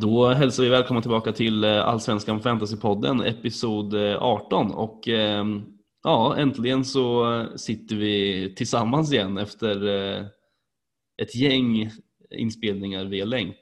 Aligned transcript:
Då 0.00 0.28
hälsar 0.28 0.62
vi 0.62 0.68
välkomna 0.68 1.00
tillbaka 1.02 1.32
till 1.32 1.64
eh, 1.64 1.88
Allsvenskan 1.88 2.40
Fantasypodden, 2.40 3.20
episod 3.20 3.94
eh, 3.94 4.22
18. 4.22 4.70
Och 4.72 5.08
eh, 5.08 5.44
ja, 6.02 6.36
äntligen 6.36 6.84
så 6.84 7.46
sitter 7.56 7.96
vi 7.96 8.54
tillsammans 8.56 9.12
igen 9.12 9.38
efter 9.38 9.86
eh, 9.88 10.26
ett 11.22 11.34
gäng 11.34 11.90
inspelningar 12.30 13.04
via 13.04 13.24
länk. 13.24 13.56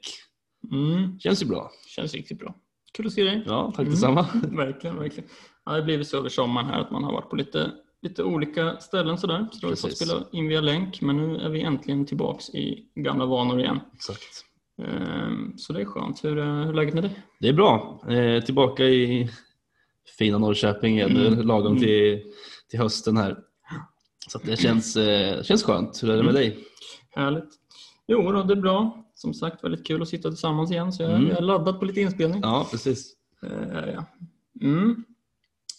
Mm, 0.71 1.19
Känns 1.19 1.43
ju 1.43 1.47
bra. 1.47 1.71
känns 1.87 2.13
riktigt 2.13 2.39
bra. 2.39 2.55
Kul 2.93 3.07
att 3.07 3.13
se 3.13 3.23
dig. 3.23 3.43
Ja, 3.45 3.65
tack 3.75 3.79
Mm. 3.79 3.91
detsamma. 3.91 4.25
verkligen, 4.51 4.95
verkligen. 4.99 5.29
Ja, 5.65 5.71
det 5.71 5.77
har 5.77 5.85
blivit 5.85 6.07
så 6.07 6.17
över 6.17 6.29
sommaren 6.29 6.67
här 6.67 6.79
att 6.81 6.91
man 6.91 7.03
har 7.03 7.11
varit 7.11 7.29
på 7.29 7.35
lite, 7.35 7.71
lite 8.01 8.23
olika 8.23 8.77
ställen 8.79 9.17
sådär. 9.17 9.47
Så 9.51 9.59
då 9.61 9.67
har 9.67 9.71
vi 9.75 9.81
fått 9.81 9.97
spela 9.97 10.23
in 10.31 10.47
via 10.47 10.61
länk, 10.61 11.01
men 11.01 11.17
nu 11.17 11.37
är 11.37 11.49
vi 11.49 11.61
äntligen 11.61 12.05
tillbaks 12.05 12.49
i 12.49 12.85
gamla 12.95 13.25
vanor 13.25 13.59
igen. 13.59 13.79
Exakt. 13.93 14.45
Ehm, 14.87 15.57
Så 15.57 15.73
det 15.73 15.81
är 15.81 15.85
skönt. 15.85 16.23
Hur 16.23 16.37
är, 16.37 16.63
hur 16.63 16.69
är 16.69 16.73
läget 16.73 16.93
med 16.93 17.03
dig? 17.03 17.19
Det 17.39 17.47
är 17.49 17.53
bra. 17.53 18.01
Eh, 18.09 18.43
tillbaka 18.43 18.83
i 18.83 19.29
fina 20.17 20.37
Norrköping 20.37 20.95
igen, 20.95 21.17
Mm. 21.17 21.47
lagom 21.47 21.67
Mm. 21.71 21.79
till, 21.83 22.21
till 22.69 22.79
hösten 22.79 23.17
här. 23.17 23.37
Så 24.27 24.39
det 24.43 24.59
känns, 24.59 24.95
eh, 24.97 25.43
känns 25.43 25.63
skönt. 25.63 26.03
Hur 26.03 26.09
är 26.09 26.17
det 26.17 26.23
med 26.23 26.35
Mm. 26.35 26.41
dig? 26.41 26.59
Härligt. 27.15 27.49
Jo 28.07 28.31
då, 28.31 28.43
det 28.43 28.53
är 28.53 28.61
bra. 28.61 29.05
Som 29.15 29.33
sagt, 29.33 29.63
väldigt 29.63 29.87
kul 29.87 30.01
att 30.01 30.07
sitta 30.07 30.29
tillsammans 30.29 30.71
igen. 30.71 30.93
Så 30.93 31.03
jag, 31.03 31.11
Mm. 31.11 31.27
jag 31.27 31.37
är 31.37 31.41
laddad 31.41 31.79
på 31.79 31.85
lite 31.85 32.01
inspelning. 32.01 32.39
Ja, 32.43 32.67
precis. 32.71 33.13
Eh, 33.43 33.93
ja. 33.93 34.05
mm. 34.61 35.03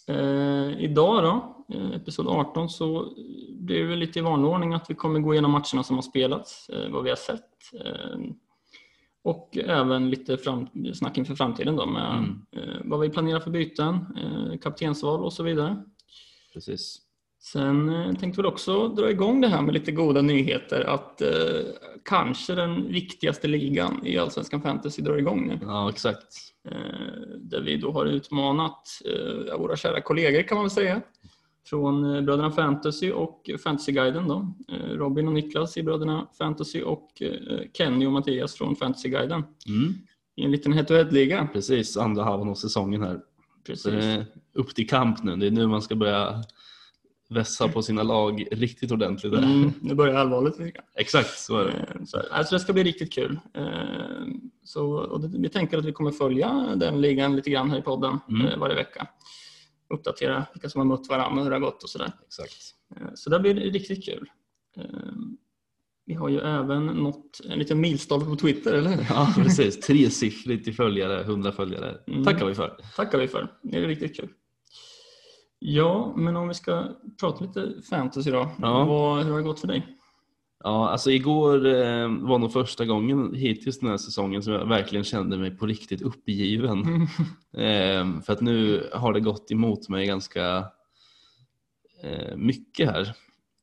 eh, 0.07 0.83
idag 0.83 1.23
då, 1.23 1.65
eh, 1.75 1.91
episod 1.95 2.27
18, 2.27 2.69
så 2.69 3.13
blir 3.59 3.87
det 3.87 3.95
lite 3.95 4.19
i 4.19 4.21
vanlig 4.21 4.49
ordning 4.51 4.73
att 4.73 4.89
vi 4.89 4.95
kommer 4.95 5.19
gå 5.19 5.33
igenom 5.33 5.51
matcherna 5.51 5.83
som 5.83 5.95
har 5.95 6.01
spelats, 6.01 6.69
eh, 6.69 6.89
vad 6.91 7.03
vi 7.03 7.09
har 7.09 7.17
sett. 7.17 7.49
Och 9.23 9.57
även 9.57 10.09
lite 10.09 10.37
fram, 10.37 10.67
snack 10.93 11.17
inför 11.17 11.35
framtiden 11.35 11.75
då 11.75 11.85
med 11.85 12.17
Mm. 12.17 12.41
eh, 12.51 12.81
vad 12.83 12.99
vi 12.99 13.09
planerar 13.09 13.39
för 13.39 13.51
byten, 13.51 13.95
eh, 13.95 14.57
kaptensval 14.59 15.23
och 15.23 15.33
så 15.33 15.43
vidare. 15.43 15.83
precis. 16.53 16.99
Sen 17.41 17.89
eh, 17.89 18.13
tänkte 18.15 18.41
vi 18.41 18.47
också 18.47 18.87
dra 18.87 19.09
igång 19.11 19.41
det 19.41 19.47
här 19.47 19.61
med 19.61 19.73
lite 19.73 19.91
goda 19.91 20.21
nyheter 20.21 20.81
att 20.81 21.21
eh, 21.21 21.29
kanske 22.05 22.55
den 22.55 22.87
viktigaste 22.87 23.47
ligan 23.47 24.01
i 24.05 24.17
Allsvenskan 24.17 24.61
Fantasy 24.61 25.01
drar 25.01 25.17
igång 25.17 25.47
nu. 25.47 25.59
Ja, 25.61 25.89
exakt. 25.89 26.33
Eh, 26.69 27.37
där 27.37 27.61
vi 27.61 27.77
då 27.77 27.91
har 27.91 28.05
utmanat 28.05 28.87
eh, 29.05 29.57
våra 29.57 29.75
kära 29.75 30.01
kollegor 30.01 30.41
kan 30.41 30.55
man 30.55 30.63
väl 30.63 30.71
säga. 30.71 31.01
Från 31.65 32.15
eh, 32.15 32.21
Bröderna 32.21 32.51
Fantasy 32.51 33.11
och 33.11 33.49
Fantasyguiden 33.63 34.27
då. 34.27 34.53
Eh, 34.67 34.89
Robin 34.89 35.27
och 35.27 35.33
Niklas 35.33 35.77
i 35.77 35.83
Bröderna 35.83 36.27
Fantasy 36.37 36.81
och 36.81 37.21
eh, 37.21 37.59
Kenny 37.73 38.05
och 38.05 38.11
Mattias 38.11 38.55
från 38.55 38.75
Fantasyguiden. 38.75 39.43
Mm. 39.67 39.93
I 40.35 40.43
en 40.45 40.51
liten 40.51 40.73
head-to-head-liga. 40.73 41.47
Precis, 41.53 41.97
andra 41.97 42.23
halvan 42.23 42.49
av 42.49 42.55
säsongen 42.55 43.01
här. 43.03 43.19
Precis. 43.65 43.93
upp 44.53 44.75
till 44.75 44.89
kamp 44.89 45.23
nu. 45.23 45.35
Det 45.35 45.47
är 45.47 45.51
nu 45.51 45.67
man 45.67 45.81
ska 45.81 45.95
börja 45.95 46.43
vässa 47.29 47.67
på 47.67 47.81
sina 47.81 48.03
lag 48.03 48.47
riktigt 48.51 48.91
ordentligt. 48.91 49.33
Mm, 49.33 49.71
nu 49.81 49.95
börjar 49.95 50.15
allvarligt. 50.15 50.75
Exakt, 50.95 51.39
så 51.39 51.57
är 51.57 51.65
det. 51.65 52.05
Så, 52.07 52.21
alltså 52.31 52.55
det 52.55 52.59
ska 52.59 52.73
bli 52.73 52.83
riktigt 52.83 53.13
kul. 53.13 53.39
Så, 54.63 54.85
och 54.93 55.23
vi 55.35 55.49
tänker 55.49 55.77
att 55.77 55.85
vi 55.85 55.91
kommer 55.91 56.11
följa 56.11 56.75
den 56.75 57.01
ligan 57.01 57.35
lite 57.35 57.49
grann 57.49 57.69
här 57.69 57.79
i 57.79 57.81
podden 57.81 58.19
Mm. 58.29 58.59
varje 58.59 58.75
vecka. 58.75 59.07
Uppdatera 59.93 60.45
vilka 60.53 60.69
som 60.69 60.79
har 60.79 60.85
mött 60.85 61.09
varandra 61.09 61.37
och 61.39 61.43
hur 61.43 61.49
det 61.51 61.55
har 61.55 61.61
gått 61.61 61.83
och 61.83 61.89
sådär. 61.89 62.11
Exakt. 62.25 62.53
Eh, 62.95 63.07
Så 63.15 63.29
det 63.29 63.39
blir 63.39 63.53
riktigt 63.55 64.05
kul. 64.05 64.29
Eh, 64.77 64.83
Vi 66.05 66.13
har 66.13 66.29
ju 66.29 66.39
även 66.39 66.85
nått 66.85 67.41
en 67.49 67.59
liten 67.59 67.79
milstolpe 67.81 68.25
på 68.25 68.35
Twitter, 68.35 68.73
eller 68.73 68.89
hur? 68.89 69.05
Ja, 69.09 69.33
precis. 69.35 69.79
Tresiffrigt 69.79 70.67
i 70.67 70.73
följare, 70.73 71.21
100 71.23 71.51
följare. 71.51 71.97
Mm. 72.07 72.23
tackar 72.23 72.45
vi 72.45 72.55
för. 72.55 72.77
tackar 72.95 73.17
vi 73.17 73.27
för. 73.27 73.51
Det 73.61 73.77
är 73.77 73.87
riktigt 73.87 74.15
kul. 74.15 74.29
Ja, 75.59 76.13
men 76.17 76.35
om 76.35 76.47
vi 76.47 76.53
ska 76.53 76.83
prata 77.19 77.45
lite 77.45 77.73
fantasy 77.89 78.31
då. 78.31 78.49
Ja. 78.61 78.85
Vad, 78.85 79.23
hur 79.23 79.31
har 79.31 79.37
det 79.37 79.43
gått 79.43 79.59
för 79.59 79.67
dig? 79.67 79.97
Ja, 80.65 80.89
alltså 80.89 81.11
igår 81.11 81.65
eh, 81.65 82.07
var 82.09 82.39
nog 82.39 82.53
första 82.53 82.85
gången 82.85 83.35
hittills 83.35 83.79
den 83.79 83.89
här 83.89 83.97
säsongen 83.97 84.43
som 84.43 84.53
jag 84.53 84.65
verkligen 84.65 85.03
kände 85.03 85.37
mig 85.37 85.57
på 85.57 85.65
riktigt 85.65 86.01
uppgiven. 86.01 87.07
Eh, 87.57 88.21
för 88.21 88.33
att 88.33 88.41
nu 88.41 88.89
har 88.93 89.13
det 89.13 89.19
gått 89.19 89.51
emot 89.51 89.89
mig 89.89 90.05
ganska 90.07 90.65
eh, 92.03 92.35
mycket 92.35 92.89
här. 92.89 93.15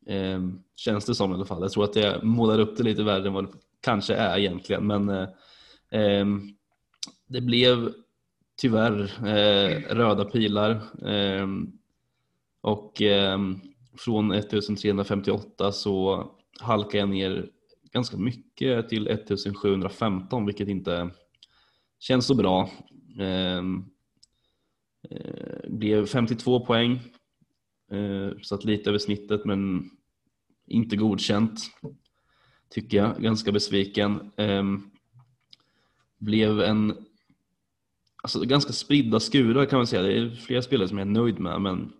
Eh, 0.06 0.40
känns 0.76 1.04
det 1.04 1.14
som 1.14 1.30
i 1.30 1.34
alla 1.34 1.44
fall. 1.44 1.62
Jag 1.62 1.72
tror 1.72 1.84
att 1.84 1.96
jag 1.96 2.24
målar 2.24 2.58
upp 2.58 2.76
det 2.76 2.82
lite 2.82 3.02
värre 3.02 3.26
än 3.26 3.32
vad 3.32 3.44
det 3.44 3.50
kanske 3.80 4.14
är 4.14 4.38
egentligen. 4.38 4.86
Men 4.86 5.08
eh, 5.08 5.28
eh, 5.90 6.26
det 7.28 7.40
blev 7.40 7.92
tyvärr 8.60 9.26
eh, 9.26 9.94
röda 9.94 10.24
pilar. 10.24 10.70
Eh, 11.06 11.46
och 12.60 13.02
från 13.98 14.32
1358 14.32 15.72
så 15.72 16.30
halkade 16.60 16.98
jag 16.98 17.08
ner 17.08 17.50
ganska 17.92 18.16
mycket 18.16 18.88
till 18.88 19.08
1715 19.08 20.46
vilket 20.46 20.68
inte 20.68 21.10
känns 21.98 22.26
så 22.26 22.34
bra. 22.34 22.70
Ehm, 23.20 23.84
eh, 25.10 25.70
blev 25.70 26.06
52 26.06 26.66
poäng, 26.66 27.00
eh, 27.90 28.38
satt 28.42 28.64
lite 28.64 28.90
över 28.90 28.98
snittet 28.98 29.44
men 29.44 29.90
inte 30.66 30.96
godkänt 30.96 31.60
tycker 32.70 32.96
jag. 32.96 33.22
Ganska 33.22 33.52
besviken. 33.52 34.32
Eh, 34.36 34.64
blev 36.18 36.60
en 36.60 37.06
alltså, 38.22 38.40
ganska 38.40 38.72
spridda 38.72 39.20
skurar 39.20 39.66
kan 39.66 39.78
man 39.78 39.86
säga. 39.86 40.02
Det 40.02 40.18
är 40.18 40.30
flera 40.30 40.62
spelare 40.62 40.88
som 40.88 40.98
jag 40.98 41.08
är 41.08 41.12
nöjd 41.12 41.38
med 41.40 41.60
men 41.60 41.92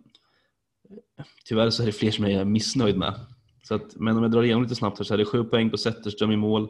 tyvärr 1.45 1.69
så 1.69 1.81
är 1.81 1.85
det 1.85 1.91
fler 1.91 2.11
som 2.11 2.23
jag 2.25 2.41
är 2.41 2.45
missnöjd 2.45 2.97
med. 2.97 3.19
Så 3.63 3.75
att, 3.75 3.95
men 3.95 4.17
om 4.17 4.23
jag 4.23 4.31
drar 4.31 4.43
igenom 4.43 4.63
lite 4.63 4.75
snabbt 4.75 4.97
här 4.97 5.05
så 5.05 5.13
är 5.13 5.17
det 5.17 5.25
sju 5.25 5.43
poäng 5.43 5.69
på 5.69 5.77
Zetterström 5.77 6.31
i 6.31 6.37
mål. 6.37 6.69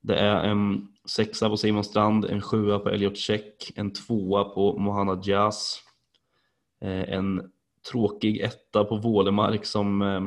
Det 0.00 0.16
är 0.16 0.44
en 0.44 0.88
sexa 1.04 1.48
på 1.48 1.56
Simon 1.56 1.84
Strand, 1.84 2.24
en 2.24 2.42
sjua 2.42 2.78
på 2.78 2.88
Elliot 2.90 3.16
Check, 3.16 3.72
en 3.74 3.92
tvåa 3.92 4.44
på 4.44 4.78
Mohanna 4.78 5.20
Jazz, 5.24 5.78
eh, 6.80 7.12
en 7.12 7.50
tråkig 7.90 8.40
etta 8.40 8.84
på 8.84 8.96
Vålemark 8.96 9.64
som 9.64 10.02
eh, 10.02 10.20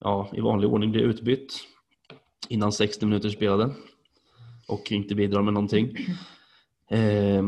ja, 0.00 0.30
i 0.32 0.40
vanlig 0.40 0.70
ordning 0.70 0.92
blir 0.92 1.02
utbytt 1.02 1.60
innan 2.48 2.72
60 2.72 3.06
minuter 3.06 3.30
spelade 3.30 3.74
och 4.68 4.92
inte 4.92 5.14
bidrar 5.14 5.42
med 5.42 5.54
någonting. 5.54 5.96
Eh, 6.90 7.42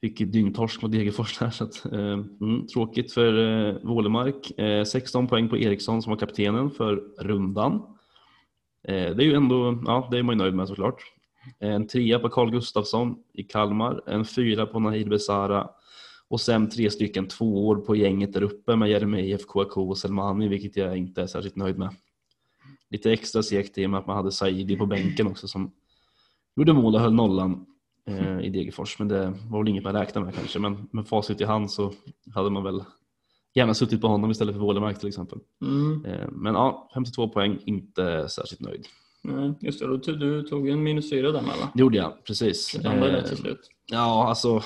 fick 0.00 0.18
dyngtorsk 0.18 0.82
mot 0.82 0.92
Degerfors 0.92 1.38
där, 1.38 1.50
så 1.50 1.64
att, 1.64 1.92
eh, 1.92 2.12
mm, 2.40 2.66
tråkigt 2.66 3.12
för 3.12 3.66
eh, 3.68 3.74
Vålemark. 3.82 4.58
Eh, 4.58 4.84
16 4.84 5.26
poäng 5.26 5.48
på 5.48 5.58
Eriksson 5.58 6.02
som 6.02 6.10
var 6.10 6.18
kaptenen 6.18 6.70
för 6.70 7.02
rundan. 7.18 7.74
Eh, 8.82 9.16
det 9.16 9.22
är 9.22 9.26
ju 9.26 9.34
ändå, 9.34 9.82
ja 9.86 10.08
det 10.10 10.18
är 10.18 10.22
man 10.22 10.34
ju 10.34 10.38
nöjd 10.38 10.54
med 10.54 10.68
såklart. 10.68 11.02
Eh, 11.60 11.70
en 11.70 11.86
trea 11.86 12.18
på 12.18 12.28
Carl 12.28 12.50
Gustafsson 12.50 13.16
i 13.32 13.42
Kalmar, 13.42 14.02
en 14.06 14.24
fyra 14.24 14.66
på 14.66 14.80
Nahid 14.80 15.08
Besara 15.08 15.70
och 16.28 16.40
sen 16.40 16.70
tre 16.70 16.90
stycken 16.90 17.28
tvåor 17.28 17.76
på 17.76 17.96
gänget 17.96 18.32
där 18.32 18.42
uppe 18.42 18.76
med 18.76 18.90
Jeremejeff, 18.90 19.46
Kouakou 19.46 19.88
och 19.88 19.98
Selmani, 19.98 20.48
vilket 20.48 20.76
jag 20.76 20.96
inte 20.96 21.22
är 21.22 21.26
särskilt 21.26 21.56
nöjd 21.56 21.78
med. 21.78 21.94
Lite 22.90 23.12
extra 23.12 23.42
segt 23.42 23.78
i 23.78 23.86
och 23.86 23.90
med 23.90 24.00
att 24.00 24.06
man 24.06 24.16
hade 24.16 24.32
Saidi 24.32 24.76
på 24.76 24.86
bänken 24.86 25.26
också 25.26 25.48
som 25.48 25.72
gjorde 26.56 26.72
mål 26.72 26.94
och 26.94 27.00
höll 27.00 27.14
nollan 27.14 27.66
eh, 28.06 28.40
i 28.40 28.50
Degerfors, 28.50 28.98
men 28.98 29.08
det 29.08 29.34
var 29.48 29.58
väl 29.58 29.68
inget 29.68 29.84
man 29.84 29.92
räknade 29.92 30.26
med 30.26 30.34
kanske. 30.34 30.58
Men 30.58 30.88
med 30.92 31.08
facit 31.08 31.40
i 31.40 31.44
hand 31.44 31.70
så 31.70 31.92
hade 32.34 32.50
man 32.50 32.64
väl 32.64 32.84
gärna 33.54 33.74
suttit 33.74 34.00
på 34.00 34.08
honom 34.08 34.30
istället 34.30 34.54
för 34.54 34.60
Wålemark 34.60 34.98
till 34.98 35.08
exempel. 35.08 35.38
Mm. 35.62 36.04
Eh, 36.04 36.28
men 36.32 36.54
ja, 36.54 36.90
52 36.94 37.28
poäng, 37.28 37.58
inte 37.64 38.28
särskilt 38.28 38.60
nöjd. 38.60 38.86
Nej, 39.22 39.54
just 39.60 39.80
det, 39.80 39.98
du, 39.98 40.16
du 40.16 40.42
tog 40.42 40.68
en 40.68 40.82
minus 40.82 41.10
fyra 41.10 41.32
där 41.32 41.42
med 41.42 41.50
va? 41.60 41.70
Det 41.74 41.80
gjorde 41.80 41.96
jag, 41.96 42.24
precis. 42.24 42.72
Det 42.82 42.88
Eh, 42.88 43.24
till 43.24 43.36
slut. 43.36 43.70
Ja, 43.90 44.28
alltså 44.28 44.62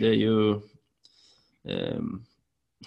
det 0.00 0.06
är 0.06 0.14
ju 0.14 0.50
ehm, 1.68 2.22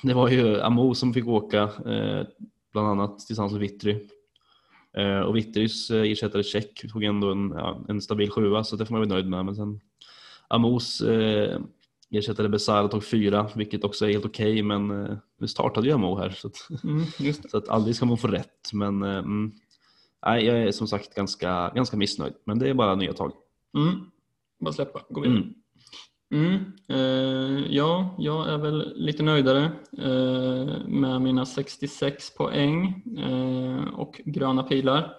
Det 0.04 0.14
var 0.14 0.30
ju 0.30 0.62
Amo 0.62 0.94
som 0.96 1.14
fick 1.14 1.28
åka 1.28 1.62
eh, 1.64 2.28
bland 2.74 2.88
annat 2.88 3.20
tillsammans 3.20 3.54
med 3.54 3.62
Vittry. 3.62 4.08
Eh, 4.98 5.20
och 5.20 5.36
Vittrys 5.36 5.90
eh, 5.92 6.12
ersättare 6.12 6.44
Check 6.44 6.92
tog 6.92 7.04
ändå 7.04 7.32
en, 7.32 7.54
ja, 7.56 7.86
en 7.88 8.02
stabil 8.02 8.30
sjua 8.32 8.64
så 8.64 8.76
det 8.76 8.86
får 8.86 8.94
man 8.94 9.02
vara 9.02 9.10
nöjd 9.10 9.28
med. 9.28 9.46
Men 9.46 9.56
sen 9.56 9.80
Amos 10.48 11.02
eh, 11.02 11.60
ersättare 12.10 12.50
Besara 12.50 12.88
tog 12.88 13.04
fyra 13.04 13.50
vilket 13.56 13.84
också 13.84 14.06
är 14.06 14.12
helt 14.12 14.26
okej 14.26 14.64
men 14.64 15.06
eh, 15.06 15.18
nu 15.40 15.48
startade 15.48 15.88
ju 15.88 15.94
Amo 15.94 16.18
här 16.18 16.30
så 16.30 16.48
att, 16.48 16.84
Mm, 16.84 17.06
så 17.50 17.58
att 17.58 17.70
aldrig 17.70 17.96
ska 17.96 18.06
man 18.06 18.18
få 18.18 18.28
rätt. 18.28 18.74
Men 18.74 19.04
eh, 19.04 19.18
mm, 19.18 19.52
nej, 20.26 20.46
jag 20.46 20.58
är 20.58 20.72
som 20.72 20.88
sagt 20.88 21.16
ganska, 21.16 21.72
ganska 21.76 21.98
missnöjd 21.98 22.34
men 22.44 22.60
det 22.60 22.70
är 22.70 22.74
bara 22.74 22.96
nya 22.96 23.14
tag. 23.14 23.32
Mm. 23.78 24.12
Bara 24.60 24.74
släppa, 24.74 25.02
gå 25.10 25.22
vidare. 25.22 25.38
Mm. 25.38 25.54
Mm. 26.34 26.74
Eh, 26.90 27.66
ja, 27.76 28.16
jag 28.18 28.50
är 28.50 28.58
väl 28.58 28.94
lite 28.96 29.24
nöjdare 29.24 29.72
eh, 29.98 30.88
med 30.88 31.22
mina 31.22 31.46
66 31.46 32.36
poäng 32.36 33.04
eh, 33.18 33.94
och 33.94 34.22
gröna 34.26 34.64
pilar. 34.64 35.14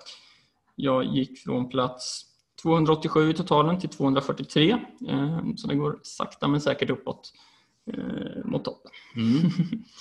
Jag 0.76 1.04
gick 1.04 1.38
från 1.38 1.68
plats 1.68 2.24
287 2.62 3.30
i 3.30 3.34
totalen 3.34 3.80
till 3.80 3.88
243. 3.88 4.70
Eh, 5.08 5.38
så 5.56 5.66
det 5.66 5.74
går 5.74 6.00
sakta 6.02 6.48
men 6.48 6.60
säkert 6.60 6.90
uppåt 6.90 7.32
eh, 7.92 8.44
mot 8.44 8.64
toppen. 8.64 8.90
Mm. 9.16 9.50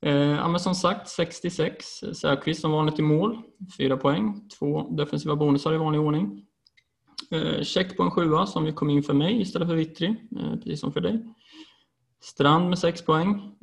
Eh, 0.00 0.12
ja, 0.12 0.48
men 0.48 0.60
som 0.60 0.74
sagt 0.74 1.08
66. 1.08 1.86
Säfqvist 2.14 2.60
som 2.60 2.72
vanligt 2.72 2.98
i 2.98 3.02
mål. 3.02 3.42
Fyra 3.78 3.96
poäng. 3.96 4.48
Två 4.58 4.88
defensiva 4.90 5.36
bonusar 5.36 5.74
i 5.74 5.76
vanlig 5.76 6.00
ordning. 6.00 6.44
Check 7.62 7.96
på 7.96 8.02
en 8.02 8.10
sjua 8.10 8.46
som 8.46 8.64
vi 8.64 8.72
kom 8.72 8.90
in 8.90 9.02
för 9.02 9.14
mig 9.14 9.40
istället 9.40 9.68
för 9.68 9.74
Vittri, 9.74 10.16
precis 10.54 10.80
som 10.80 10.92
för 10.92 11.00
dig. 11.00 11.24
Strand 12.20 12.68
med 12.68 12.78
sex 12.78 13.04
poäng. 13.04 13.56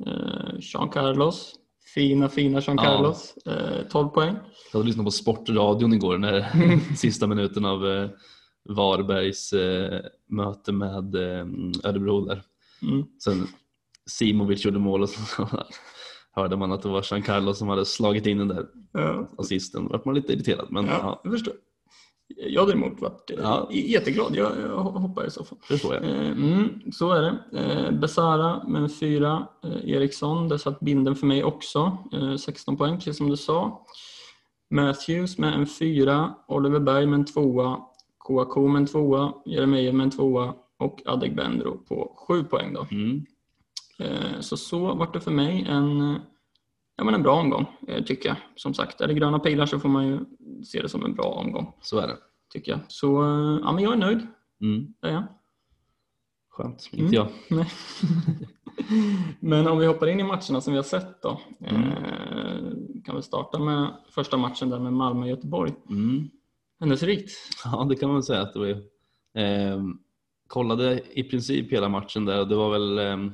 Jean 0.60 0.88
Carlos. 0.88 1.54
Fina, 1.94 2.28
fina 2.28 2.60
Jean 2.60 2.76
Ja. 2.76 2.84
Carlos. 2.84 3.34
Eh, 3.46 3.86
12 3.90 4.08
poäng. 4.08 4.36
Jag 4.72 4.78
hade 4.78 4.86
lyssnat 4.86 5.06
på 5.06 5.10
Sportradion 5.10 5.92
igår 5.92 6.18
när 6.18 6.46
sista 6.96 7.26
minuten 7.26 7.64
av 7.64 8.08
Varbergs 8.68 9.52
eh, 9.52 10.00
möte 10.28 10.72
med 10.72 11.14
eh, 11.14 11.46
Örebro 11.84 12.20
där. 12.24 12.42
Mm. 12.82 13.04
Sen 13.24 13.46
Simovic 14.10 14.64
gjorde 14.64 14.78
mål 14.78 15.02
och 15.02 15.08
så 15.08 15.48
hörde 16.32 16.56
man 16.56 16.72
att 16.72 16.82
det 16.82 16.88
var 16.88 17.06
Jean 17.10 17.22
Carlos 17.22 17.58
som 17.58 17.68
hade 17.68 17.84
slagit 17.84 18.26
in 18.26 18.38
den 18.38 18.48
där 18.48 18.66
Ja, 18.92 19.28
assisten. 19.38 19.84
Då 19.84 19.88
vart 19.92 20.04
man 20.04 20.14
lite 20.14 20.32
irriterad 20.32 20.66
men 20.70 20.86
ja, 20.86 20.98
ja, 21.02 21.20
jag 21.24 21.32
förstår. 21.32 21.54
Jag 22.36 22.66
däremot 22.68 23.00
varit 23.00 23.30
eh, 23.30 23.36
Ja. 23.42 23.68
jätteglad. 23.72 24.36
Jag, 24.36 24.52
jag 24.60 24.76
hoppar 24.82 25.26
i 25.26 25.30
så 25.30 25.44
fall. 25.44 25.58
förstår 25.62 25.94
jag. 25.94 26.04
Eh, 26.04 26.30
Mm, 26.30 26.92
så 26.92 27.12
är 27.12 27.22
det. 27.22 27.38
Eh, 27.60 27.90
Besara 27.92 28.64
med 28.68 28.82
en 28.82 28.88
fyra. 28.90 29.46
Eh, 29.64 29.90
Eriksson, 29.90 30.48
där 30.48 30.58
satt 30.58 30.80
binden 30.80 31.16
för 31.16 31.26
mig 31.26 31.44
också. 31.44 31.98
Eh, 32.12 32.36
16 32.36 32.76
poäng, 32.76 32.96
precis 32.96 33.16
som 33.16 33.30
du 33.30 33.36
sa. 33.36 33.82
Matthews 34.70 35.38
med 35.38 35.54
en 35.54 35.66
fyra. 35.66 36.34
Oliver 36.48 36.80
Berg 36.80 37.06
med 37.06 37.18
en 37.18 37.24
tvåa. 37.24 37.80
Kouakou 38.26 38.68
med 38.68 38.80
en 38.80 38.86
tvåa. 38.86 39.32
Jeremejeff 39.44 39.94
med 39.94 40.04
en 40.04 40.10
tvåa. 40.10 40.54
Och 40.78 41.02
Adegbenro 41.06 41.78
på 41.78 42.14
sju 42.28 42.44
poäng. 42.44 42.74
Då. 42.74 42.86
Mm. 42.90 43.26
Eh, 43.98 44.40
Så 44.40 44.56
så 44.56 44.94
vart 44.94 45.12
det 45.12 45.20
för 45.20 45.30
mig 45.30 45.66
en, 45.68 46.18
ja, 46.96 47.04
men 47.04 47.14
en 47.14 47.22
bra 47.22 47.40
omgång, 47.40 47.66
eh, 47.88 48.04
tycker 48.04 48.28
jag. 48.28 48.36
Som 48.56 48.74
sagt, 48.74 49.00
är 49.00 49.08
det 49.08 49.14
gröna 49.14 49.38
pilar 49.38 49.66
så 49.66 49.78
får 49.78 49.88
man 49.88 50.06
ju 50.06 50.18
se 50.64 50.82
det 50.82 50.88
som 50.88 51.04
en 51.04 51.14
bra 51.14 51.24
omgång, 51.24 51.72
Så 51.80 51.98
är 51.98 52.06
det. 52.06 52.16
tycker 52.52 52.72
jag. 52.72 52.80
Så 52.88 53.22
eh, 53.22 53.60
ja, 53.64 53.72
men 53.72 53.84
jag 53.84 53.92
är 53.92 53.96
nöjd. 53.96 54.26
Mm. 54.60 54.94
Är 55.02 55.10
jag. 55.12 55.22
Skönt, 56.50 56.88
inte 56.92 57.14
jag. 57.14 57.28
Men 59.40 59.66
om 59.66 59.78
vi 59.78 59.86
hoppar 59.86 60.06
in 60.06 60.20
i 60.20 60.22
matcherna 60.22 60.60
som 60.60 60.72
vi 60.72 60.76
har 60.76 60.82
sett 60.82 61.22
då. 61.22 61.40
Mm. 61.60 61.82
Kan 63.04 63.16
vi 63.16 63.22
starta 63.22 63.58
med 63.58 63.88
första 64.10 64.36
matchen 64.36 64.70
där 64.70 64.78
med 64.78 64.92
Malmö-Göteborg. 64.92 65.72
Mm. 65.90 66.30
Händelserikt. 66.80 67.30
Ja, 67.64 67.86
det 67.90 67.96
kan 67.96 68.10
man 68.10 68.22
säga 68.22 68.40
att 68.40 68.52
det 68.52 68.58
var. 68.58 68.82
Ehm, 69.34 69.98
kollade 70.46 71.02
i 71.12 71.24
princip 71.24 71.72
hela 71.72 71.88
matchen 71.88 72.24
där 72.24 72.40
och 72.40 72.48
det 72.48 72.56
var 72.56 72.70
väl 72.70 72.98
ehm, 72.98 73.32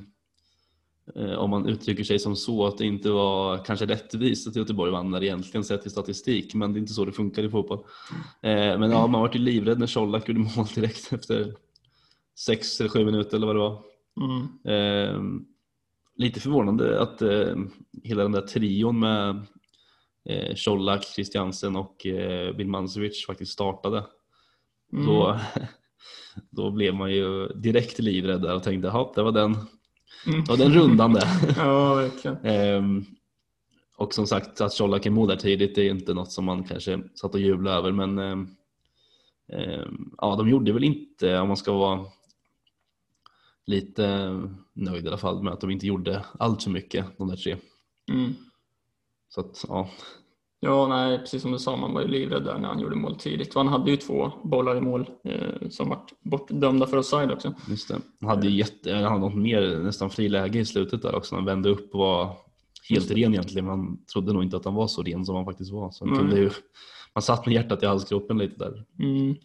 eh, 1.15 1.33
om 1.33 1.49
man 1.49 1.65
uttrycker 1.65 2.03
sig 2.03 2.19
som 2.19 2.35
så 2.35 2.67
att 2.67 2.77
det 2.77 2.85
inte 2.85 3.09
var 3.09 3.65
kanske 3.65 3.85
rättvist 3.85 4.47
att 4.47 4.55
Göteborg 4.55 4.91
vann 4.91 5.11
när 5.11 5.23
egentligen 5.23 5.63
sett 5.63 5.85
i 5.85 5.89
statistik 5.89 6.53
men 6.53 6.73
det 6.73 6.77
är 6.77 6.81
inte 6.81 6.93
så 6.93 7.05
det 7.05 7.11
funkar 7.11 7.43
i 7.43 7.49
fotboll. 7.49 7.85
Eh, 8.41 8.79
men 8.79 8.91
ja, 8.91 9.07
man 9.07 9.21
var 9.21 9.31
ju 9.33 9.39
livrädd 9.39 9.79
när 9.79 9.93
Colak 9.93 10.27
gjorde 10.27 10.39
mål 10.39 10.65
direkt 10.75 11.13
efter 11.13 11.53
sex 12.39 12.79
eller 12.79 12.89
sju 12.89 13.05
minuter 13.05 13.37
eller 13.37 13.47
vad 13.47 13.55
det 13.55 13.59
var. 13.59 13.83
Mm. 14.21 14.47
Ehm, 14.65 15.45
lite 16.15 16.39
förvånande 16.39 17.01
att 17.01 17.21
eh, 17.21 17.55
hela 18.03 18.23
den 18.23 18.31
där 18.31 18.41
trion 18.41 18.99
med 18.99 19.45
eh, 20.25 20.55
Colak, 20.65 21.03
Christiansen 21.05 21.75
och 21.75 22.05
eh, 22.05 22.55
Bilmancevic 22.55 23.25
faktiskt 23.25 23.51
startade. 23.51 24.05
Mm. 24.93 25.05
Då, 25.05 25.39
då 26.49 26.71
blev 26.71 26.93
man 26.93 27.11
ju 27.11 27.47
direkt 27.47 27.99
livrädd 27.99 28.41
där 28.41 28.55
och 28.55 28.63
tänkte 28.63 28.87
jaha, 28.87 29.11
det 29.15 29.23
var 29.23 29.31
den, 29.31 29.55
Mm. 30.27 30.43
var 30.43 30.57
den 30.57 30.73
rundan 30.73 31.13
det. 31.13 31.27
Ja, 31.57 31.95
verkligen. 31.95 32.37
Ehm, 32.43 33.05
och 33.97 34.13
som 34.13 34.27
sagt 34.27 34.61
att 34.61 34.77
Colak 34.77 35.05
är 35.05 35.09
mål 35.09 35.27
där 35.27 35.35
tidigt 35.35 35.77
är 35.77 35.83
inte 35.83 36.13
något 36.13 36.31
som 36.31 36.45
man 36.45 36.63
kanske 36.63 37.03
satt 37.15 37.33
och 37.33 37.39
jublade 37.39 37.77
över 37.77 37.91
men 37.91 38.19
ehm, 38.19 38.47
ja, 40.17 40.35
de 40.35 40.49
gjorde 40.49 40.73
väl 40.73 40.83
inte, 40.83 41.39
om 41.39 41.47
man 41.47 41.57
ska 41.57 41.73
vara 41.73 42.05
lite 43.65 44.29
nöjd 44.73 45.05
i 45.05 45.07
alla 45.07 45.17
fall 45.17 45.43
med 45.43 45.53
att 45.53 45.61
de 45.61 45.71
inte 45.71 45.87
gjorde 45.87 46.25
allt 46.39 46.63
för 46.63 46.71
mycket 46.71 47.05
de 47.17 47.27
där 47.27 47.35
tre. 47.35 47.55
Mm. 48.11 48.33
Så 49.35 49.41
att 49.41 49.65
ja, 49.67 49.89
Ja, 50.65 50.87
nej, 50.87 51.19
precis 51.19 51.41
som 51.41 51.51
du 51.51 51.59
sa, 51.59 51.75
man 51.75 51.93
var 51.93 52.01
ju 52.01 52.07
livrädd 52.07 52.43
där 52.43 52.57
när 52.57 52.67
han 52.67 52.79
gjorde 52.79 52.95
mål 52.95 53.15
tidigt. 53.15 53.55
Han 53.55 53.67
hade 53.67 53.91
ju 53.91 53.97
två 53.97 54.31
bollar 54.43 54.75
i 54.75 54.81
mål 54.81 55.09
eh, 55.23 55.69
som 55.69 55.89
vart 55.89 56.13
bortdömda 56.21 56.87
för 56.87 56.97
offside 56.97 57.31
också. 57.31 57.53
just 57.69 57.87
det. 57.87 58.01
Han 58.21 58.29
hade 58.29 58.47
ju 58.47 58.57
jätte, 58.57 58.93
han 58.93 59.03
hade 59.03 59.19
något 59.19 59.35
mer 59.35 59.77
nästan 59.77 60.09
friläge 60.09 60.59
i 60.59 60.65
slutet 60.65 61.01
där 61.01 61.15
också. 61.15 61.35
Han 61.35 61.45
vände 61.45 61.69
upp 61.69 61.93
och 61.93 61.99
var 61.99 62.35
helt 62.89 63.11
ren 63.11 63.33
egentligen. 63.33 63.65
Man 63.65 64.05
trodde 64.05 64.33
nog 64.33 64.43
inte 64.43 64.57
att 64.57 64.65
han 64.65 64.73
var 64.73 64.87
så 64.87 65.03
ren 65.03 65.25
som 65.25 65.35
han 65.35 65.45
faktiskt 65.45 65.71
var. 65.71 65.91
Så 65.91 66.07
han 66.07 66.31
ju, 66.31 66.49
man 67.15 67.21
satt 67.21 67.45
med 67.45 67.55
hjärtat 67.55 67.83
i 67.83 67.85
halsgropen 67.85 68.37
lite 68.37 68.57
där. 68.57 68.85
Mm. 68.99 69.35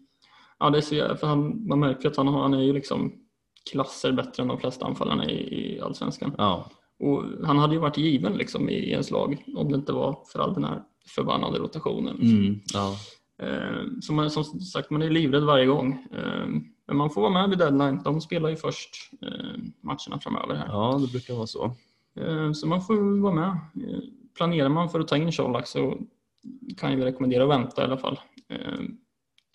Ja, 0.59 0.71
det 0.71 0.79
är 0.79 0.83
så 0.83 1.17
för 1.17 1.27
han, 1.27 1.69
man 1.69 1.81
märker 1.81 2.09
att 2.09 2.17
han, 2.17 2.29
han 2.29 2.55
är 2.55 2.63
ju 2.63 2.73
liksom 2.73 3.13
klasser 3.71 4.13
bättre 4.13 4.43
än 4.43 4.49
de 4.49 4.59
flesta 4.59 4.87
anfallarna 4.87 5.31
i, 5.31 5.77
i 5.77 5.81
Allsvenskan. 5.81 6.35
Ja, 6.39 6.71
Och 7.01 7.25
han 7.47 7.59
hade 7.59 7.75
ju 7.75 7.81
varit 7.81 7.99
given 7.99 8.33
liksom 8.33 8.69
i 8.69 8.91
ens 8.91 9.11
lag 9.11 9.45
om 9.57 9.69
det 9.69 9.75
inte 9.75 9.93
var 9.93 10.19
för 10.33 10.39
all 10.39 10.55
den 10.55 10.65
här 10.65 10.83
förbannade 11.07 11.59
rotationen. 11.59 12.21
mm, 12.21 12.61
ja. 12.75 12.97
Eh, 13.43 13.83
så 14.01 14.13
man, 14.13 14.31
som 14.31 14.45
sagt, 14.45 14.91
man 14.91 15.03
är 15.03 15.11
livrädd 15.11 15.43
varje 15.45 15.67
gång. 15.67 16.07
Eh, 16.13 16.47
men 16.87 16.97
man 16.97 17.11
får 17.11 17.21
vara 17.21 17.33
med 17.33 17.49
vid 17.51 17.59
deadline. 17.59 18.01
De 18.05 18.21
spelar 18.21 18.49
ju 18.49 18.57
först 18.57 18.91
eh, 19.23 19.63
matcherna 19.81 20.21
framöver 20.23 20.55
här. 20.55 20.67
ja, 20.67 20.99
det 21.07 21.13
brukar 21.13 21.35
vara 21.35 21.47
så. 21.47 21.73
Så 22.55 22.67
man 22.67 22.83
får 22.83 23.21
vara 23.23 23.35
med. 23.35 23.59
Planerar 24.37 24.69
man 24.69 24.89
för 24.89 25.01
att 25.01 25.09
ta 25.09 25.17
in 25.17 25.33
Colak 25.33 25.67
så 25.67 25.99
kan 26.77 26.93
jag 26.93 27.05
rekommendera 27.05 27.43
att 27.45 27.51
vänta 27.51 27.83
i 27.83 27.85
alla 27.85 27.97
fall. 27.99 28.19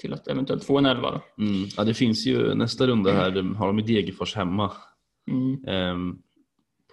Till 0.01 0.13
att 0.13 0.27
eventuellt 0.27 0.63
få 0.63 0.77
en 0.77 0.85
elva. 0.85 1.21
Mm. 1.37 1.65
Ja, 1.77 1.83
det 1.83 1.93
finns 1.93 2.25
ju 2.25 2.55
nästa 2.55 2.87
runda 2.87 3.11
här, 3.11 3.53
har 3.55 3.67
de 3.67 3.79
i 3.79 3.81
Degerfors 3.81 4.35
hemma 4.35 4.71
Mm. 5.31 5.63
ehm, 5.67 6.17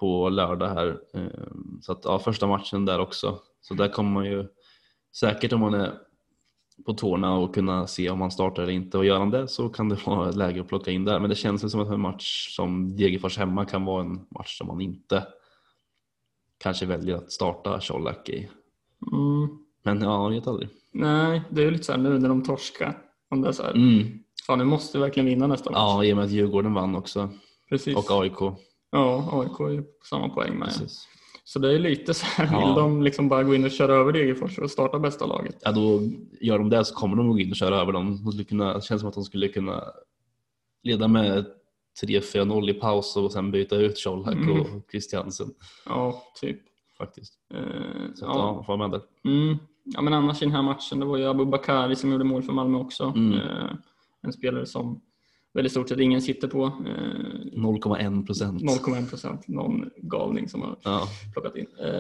på 0.00 0.28
lördag 0.28 0.69
här. 0.69 0.99
Ehm, 1.14 1.78
så 1.83 1.92
att 1.92 2.00
ja, 2.04 2.19
första 2.19 2.47
matchen 2.47 2.85
där 2.85 2.99
också. 2.99 3.38
Så 3.61 3.75
där 3.75 3.88
kommer 3.88 4.11
man 4.11 4.25
ju 4.25 4.47
säkert 5.16 5.52
om 5.52 5.61
man 5.61 5.75
är 5.75 5.92
på 6.87 6.92
tårna 6.92 7.35
och 7.37 7.54
kunna 7.54 7.87
se 7.87 8.11
om 8.11 8.19
man 8.19 8.30
startar 8.30 8.62
eller 8.62 8.73
inte 8.73 8.99
och 8.99 9.04
gör 9.04 9.19
han 9.19 9.30
det 9.30 9.49
så 9.49 9.69
kan 9.69 9.88
det 9.88 9.97
vara 10.07 10.30
läge 10.30 10.61
att 10.61 10.69
plocka 10.69 10.90
in 10.90 11.04
där. 11.04 11.21
Men 11.21 11.30
det 11.30 11.37
känns 11.37 11.73
som 11.73 11.80
att 11.80 11.88
en 11.88 12.00
match 12.00 12.57
som 12.57 12.97
Degerfors 12.97 13.38
hemma 13.38 13.64
kan 13.64 13.85
vara 13.85 14.00
en 14.00 14.26
match 14.30 14.59
som 14.59 14.66
man 14.66 14.80
inte 14.80 15.26
kanske 16.59 16.87
väljer 16.87 17.16
att 17.16 17.33
starta 17.33 17.80
Colak 17.80 18.28
i. 18.28 18.49
Mm. 19.12 19.49
Men 19.83 20.00
ja, 20.02 20.23
jag 20.25 20.30
vet 20.30 20.47
aldrig. 20.47 20.69
Nej, 20.92 21.42
det 21.50 21.61
är 21.61 21.64
ju 21.64 21.71
lite 21.71 21.85
så 21.85 21.92
här 21.92 21.99
nu 21.99 22.19
när 22.19 22.28
de 22.28 22.42
torskar. 22.45 22.99
Om 23.30 23.42
det 23.42 23.49
är 23.49 23.52
så 23.52 23.62
här, 23.62 23.71
Mm. 23.73 24.19
fan 24.47 24.59
nu 24.59 24.64
måste 24.64 24.99
vi 24.99 25.02
verkligen 25.02 25.26
vinna 25.26 25.47
nästa 25.47 25.71
match. 25.71 25.78
Ja, 25.78 26.04
i 26.04 26.12
och 26.12 26.16
med 26.16 26.25
att 26.25 26.30
Djurgården 26.30 26.75
vann 26.75 26.97
också 26.97 27.28
Precis. 27.69 27.97
och 27.97 28.23
AIK. 28.23 28.38
Ja, 28.90 29.28
AIK 29.32 29.61
är 29.61 29.68
ju 29.73 29.82
på 29.82 30.04
samma 30.06 30.28
poäng 30.28 30.59
med. 30.59 30.68
Precis. 30.68 31.09
Så 31.44 31.59
det 31.59 31.75
är 31.75 31.78
lite 31.78 32.14
så 32.14 32.26
här, 32.26 32.49
Ja. 32.52 32.66
vill 32.66 32.75
de 32.75 33.02
liksom 33.02 33.28
bara 33.28 33.42
gå 33.42 33.54
in 33.54 33.64
och 33.64 33.70
köra 33.70 33.92
över 33.94 34.12
Degerfors 34.12 34.59
och 34.59 34.70
starta 34.70 34.99
bästa 34.99 35.26
laget? 35.26 35.56
Ja, 35.64 35.73
då 35.73 36.00
gör 36.40 36.59
de 36.59 36.70
det 36.70 36.85
så 36.85 36.94
kommer 36.94 37.16
de 37.16 37.28
gå 37.30 37.38
in 37.38 37.50
och 37.50 37.56
köra 37.56 37.76
över 37.80 37.92
dem. 37.92 38.20
De 38.25 38.32
skulle 38.32 38.44
kunna, 38.44 38.75
det 38.75 38.85
känns 38.85 39.00
som 39.00 39.09
att 39.09 39.14
de 39.14 39.25
skulle 39.25 39.49
kunna 39.49 39.85
leda 40.82 41.09
med 41.09 41.47
3-4-0 42.02 42.70
i 42.70 42.75
paus 42.75 43.16
och 43.16 43.32
sen 43.32 43.50
byta 43.50 43.76
ut 43.76 44.04
Colak 44.04 44.35
Mm. 44.35 44.61
och 44.61 44.66
Christiansen 44.90 45.50
Ja, 45.87 46.23
typ. 46.40 46.59
faktiskt. 46.99 47.35
Eh, 47.54 47.61
Så 48.14 48.26
att, 48.26 48.37
ja. 48.37 48.64
ja, 48.68 48.76
med 48.76 48.90
där. 48.90 49.00
Mm. 49.25 49.59
ja, 49.85 50.02
men 50.02 50.12
annars 50.14 50.42
i 50.42 50.44
den 50.44 50.54
här 50.54 50.62
matchen, 50.62 51.00
det 51.00 51.06
var 51.06 51.16
ju 51.16 51.25
Abubakari 51.28 51.97
som 51.97 52.12
gjorde 52.12 52.25
mål 52.25 52.42
för 52.42 52.52
Malmö 52.52 52.78
också. 52.78 53.04
Mm. 53.16 53.32
Eh, 53.38 53.70
en 54.23 54.32
spelare 54.32 54.66
som 54.66 55.00
väl 55.54 55.66
i 55.66 55.69
stort 55.69 55.88
sett 55.88 56.00
ingen 56.00 56.23
sitter 56.23 56.49
på. 56.49 56.64
Eh, 56.64 56.73
0,1 57.52 58.26
procent. 58.26 58.62
0,1 58.62 59.09
procent, 59.11 59.49
någon 59.49 59.90
galning 59.97 60.49
som 60.49 60.62
har 60.62 60.76
Ja, 60.83 61.02
plockat 61.33 61.57
in. 61.57 61.66
Eh, 61.78 61.90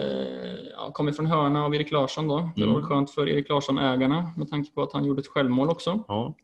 ja, 0.76 0.90
kommer 0.94 1.12
från 1.12 1.26
hörna 1.26 1.64
av 1.64 1.74
Erik 1.74 1.90
Larsson 1.90 2.28
då. 2.28 2.36
Det 2.56 2.60
var 2.60 2.68
Mm. 2.68 2.74
väl 2.80 2.82
skönt 2.84 3.10
för 3.10 3.28
Erik 3.28 3.48
Larsson-ägarna 3.48 4.32
med 4.36 4.48
tanke 4.50 4.70
på 4.72 4.82
att 4.82 4.92
han 4.92 5.04
gjorde 5.04 5.20
ett 5.20 5.26
självmål 5.26 5.68
också. 5.70 6.04
ja. 6.08 6.34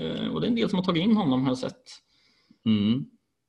Eh, 0.00 0.28
och 0.34 0.40
det 0.40 0.46
är 0.46 0.48
en 0.48 0.54
del 0.56 0.68
som 0.70 0.76
har 0.78 0.84
tagit 0.84 1.02
in 1.04 1.16
honom 1.16 1.42
har 1.42 1.50
jag 1.50 1.58
sett. 1.58 1.82
Mm. 2.66 3.04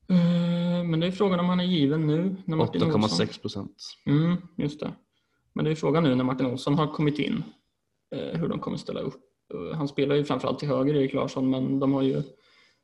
Eh, 0.10 0.84
men 0.90 1.00
det 1.00 1.08
är 1.08 1.12
frågan 1.12 1.40
om 1.40 1.46
han 1.46 1.60
är 1.60 1.64
given 1.64 2.08
nu 2.08 2.36
när 2.46 2.58
Martin 2.58 2.84
Olsson... 2.84 3.02
8,6 3.02 3.42
procent. 3.42 3.76
Mm, 4.06 4.36
just 4.58 4.80
det. 4.80 4.92
Men 5.54 5.66
det 5.66 5.72
är 5.72 5.76
frågan 5.76 6.04
nu 6.04 6.16
när 6.16 6.24
Martin 6.24 6.46
Olsson 6.46 6.76
har 6.76 6.88
kommit 6.88 7.20
in 7.20 7.44
eh, 8.16 8.40
hur 8.40 8.48
de 8.48 8.60
kommer 8.60 8.78
ställa 8.78 9.00
upp. 9.00 9.16
Eh, 9.54 9.78
han 9.78 9.88
spelar 9.88 10.16
ju 10.16 10.24
framförallt 10.26 10.60
till 10.60 10.68
höger, 10.68 10.96
Erik 10.96 11.14
Larsson, 11.14 11.50
men 11.50 11.80
de 11.80 11.94
har 11.94 12.02
ju 12.02 12.24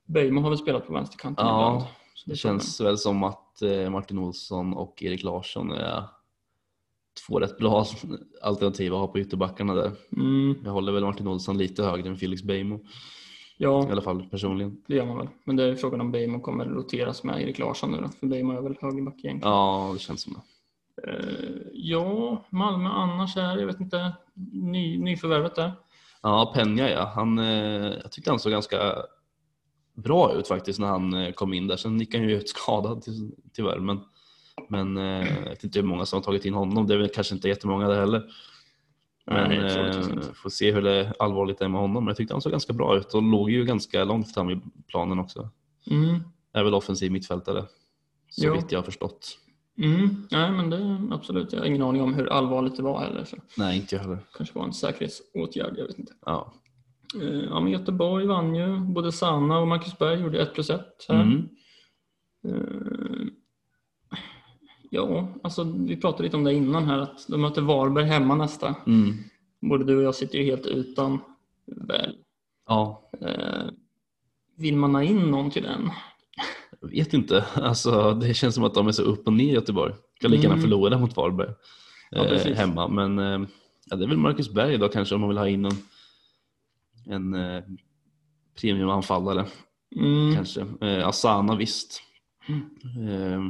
Bejmo 0.07 0.41
har 0.41 0.49
väl 0.49 0.57
spelat 0.59 0.87
på 0.87 0.93
vänsterkanten 0.93 1.45
Ja, 1.45 1.67
ibland. 1.75 1.85
Det 2.25 2.35
känns 2.35 2.81
väl 2.81 2.97
som 2.97 3.23
att 3.23 3.61
eh, 3.61 3.89
Martin 3.89 4.17
Olsson 4.19 4.73
och 4.73 5.03
Erik 5.03 5.23
Larsson 5.23 5.71
är 5.71 6.03
två 7.27 7.39
rätt 7.39 7.57
bra 7.57 7.85
alternativ 8.41 8.93
att 8.93 8.99
ha 8.99 9.07
på 9.07 9.19
ytterbackarna 9.19 9.73
där. 9.73 9.91
Mm, 10.17 10.55
Jag 10.65 10.71
håller 10.71 10.91
väl 10.91 11.03
Martin 11.05 11.27
Olsson 11.27 11.57
lite 11.57 11.83
högre 11.83 12.09
än 12.09 12.17
Felix 12.17 12.43
Beijmo. 12.43 12.75
I 12.75 12.79
Ja, 13.63 13.91
alla 13.91 14.01
fall 14.01 14.23
personligen. 14.29 14.77
det 14.87 14.95
gör 14.95 15.05
man 15.05 15.17
väl. 15.17 15.27
Men 15.43 15.55
det 15.55 15.63
är 15.63 15.75
frågan 15.75 16.01
om 16.01 16.11
Bejmo 16.11 16.39
kommer 16.39 16.65
roteras 16.65 17.23
med 17.23 17.41
Erik 17.41 17.59
Larsson 17.59 17.91
nu 17.91 17.97
då. 18.01 18.09
För 18.19 18.27
Bejmo 18.27 18.53
är 18.53 18.61
väl 18.61 18.77
högerback 18.81 19.15
egentligen. 19.17 19.53
Ja, 19.53 19.89
det 19.93 19.99
känns 19.99 20.21
som 20.21 20.33
det. 20.33 20.41
Eh, 21.11 21.61
ja, 21.73 22.43
Malmö 22.49 22.89
annars 22.89 23.35
här, 23.35 23.57
jag 23.57 23.65
vet 23.67 23.79
inte, 23.79 24.13
ny, 24.53 24.97
nyförvärvet 24.99 25.55
där. 25.55 25.71
Ja, 26.21 26.51
Penja 26.55 26.89
ja. 26.89 27.11
Han, 27.15 27.39
eh, 27.39 27.93
jag 28.01 28.11
tyckte 28.11 28.31
han 28.31 28.39
såg 28.39 28.51
ganska 28.51 28.95
bra 29.97 30.33
ut 30.33 30.47
faktiskt 30.47 30.79
när 30.79 30.87
han 30.87 31.13
eh, 31.13 31.31
kom 31.31 31.53
in 31.53 31.67
där. 31.67 31.77
Sen 31.77 31.99
gick 31.99 32.15
han 32.15 32.23
ju 32.23 32.37
ut 32.37 32.49
skadad 32.55 33.03
ty- 33.05 33.31
tyvärr. 33.53 33.79
Men, 33.79 33.99
men 34.69 34.97
eh, 34.97 35.27
jag 35.43 35.49
vet 35.49 35.63
inte 35.63 35.79
hur 35.79 35.87
många 35.87 36.05
som 36.05 36.17
har 36.17 36.23
tagit 36.23 36.45
in 36.45 36.53
honom. 36.53 36.87
Det 36.87 36.93
är 36.93 36.97
väl 36.97 37.09
kanske 37.09 37.35
inte 37.35 37.47
jättemånga 37.47 37.87
det 37.87 37.95
heller. 37.95 38.23
Men 39.25 39.49
Nej, 39.49 39.97
inte. 40.11 40.33
får 40.33 40.49
se 40.49 40.71
hur 40.71 40.81
det 40.81 41.13
allvarligt 41.19 41.61
är 41.61 41.67
med 41.67 41.81
honom. 41.81 42.03
Men 42.03 42.07
jag 42.07 42.17
tyckte 42.17 42.33
han 42.33 42.41
såg 42.41 42.51
ganska 42.51 42.73
bra 42.73 42.97
ut 42.97 43.13
och 43.13 43.23
låg 43.23 43.49
ju 43.51 43.65
ganska 43.65 44.03
långt 44.03 44.33
fram 44.33 44.49
i 44.49 44.61
planen 44.87 45.19
också. 45.19 45.49
Mm. 45.91 46.19
Är 46.53 46.63
väl 46.63 46.73
offensiv 46.73 47.11
mittfältare. 47.11 47.65
Så 48.29 48.45
Ja. 48.45 48.53
vitt 48.53 48.71
jag 48.71 48.79
har 48.79 48.83
förstått. 48.83 49.37
Mm. 49.77 50.27
Nej, 50.31 50.51
men 50.51 50.69
det 50.69 51.15
absolut. 51.15 51.53
Jag 51.53 51.59
har 51.59 51.65
ingen 51.65 51.81
aning 51.81 52.01
om 52.01 52.13
hur 52.13 52.27
allvarligt 52.29 52.75
det 52.75 52.83
var 52.83 52.99
heller. 52.99 53.23
Så 53.23 53.37
Nej, 53.57 53.77
inte 53.77 53.95
jag 53.95 54.01
heller. 54.01 54.19
kanske 54.37 54.59
var 54.59 54.65
en 54.65 54.73
säkerhetsåtgärd, 54.73 55.73
jag 55.77 55.87
vet 55.87 55.99
inte. 55.99 56.13
Ja. 56.25 56.53
Eh, 57.15 57.39
Ja, 57.49 57.59
men 57.59 57.71
Göteborg 57.71 58.25
vann 58.25 58.55
ju. 58.55 58.79
Både 58.79 59.11
Sanna 59.11 59.59
och 59.59 59.67
Marcus 59.67 59.97
Berg 59.97 60.21
gjorde 60.21 60.41
1 60.41 60.53
plus 60.53 60.69
1 60.69 60.81
här. 61.09 61.21
Mm. 61.21 61.49
Eh, 62.47 63.27
Ja, 64.89 65.27
alltså 65.43 65.63
vi 65.63 65.97
pratade 65.97 66.23
lite 66.23 66.37
om 66.37 66.43
det 66.43 66.53
innan 66.53 66.85
här 66.85 66.97
att 66.99 67.27
de 67.27 67.41
möter 67.41 67.61
Varberg 67.61 68.05
hemma 68.05 68.35
nästa. 68.35 68.75
Mm. 68.87 69.13
Både 69.61 69.83
du 69.85 69.97
och 69.97 70.03
jag 70.03 70.15
sitter 70.15 70.37
ju 70.37 70.43
helt 70.43 70.65
utan 70.65 71.19
väl. 71.65 72.15
Ja, 72.67 73.03
Eh, 73.21 73.65
Vill 74.57 74.75
man 74.77 74.95
ha 74.95 75.03
in 75.03 75.17
någon 75.31 75.51
till 75.51 75.63
den? 75.63 75.89
jag 76.81 76.89
vet 76.89 77.13
inte. 77.13 77.45
Alltså, 77.53 78.13
det 78.13 78.33
känns 78.33 78.55
som 78.55 78.63
att 78.63 78.73
de 78.73 78.87
är 78.87 78.91
så 78.91 79.01
upp 79.03 79.27
och 79.27 79.33
ner 79.33 79.49
i 79.51 79.53
Göteborg. 79.53 79.93
Kan 80.19 80.31
lika 80.31 80.43
gärna 80.43 80.53
Mm. 80.55 80.61
förlora 80.63 80.97
mot 80.97 81.15
Varberg 81.15 81.49
Ja, 82.11 82.23
hemma. 82.55 82.87
Men 82.87 83.17
ja, 83.85 83.95
det 83.95 84.03
är 84.03 84.07
väl 84.07 84.17
Marcus 84.17 84.49
Berg 84.53 84.77
då 84.77 84.87
kanske 84.89 85.15
om 85.15 85.21
man 85.21 85.29
vill 85.29 85.37
ha 85.37 85.47
in 85.47 85.65
en, 85.65 85.71
en 87.09 87.33
eh, 87.33 87.63
premiumanfallare. 88.61 89.45
Mm. 89.95 90.35
Kanske. 90.35 90.65
Eh, 90.81 91.07
Asana 91.07 91.55
visst. 91.55 92.01
Eh, 93.09 93.41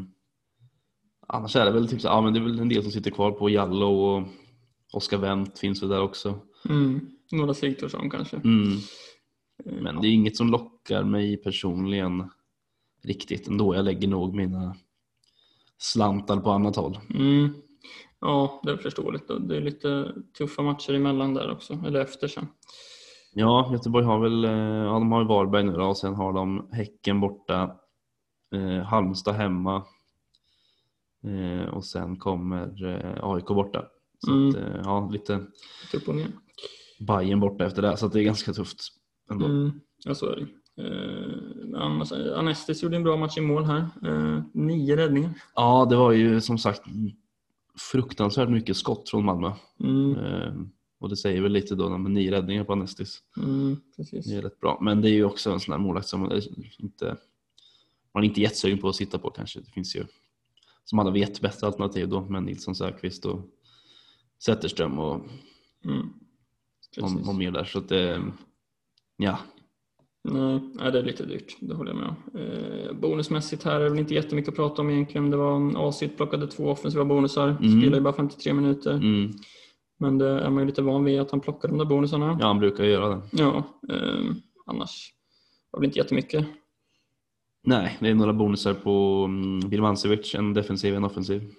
annars 1.28 1.56
är 1.56 1.66
det 1.66 1.72
väl 1.72 1.88
typ 1.88 2.02
så, 2.02 2.08
ja, 2.08 2.22
men 2.22 2.34
det 2.34 2.40
är 2.40 2.44
väl 2.44 2.60
en 2.60 2.70
del 2.70 2.84
som 2.84 2.92
sitter 2.92 3.12
kvar 3.12 3.32
på 3.32 3.50
Jallo 3.50 3.88
och 3.88 4.28
Oskar 4.94 5.18
Wendt 5.18 5.60
finns 5.60 5.82
väl 5.82 5.90
där 5.90 6.02
också. 6.02 6.40
Mm. 6.70 7.10
Några 7.32 7.54
Sigthorsson 7.54 8.10
kanske. 8.10 8.38
Mm. 8.38 8.78
Eh, 9.66 9.82
Men 9.82 10.02
det 10.02 10.08
är 10.08 10.12
inget 10.12 10.38
som 10.38 10.50
lockar 10.52 11.04
mig 11.04 11.38
personligen 11.38 12.30
riktigt 13.04 13.48
ändå. 13.48 13.76
Jag 13.76 13.86
lägger 13.86 14.08
nog 14.08 14.36
mina 14.36 14.76
slantar 15.78 16.38
på 16.38 16.52
annat 16.52 16.76
håll. 16.76 17.00
Mm. 17.14 17.50
Ja, 18.20 18.62
det 18.64 18.72
är 18.72 18.78
förståeligt. 18.78 19.28
Det 19.40 19.58
är 19.58 19.62
lite 19.62 20.14
tuffa 20.38 20.62
matcher 20.62 20.94
emellan 20.94 21.34
där 21.34 21.52
också, 21.52 21.84
eller 21.88 22.00
efter 22.00 22.28
sen. 22.28 22.48
Ja, 23.39 23.70
Göteborg 23.72 24.06
har 24.06 24.20
väl, 24.20 24.46
eh, 24.46 24.51
ja, 24.86 24.94
de 24.94 25.12
har 25.12 25.22
ju 25.22 25.27
Varberg 25.27 25.63
nu 25.63 25.72
då, 25.72 25.86
och 25.86 25.98
sen 25.98 26.15
har 26.15 26.34
de 26.34 26.67
Häcken 26.72 27.20
borta, 27.20 27.75
eh, 28.56 28.84
Halmstad 28.86 29.36
hemma 29.36 29.84
eh, 31.24 31.67
och 31.70 31.86
sen 31.86 32.17
kommer 32.17 32.86
eh, 32.86 33.29
AIK 33.29 33.46
borta. 33.48 33.86
Så 34.25 34.32
Mm. 34.32 34.50
att, 34.50 34.56
eh, 34.56 34.82
ja, 34.84 35.10
lite 35.12 35.34
upp 35.94 36.08
och 36.08 36.15
ner. 36.15 36.27
Bayern 37.00 37.39
borta 37.39 37.65
efter 37.65 37.82
det, 37.82 37.98
så 37.98 38.08
det 38.08 38.20
är 38.20 38.24
ganska 38.24 38.53
tufft 38.53 38.79
ändå. 39.32 39.46
Mm. 39.46 39.72
Ja, 40.06 40.15
så 40.15 40.25
är 40.25 40.36
det. 40.36 40.48
Eh, 40.82 42.22
eh, 42.22 42.39
Anestis 42.39 42.84
gjorde 42.84 42.96
en 42.96 43.03
bra 43.03 43.17
match 43.17 43.38
i 43.38 43.41
mål 43.41 43.63
här. 43.65 43.86
Eh, 44.06 44.41
nio 44.53 44.96
räddningar. 44.98 45.34
Ja, 45.56 45.88
det 45.89 45.96
var 45.96 46.12
ju 46.12 46.41
som 46.41 46.58
sagt 46.58 46.82
fruktansvärt 47.91 48.50
mycket 48.50 48.77
skott 48.77 49.10
från 49.10 49.25
Malmö. 49.25 49.51
Mm. 49.79 50.70
Och 51.00 51.10
det 51.10 51.18
säger 51.18 51.42
väl 51.42 51.51
lite 51.51 51.75
då 51.75 51.98
med 51.98 52.12
nio 52.12 52.32
räddningar 52.32 52.63
på 52.63 52.74
Anestis. 52.74 53.20
Mm, 53.38 53.77
precis. 53.98 54.25
Det 54.25 54.36
är 54.36 54.42
rätt 54.42 54.60
bra. 54.60 54.77
Men 54.82 55.01
det 55.01 55.10
är 55.10 55.13
ju 55.13 55.24
också 55.24 55.51
en 55.51 55.60
sån 55.60 55.72
här 55.72 55.80
målvakt 55.80 56.08
som 56.08 56.20
man 56.22 56.32
är 56.32 56.44
inte, 56.82 57.18
man 58.13 58.24
är 58.24 58.27
inte 58.27 58.42
jättesugen 58.42 58.77
på 58.80 58.89
att 58.89 58.96
sitta 58.96 59.18
på 59.20 59.30
kanske. 59.30 59.60
Det 59.60 59.72
finns 59.72 59.96
ju, 59.96 60.06
som 60.84 61.00
alla 61.00 61.12
vet, 61.12 61.42
bättre 61.42 61.68
alternativ 61.68 62.10
då 62.10 62.22
med 62.22 62.44
Nilsson 62.44 62.75
Söderqvist 62.75 63.25
och 63.25 63.42
Zetterström 64.39 65.00
och 65.00 65.22
Mm. 65.86 66.10
Precis. 66.96 67.25
någon 67.25 67.38
mer 67.38 67.51
där. 67.51 67.63
Så 67.63 67.80
att 67.80 67.89
det, 67.89 68.24
ja, 69.18 69.38
Nej, 70.24 70.60
nej, 70.74 70.92
det 70.92 71.00
är 71.00 71.04
lite 71.04 71.25
dyrt. 71.25 71.58
Det 71.60 71.74
håller 71.75 71.92
jag 71.92 72.00
med 72.00 72.08
om. 72.10 72.39
Eh, 72.42 72.94
bonusmässigt 72.94 73.63
här 73.63 73.75
är 73.80 73.84
det 73.84 73.89
väl 73.89 74.00
inte 74.00 74.13
jättemycket 74.13 74.50
att 74.50 74.56
prata 74.56 74.82
om 74.82 74.89
egentligen. 74.89 75.32
Det 75.32 75.38
var 75.38 75.56
en 75.56 75.77
AC 75.77 76.04
plockade 76.18 76.48
två 76.48 76.63
offensiva 76.63 77.06
bonusar. 77.06 77.48
Mm. 77.50 77.72
Spelade 77.80 77.98
ju 77.98 78.04
bara 78.04 78.13
53 78.13 78.54
minuter. 78.54 78.92
mm, 78.94 79.32
Men 79.98 80.18
det 80.18 80.27
är 80.27 80.50
man 80.50 80.63
ju 80.63 80.68
lite 80.68 80.82
van 80.82 81.04
vid 81.04 81.20
att 81.20 81.32
han 81.32 81.39
plockar 81.39 81.68
de 81.68 81.77
där 81.77 81.86
bonusarna. 81.86 82.38
ja 82.39 82.48
han 82.48 82.60
brukar 82.60 82.84
ju 82.84 82.89
göra 82.92 83.10
det. 83.10 83.22
Ja, 83.32 83.63
eh, 83.89 84.36
annars 84.66 85.13
var 85.72 85.80
det 85.80 85.86
inte 85.86 86.00
jättemycket. 86.00 86.46
Nej, 87.63 87.98
det 88.00 88.10
är 88.10 88.16
några 88.16 88.34
bonusar 88.34 88.74
på 88.74 89.24
um, 89.25 89.60
Birmancevic, 89.60 90.36
en 90.36 90.54
defensiv, 90.54 90.96
en 90.96 91.04
offensiv. 91.04 91.54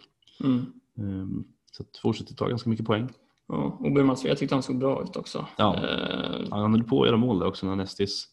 Mm. 0.45 0.67
Um, 0.97 1.45
så 1.73 1.83
att 1.83 1.97
fortsätter 1.97 2.35
ta 2.35 2.49
ganska 2.49 2.71
mycket 2.71 2.87
poäng. 2.87 3.09
Ja, 3.49 3.79
och 3.81 3.93
Burmans, 3.93 4.25
jag 4.25 4.39
tyckte 4.39 4.55
han 4.55 4.63
såg 4.63 4.79
bra 4.79 5.03
ut 5.03 5.17
också. 5.17 5.47
Ja. 5.57 5.77
Eh, 5.77 6.47
han 6.51 6.73
höll 6.73 6.85
på 6.85 7.03
att 7.03 7.09
göra 7.09 7.17
mål 7.17 7.39
där 7.39 7.47
också 7.47 7.67
när 7.67 7.77
Nestis 7.77 8.29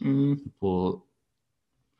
mm, 0.00 0.38
på 0.60 1.02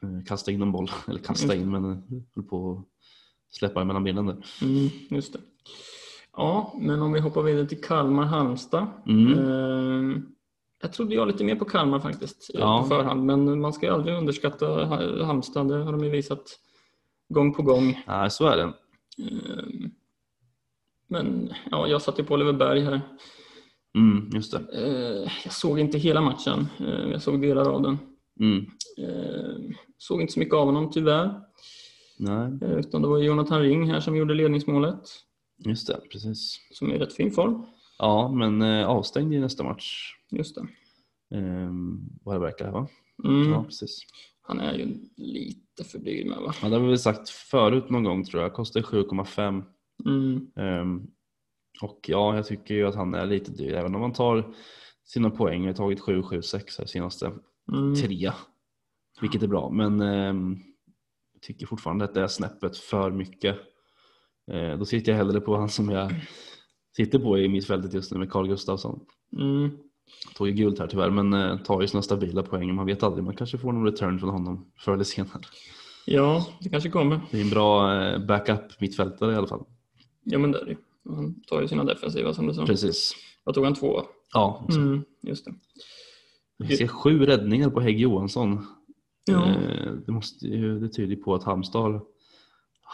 eh, 0.02 0.25
kasta 0.26 0.50
in 0.50 0.62
en 0.62 0.73
boll, 0.73 0.90
eller 1.08 1.18
kasta 1.18 1.54
in 1.54 1.70
men 1.70 1.90
eh, 1.92 1.99
höll 2.34 2.44
på 2.44 2.73
att 2.78 3.56
släppa 3.56 3.84
mellan 3.84 4.04
benen 4.04 4.26
där. 4.26 4.44
mm, 4.62 4.88
just 5.11 5.32
det. 5.32 5.40
Ja, 6.36 6.74
men 6.80 7.02
om 7.02 7.12
vi 7.12 7.20
hoppar 7.20 7.42
vidare 7.42 7.66
till 7.66 7.80
Kalmar-Halmstad. 7.82 8.86
Mm. 9.06 9.32
Eh, 9.38 10.20
jag 10.82 10.92
trodde 10.92 11.14
jag 11.14 11.28
lite 11.28 11.44
mer 11.44 11.56
på 11.56 11.64
Kalmar 11.64 12.00
faktiskt 12.00 12.50
eh, 12.54 12.60
Ja. 12.60 12.82
på 12.82 12.88
förhand, 12.88 13.24
men 13.24 13.60
man 13.60 13.72
ska 13.72 13.86
ju 13.86 13.92
aldrig 13.92 14.16
underskatta 14.18 14.66
Ha- 14.84 15.24
Halmstad. 15.24 15.68
Det 15.68 15.76
har 15.84 15.92
de 15.92 16.04
ju 16.04 16.10
visat 16.10 16.42
gång 17.28 17.54
på 17.54 17.62
gång. 17.62 18.02
Nej, 18.06 18.30
så 18.30 18.46
är 18.46 18.56
det. 18.56 18.62
Eh, 19.24 19.64
men 21.08 21.52
ja, 21.70 21.86
jag 21.86 22.02
satte 22.02 22.24
på 22.24 22.34
Oliver 22.34 22.52
Berg 22.52 22.80
här. 22.80 23.00
Mm, 23.96 24.30
just 24.34 24.52
det. 24.52 24.58
Eh, 24.72 25.32
jag 25.44 25.52
såg 25.52 25.78
inte 25.80 25.98
hela 25.98 26.20
matchen. 26.20 26.66
Jag 27.12 27.22
såg 27.22 27.40
delar 27.40 27.70
av 27.70 27.82
den. 27.82 27.98
Mm. 28.40 28.66
Såg 29.98 30.20
inte 30.20 30.32
så 30.32 30.38
mycket 30.38 30.54
av 30.54 30.64
honom 30.66 30.90
tyvärr. 30.90 31.40
Nej, 32.18 32.58
utan 32.78 33.02
det 33.02 33.08
var 33.08 33.18
Jonathan 33.18 33.60
Ring 33.60 33.90
här 33.90 34.00
som 34.00 34.16
gjorde 34.16 34.34
ledningsmålet. 34.34 35.00
Just 35.64 35.87
det, 35.87 36.00
precis. 36.12 36.61
Som 36.71 36.90
är 36.90 36.94
i 36.94 36.99
rätt 36.99 37.12
fin 37.12 37.30
form. 37.30 37.66
Ja, 37.99 38.33
men 38.33 38.62
eh, 38.62 38.87
avstängd 38.88 39.35
i 39.35 39.38
nästa 39.38 39.62
match. 39.64 40.14
Just 40.30 40.54
det. 40.54 40.66
Ehm, 41.38 42.00
vad 42.23 42.35
det 42.35 42.38
verkar 42.40 42.71
va? 42.71 42.88
Mm. 43.25 43.50
Ja, 43.52 43.64
precis. 43.64 43.99
Han 44.42 44.61
är 44.61 44.75
ju 44.75 44.94
lite 45.16 45.85
för 45.85 45.99
dyr 45.99 46.28
med 46.28 46.38
va? 46.38 46.54
Ja, 46.62 46.68
det 46.68 46.75
har 46.75 46.80
vi 46.83 46.88
väl 46.88 46.99
sagt 46.99 47.28
förut 47.28 47.90
någon 47.90 48.04
gång 48.04 48.25
tror 48.25 48.42
jag. 48.42 48.52
Kostar 48.52 48.83
7,5. 48.83 49.62
Mm. 50.06 50.47
Ehm, 50.56 51.06
och 51.83 52.00
ja, 52.09 52.37
jag 52.37 52.47
tycker 52.47 52.75
ju 52.75 52.87
att 52.87 52.94
han 52.94 53.14
är 53.14 53.26
lite 53.26 53.50
dyr. 53.50 53.73
Även 53.75 53.94
om 53.94 54.00
man 54.00 54.12
tar 54.12 54.54
sina 55.04 55.30
poäng. 55.30 55.62
Jag 55.62 55.68
har 55.68 55.75
tagit 55.76 56.00
7, 56.00 56.23
7, 56.23 56.42
6 56.42 56.78
här 56.78 56.87
senaste 56.87 57.33
Mm. 57.73 57.94
tre. 57.94 58.33
Vilket 59.21 59.42
är 59.42 59.47
bra. 59.47 59.71
Men 59.71 60.00
ehm, 60.00 60.56
jag 61.33 61.42
tycker 61.42 61.66
fortfarande 61.66 62.04
att 62.04 62.14
det 62.14 62.23
är 62.23 62.26
snäppet 62.28 62.76
för 62.76 63.11
mycket. 63.11 63.56
Eh, 64.52 64.78
då 64.78 64.84
sitter 64.84 65.12
jag 65.12 65.16
hellre 65.16 65.40
på 65.40 65.56
han 65.56 65.68
som 65.68 65.90
jag 65.90 66.14
sitter 66.96 67.18
på 67.18 67.38
i 67.38 67.48
mittfältet 67.48 67.94
just 67.94 68.12
nu 68.12 68.18
med 68.18 68.30
Carl 68.30 68.48
Gustafsson. 68.48 69.00
Mm. 69.40 69.70
Tog 70.36 70.48
ju 70.48 70.52
guld 70.52 70.78
här 70.78 70.86
tyvärr 70.86 71.10
men 71.10 71.32
eh, 71.32 71.58
tar 71.58 71.80
ju 71.80 71.88
sina 71.88 72.02
stabila 72.02 72.42
poäng. 72.42 72.74
Man 72.74 72.86
vet 72.86 73.02
aldrig, 73.02 73.24
man 73.24 73.36
kanske 73.36 73.58
får 73.58 73.72
någon 73.72 73.84
return 73.84 74.18
från 74.18 74.30
honom 74.30 74.72
förr 74.78 74.92
eller 74.92 75.04
senare. 75.04 75.40
Ja, 76.06 76.46
det 76.60 76.68
kanske 76.68 76.90
kommer. 76.90 77.20
Det 77.30 77.38
är 77.38 77.42
en 77.42 77.50
bra 77.50 78.02
eh, 78.02 78.26
backup 78.26 78.80
mittfältare 78.80 79.32
i 79.32 79.36
alla 79.36 79.46
fall. 79.46 79.64
Ja, 80.24 80.38
men 80.38 80.52
det 80.52 80.58
är 80.58 80.64
det. 80.64 80.76
Han 81.08 81.42
tar 81.42 81.62
ju 81.62 81.68
sina 81.68 81.84
defensiva 81.84 82.34
som 82.34 82.46
du 82.46 82.54
sa. 82.54 82.66
Precis. 82.66 83.12
Vad 83.44 83.54
tog 83.54 83.64
han? 83.64 83.74
Två? 83.74 84.02
Ja. 84.32 84.68
Mm. 84.70 85.04
Just 85.22 85.44
det. 85.44 85.54
vi 86.58 86.76
ser 86.76 86.86
sju 86.86 87.26
räddningar 87.26 87.70
på 87.70 87.80
Hägg 87.80 88.00
Johansson. 88.00 88.66
Ja. 89.24 89.48
Eh, 89.48 89.92
det, 90.06 90.12
måste 90.12 90.46
ju, 90.46 90.80
det 90.80 90.88
tyder 90.88 91.16
på 91.16 91.34
att 91.34 91.44
Halmstad 91.44 92.00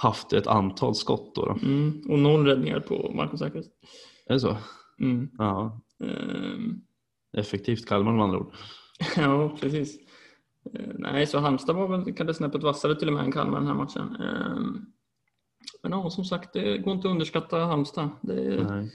haft 0.02 0.32
ett 0.32 0.46
antal 0.46 0.94
skott. 0.94 1.34
Då, 1.34 1.44
då. 1.44 1.52
Mm. 1.52 2.02
Och 2.08 2.18
noll 2.18 2.46
räddningar 2.46 2.80
på 2.80 3.12
Marcus 3.14 3.38
Säkerhet. 3.40 3.66
Är 4.26 4.34
det 4.34 4.40
så? 4.40 4.56
Mm. 5.00 5.30
Ja, 5.38 5.80
Ehm, 6.04 6.80
effektivt 7.32 7.86
Kalmar 7.86 8.12
med 8.12 8.24
andra 8.24 8.38
ord. 8.38 8.52
ja, 9.16 9.56
precis. 9.60 9.98
Eh, 10.74 10.94
nej, 10.98 11.26
så 11.26 11.38
Halmstad 11.38 11.76
var 11.76 11.88
väl 11.88 12.14
kanske 12.14 12.34
snäppet 12.34 12.62
vassare 12.62 12.94
till 12.94 13.08
och 13.08 13.14
med 13.14 13.24
än 13.24 13.32
Kalmar 13.32 13.58
den 13.58 13.66
här 13.66 13.74
matchen. 13.74 14.16
Ehm, 14.16 14.86
men 15.82 15.92
ja, 15.92 16.10
som 16.10 16.24
sagt, 16.24 16.52
det 16.52 16.78
går 16.78 16.94
inte 16.94 17.08
att 17.08 17.12
underskatta 17.12 17.58
Halmstad. 17.58 18.10
Det 18.20 18.44
är, 18.44 18.64
Nej. 18.64 18.90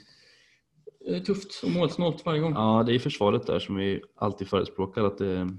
eh, 1.07 1.23
tufft 1.23 1.63
och 1.63 1.71
målsnålt 1.71 2.25
varje 2.25 2.39
gång. 2.41 2.53
Ja, 2.53 2.83
det 2.85 2.95
är 2.95 2.99
försvaret 2.99 3.47
där 3.47 3.59
som 3.59 3.75
vi 3.75 4.01
alltid 4.15 4.47
förespråkar 4.47 5.03
att 5.03 5.17
det, 5.17 5.49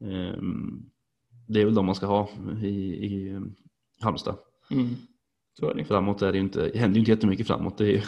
ehm, 0.00 0.90
det 1.48 1.60
är 1.60 1.64
väl 1.64 1.74
de 1.74 1.86
man 1.86 1.94
ska 1.94 2.06
ha 2.06 2.28
i, 2.62 3.06
i 3.06 3.40
Halmstad. 4.02 4.34
Mm. 4.70 4.96
Så 5.60 5.70
är 5.70 5.74
det. 5.74 5.84
Framåt 5.84 6.22
är 6.22 6.32
det 6.32 6.38
ju 6.38 6.44
inte, 6.44 6.68
det 6.68 6.78
händer 6.78 6.94
ju 6.94 6.98
inte 7.00 7.10
jättemycket 7.10 7.46
framåt. 7.46 7.78
Det 7.78 7.84
är 7.84 7.88
ju, 7.88 8.02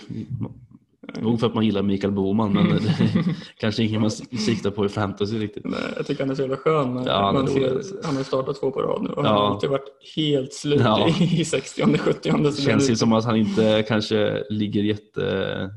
nog 1.21 1.41
för 1.41 1.47
att 1.47 1.55
man 1.55 1.65
gillar 1.65 1.83
Mikael 1.83 2.13
Boman 2.13 2.53
men 2.53 2.69
det 2.69 2.75
är 2.75 3.37
kanske 3.57 3.83
ingen 3.85 4.01
man 4.01 4.11
siktar 4.11 4.71
på 4.71 4.87
i 4.87 4.89
fantasy 4.89 5.39
riktigt. 5.39 5.65
Nej, 5.65 5.81
jag 5.97 6.07
tycker 6.07 6.23
han 6.23 6.31
är 6.31 6.35
så 6.35 6.43
jävla 6.43 6.57
skön. 6.57 7.05
Ja, 7.07 7.33
man 7.33 7.49
ser, 7.49 7.83
han 8.07 8.17
har 8.17 8.23
startat 8.23 8.61
två 8.61 8.71
på 8.71 8.83
rad 8.83 9.03
nu 9.03 9.09
och 9.09 9.25
Ja. 9.25 9.29
han 9.29 9.37
har 9.37 9.47
alltid 9.47 9.71
varit 9.71 10.15
helt 10.17 10.53
slut 10.53 10.81
Ja. 10.81 11.09
i 11.21 11.45
60 11.45 11.99
70 11.99 12.31
Det 12.43 12.63
känns 12.63 12.91
ju 12.91 12.97
som 12.97 13.13
att 13.13 13.25
han 13.25 13.37
inte 13.37 13.85
kanske 13.89 14.45
ligger 14.51 14.83
jätte... 14.83 15.71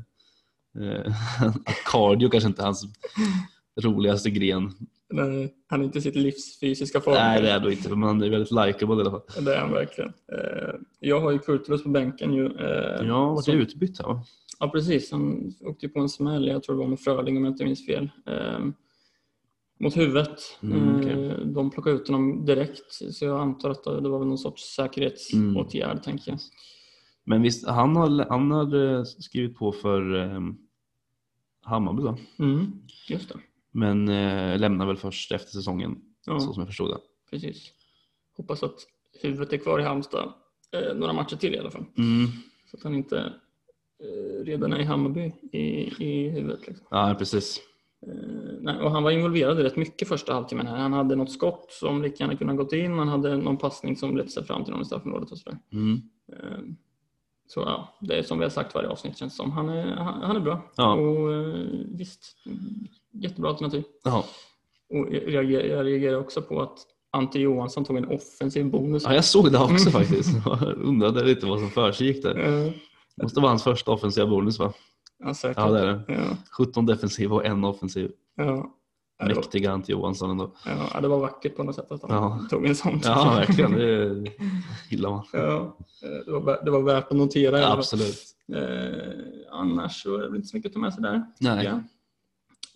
Eh, 0.80 1.12
att 1.46 1.84
cardio 1.84 2.28
kanske 2.28 2.48
inte 2.48 2.62
är 2.62 2.64
hans 2.64 2.84
roligaste 3.80 4.30
gren. 4.30 4.72
Nej, 5.10 5.54
han 5.66 5.80
är 5.80 5.84
inte 5.84 6.00
sitt 6.00 6.16
livs 6.16 6.60
fysiska 6.60 7.00
form. 7.00 7.14
Nej 7.14 7.42
det 7.42 7.50
är 7.50 7.60
det 7.60 7.72
inte, 7.72 7.88
men 7.90 8.02
han 8.02 8.22
är 8.22 8.30
väldigt 8.30 8.50
likeable 8.50 8.96
i 8.96 9.00
alla 9.00 9.10
fall. 9.10 9.44
Det 9.44 9.54
är 9.54 9.60
han 9.60 9.72
verkligen. 9.72 10.12
Eh, 10.32 10.74
Jag 11.00 11.20
har 11.20 11.30
ju 11.30 11.38
Kurtulus 11.38 11.82
på 11.82 11.88
bänken 11.88 12.34
ju. 12.34 12.46
eh, 12.46 13.06
Ja, 13.06 13.28
vart 13.34 13.48
är 13.48 13.52
som- 13.52 13.60
utbytt 13.60 13.98
här 13.98 14.06
va? 14.06 14.24
Ja 14.60 14.68
precis, 14.68 15.12
han 15.12 15.52
åkte 15.60 15.86
ju 15.86 15.92
på 15.92 16.00
en 16.00 16.08
smäll, 16.08 16.46
jag 16.48 16.62
tror 16.62 16.74
det 16.76 16.80
var 16.80 16.88
med 16.88 17.00
Fröling 17.00 17.36
om 17.36 17.44
jag 17.44 17.52
inte 17.52 17.64
minns 17.64 17.86
fel. 17.86 18.10
Eh, 18.26 18.58
mot 19.80 19.96
huvudet. 19.96 20.38
Mm. 20.62 21.08
Eh, 21.08 21.38
De 21.38 21.70
plockade 21.70 21.96
ut 21.96 22.08
honom 22.08 22.44
direkt 22.44 22.92
så 23.10 23.24
jag 23.24 23.40
antar 23.40 23.70
att 23.70 23.84
det 23.84 24.08
var 24.08 24.24
någon 24.24 24.38
sorts 24.38 24.74
säkerhetsåtgärd 24.74 26.02
tänker 26.02 26.30
jag. 26.30 26.38
Men 27.24 27.42
visst, 27.42 27.66
han 27.68 27.96
har, 27.96 28.26
han 28.28 28.50
har 28.50 29.04
skrivit 29.04 29.56
på 29.56 29.72
för 29.72 30.32
Hammarby 31.62 32.02
va? 32.02 32.18
Mm, 32.38 32.72
just 33.08 33.28
det. 33.28 33.34
Men 33.78 34.08
eh, 34.08 34.58
lämnar 34.58 34.86
väl 34.86 34.96
först 34.96 35.32
efter 35.32 35.50
säsongen 35.50 35.98
Ja, 36.26 36.40
så 36.40 36.52
som 36.52 36.60
jag 36.60 36.68
förstod 36.68 36.90
det. 36.90 36.98
precis. 37.30 37.72
Hoppas 38.36 38.62
att 38.62 38.86
huvudet 39.22 39.52
är 39.52 39.56
kvar 39.56 39.78
i 39.80 39.82
Halmstad 39.82 40.32
eh, 40.72 40.94
några 40.96 41.12
matcher 41.12 41.36
till 41.36 41.54
i 41.54 41.58
alla 41.58 41.70
fall. 41.70 41.84
Mm. 41.98 42.26
Så 42.70 42.76
att 42.76 42.82
han 42.82 42.94
inte 42.94 43.32
eh, 44.02 44.44
redan 44.44 44.72
är 44.72 44.80
i 44.80 44.84
Hammarby 44.84 45.32
i, 45.52 45.58
i 46.04 46.28
huvudet. 46.28 46.66
Liksom. 46.66 46.86
Ja 46.90 47.16
precis. 47.18 47.60
Eh, 48.06 48.12
nej, 48.60 48.80
och 48.80 48.90
han 48.90 49.02
var 49.02 49.10
involverad 49.10 49.60
i 49.60 49.62
rätt 49.62 49.76
mycket 49.76 50.08
första 50.08 50.34
halvtimmen 50.34 50.66
här. 50.66 50.76
Han 50.76 50.92
hade 50.92 51.16
något 51.16 51.32
skott 51.32 51.66
som 51.70 52.02
lika 52.02 52.24
gärna 52.24 52.36
kunde 52.36 52.52
ha 52.52 52.62
gått 52.62 52.72
in. 52.72 52.98
Han 52.98 53.08
hade 53.08 53.36
någon 53.36 53.56
passning 53.56 53.96
som 53.96 54.16
ledde 54.16 54.30
sig 54.30 54.44
fram 54.44 54.64
till 54.64 54.72
någon 54.72 54.82
i 54.82 54.84
straffområdet 54.84 55.30
och 55.30 55.38
sådär. 55.38 55.58
Mm. 55.72 56.00
Så 57.48 57.60
ja, 57.60 57.98
det 58.00 58.18
är 58.18 58.22
som 58.22 58.38
vi 58.38 58.44
har 58.44 58.50
sagt 58.50 58.74
varje 58.74 58.88
avsnitt 58.88 59.18
känns 59.18 59.36
som. 59.36 59.52
Han 59.52 59.68
är, 59.68 59.96
han, 59.96 60.22
han 60.22 60.36
är 60.36 60.40
bra. 60.40 60.62
Ja. 60.76 60.94
Och 60.94 61.32
eh, 61.32 61.66
visst, 61.88 62.36
jättebra 63.12 63.50
alternativ. 63.50 63.84
Jaha. 64.04 64.22
Och 64.90 65.14
jag 65.14 65.34
reagerar, 65.34 65.64
jag 65.64 65.86
reagerar 65.86 66.16
också 66.20 66.42
på 66.42 66.62
att 66.62 66.78
Ante 67.12 67.38
Johansson 67.38 67.84
tog 67.84 67.96
en 67.96 68.08
offensiv 68.08 68.70
bonus. 68.70 69.04
Ja, 69.04 69.14
jag 69.14 69.24
såg 69.24 69.52
det 69.52 69.58
också 69.58 69.90
faktiskt. 69.90 70.30
Jag 70.46 70.62
undrade 70.62 71.24
lite 71.24 71.46
vad 71.46 71.58
som 71.58 71.70
försiggick 71.70 72.22
där. 72.22 72.34
Det 73.16 73.22
måste 73.22 73.40
vara 73.40 73.50
hans 73.50 73.62
första 73.62 73.90
offensiva 73.90 74.26
bonus 74.26 74.58
va? 74.58 74.72
ja, 75.18 75.34
säkert. 75.34 75.56
Ja 75.58 75.70
det 75.70 75.80
är 75.80 75.86
det. 75.86 76.04
Ja, 76.08 76.36
17 76.58 76.86
defensiva 76.86 77.34
och 77.34 77.46
en 77.46 77.64
offensiv. 77.64 78.10
ja. 78.36 78.74
Ja, 79.18 79.26
Mäktiga 79.26 79.72
Ante 79.72 79.92
Johansson 79.92 80.30
ändå. 80.30 80.52
Ja, 80.94 81.00
det 81.00 81.08
var 81.08 81.18
vackert 81.18 81.56
på 81.56 81.62
något 81.64 81.74
sätt 81.74 81.92
att 81.92 82.02
han 82.02 82.10
Ja. 82.10 82.40
tog 82.50 82.66
en 82.66 82.74
sån. 82.76 83.00
Ja 83.04 83.32
verkligen, 83.36 83.72
det 83.72 84.30
gillar 84.90 85.10
man. 85.10 85.24
Ja, 85.32 85.76
det, 86.26 86.30
var, 86.32 86.64
det 86.64 86.70
var 86.70 86.82
värt 86.82 87.10
att 87.10 87.16
notera. 87.16 87.62
fall. 87.62 87.78
Absolut. 87.78 88.22
Eh, 88.52 89.12
annars 89.50 90.02
så 90.02 90.14
är 90.16 90.30
det 90.30 90.36
inte 90.36 90.48
så 90.48 90.56
mycket 90.56 90.68
att 90.70 90.74
ta 90.74 90.80
med 90.80 90.94
sig 90.94 91.02
där. 91.02 91.22
Nej. 91.40 91.64
Ja. 91.64 91.80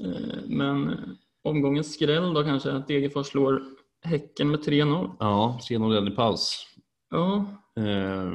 Eh, 0.07 0.39
men 0.47 0.99
omgångens 1.45 1.95
skräll 1.95 2.35
då 2.35 2.43
kanske, 2.45 2.73
att 2.73 2.89
Degerfors 2.89 3.27
slår 3.27 3.63
Häcken 4.05 4.51
med 4.51 4.61
3-0. 4.61 5.11
Ja, 5.19 5.59
3-0 5.71 5.91
redan 5.91 6.09
i 6.09 6.11
paus. 6.11 6.67
Ja, 7.11 7.45
Eh, 7.77 8.33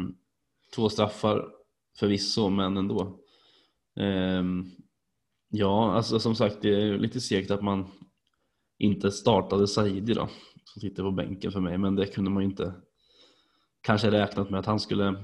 två 0.76 0.90
straffar 0.90 1.46
förvisso, 2.00 2.50
men 2.50 2.78
ändå. 2.78 3.02
Eh, 4.00 4.44
ja, 5.50 5.92
alltså 5.94 6.20
som 6.20 6.36
sagt 6.36 6.58
det 6.62 6.70
är 6.82 6.98
lite 6.98 7.22
segt 7.22 7.52
att 7.52 7.62
man 7.64 7.86
inte 8.78 9.12
startade 9.12 9.68
Saidi 9.68 10.14
då, 10.14 10.30
som 10.64 10.82
sitter 10.82 11.04
på 11.04 11.12
bänken 11.12 11.52
för 11.52 11.60
mig, 11.60 11.78
men 11.78 11.96
det 11.96 12.06
kunde 12.06 12.32
man 12.32 12.44
ju 12.44 12.50
inte 12.50 12.74
kanske 13.82 14.12
räknat 14.12 14.50
med 14.50 14.60
att 14.60 14.66
han 14.66 14.80
skulle 14.80 15.24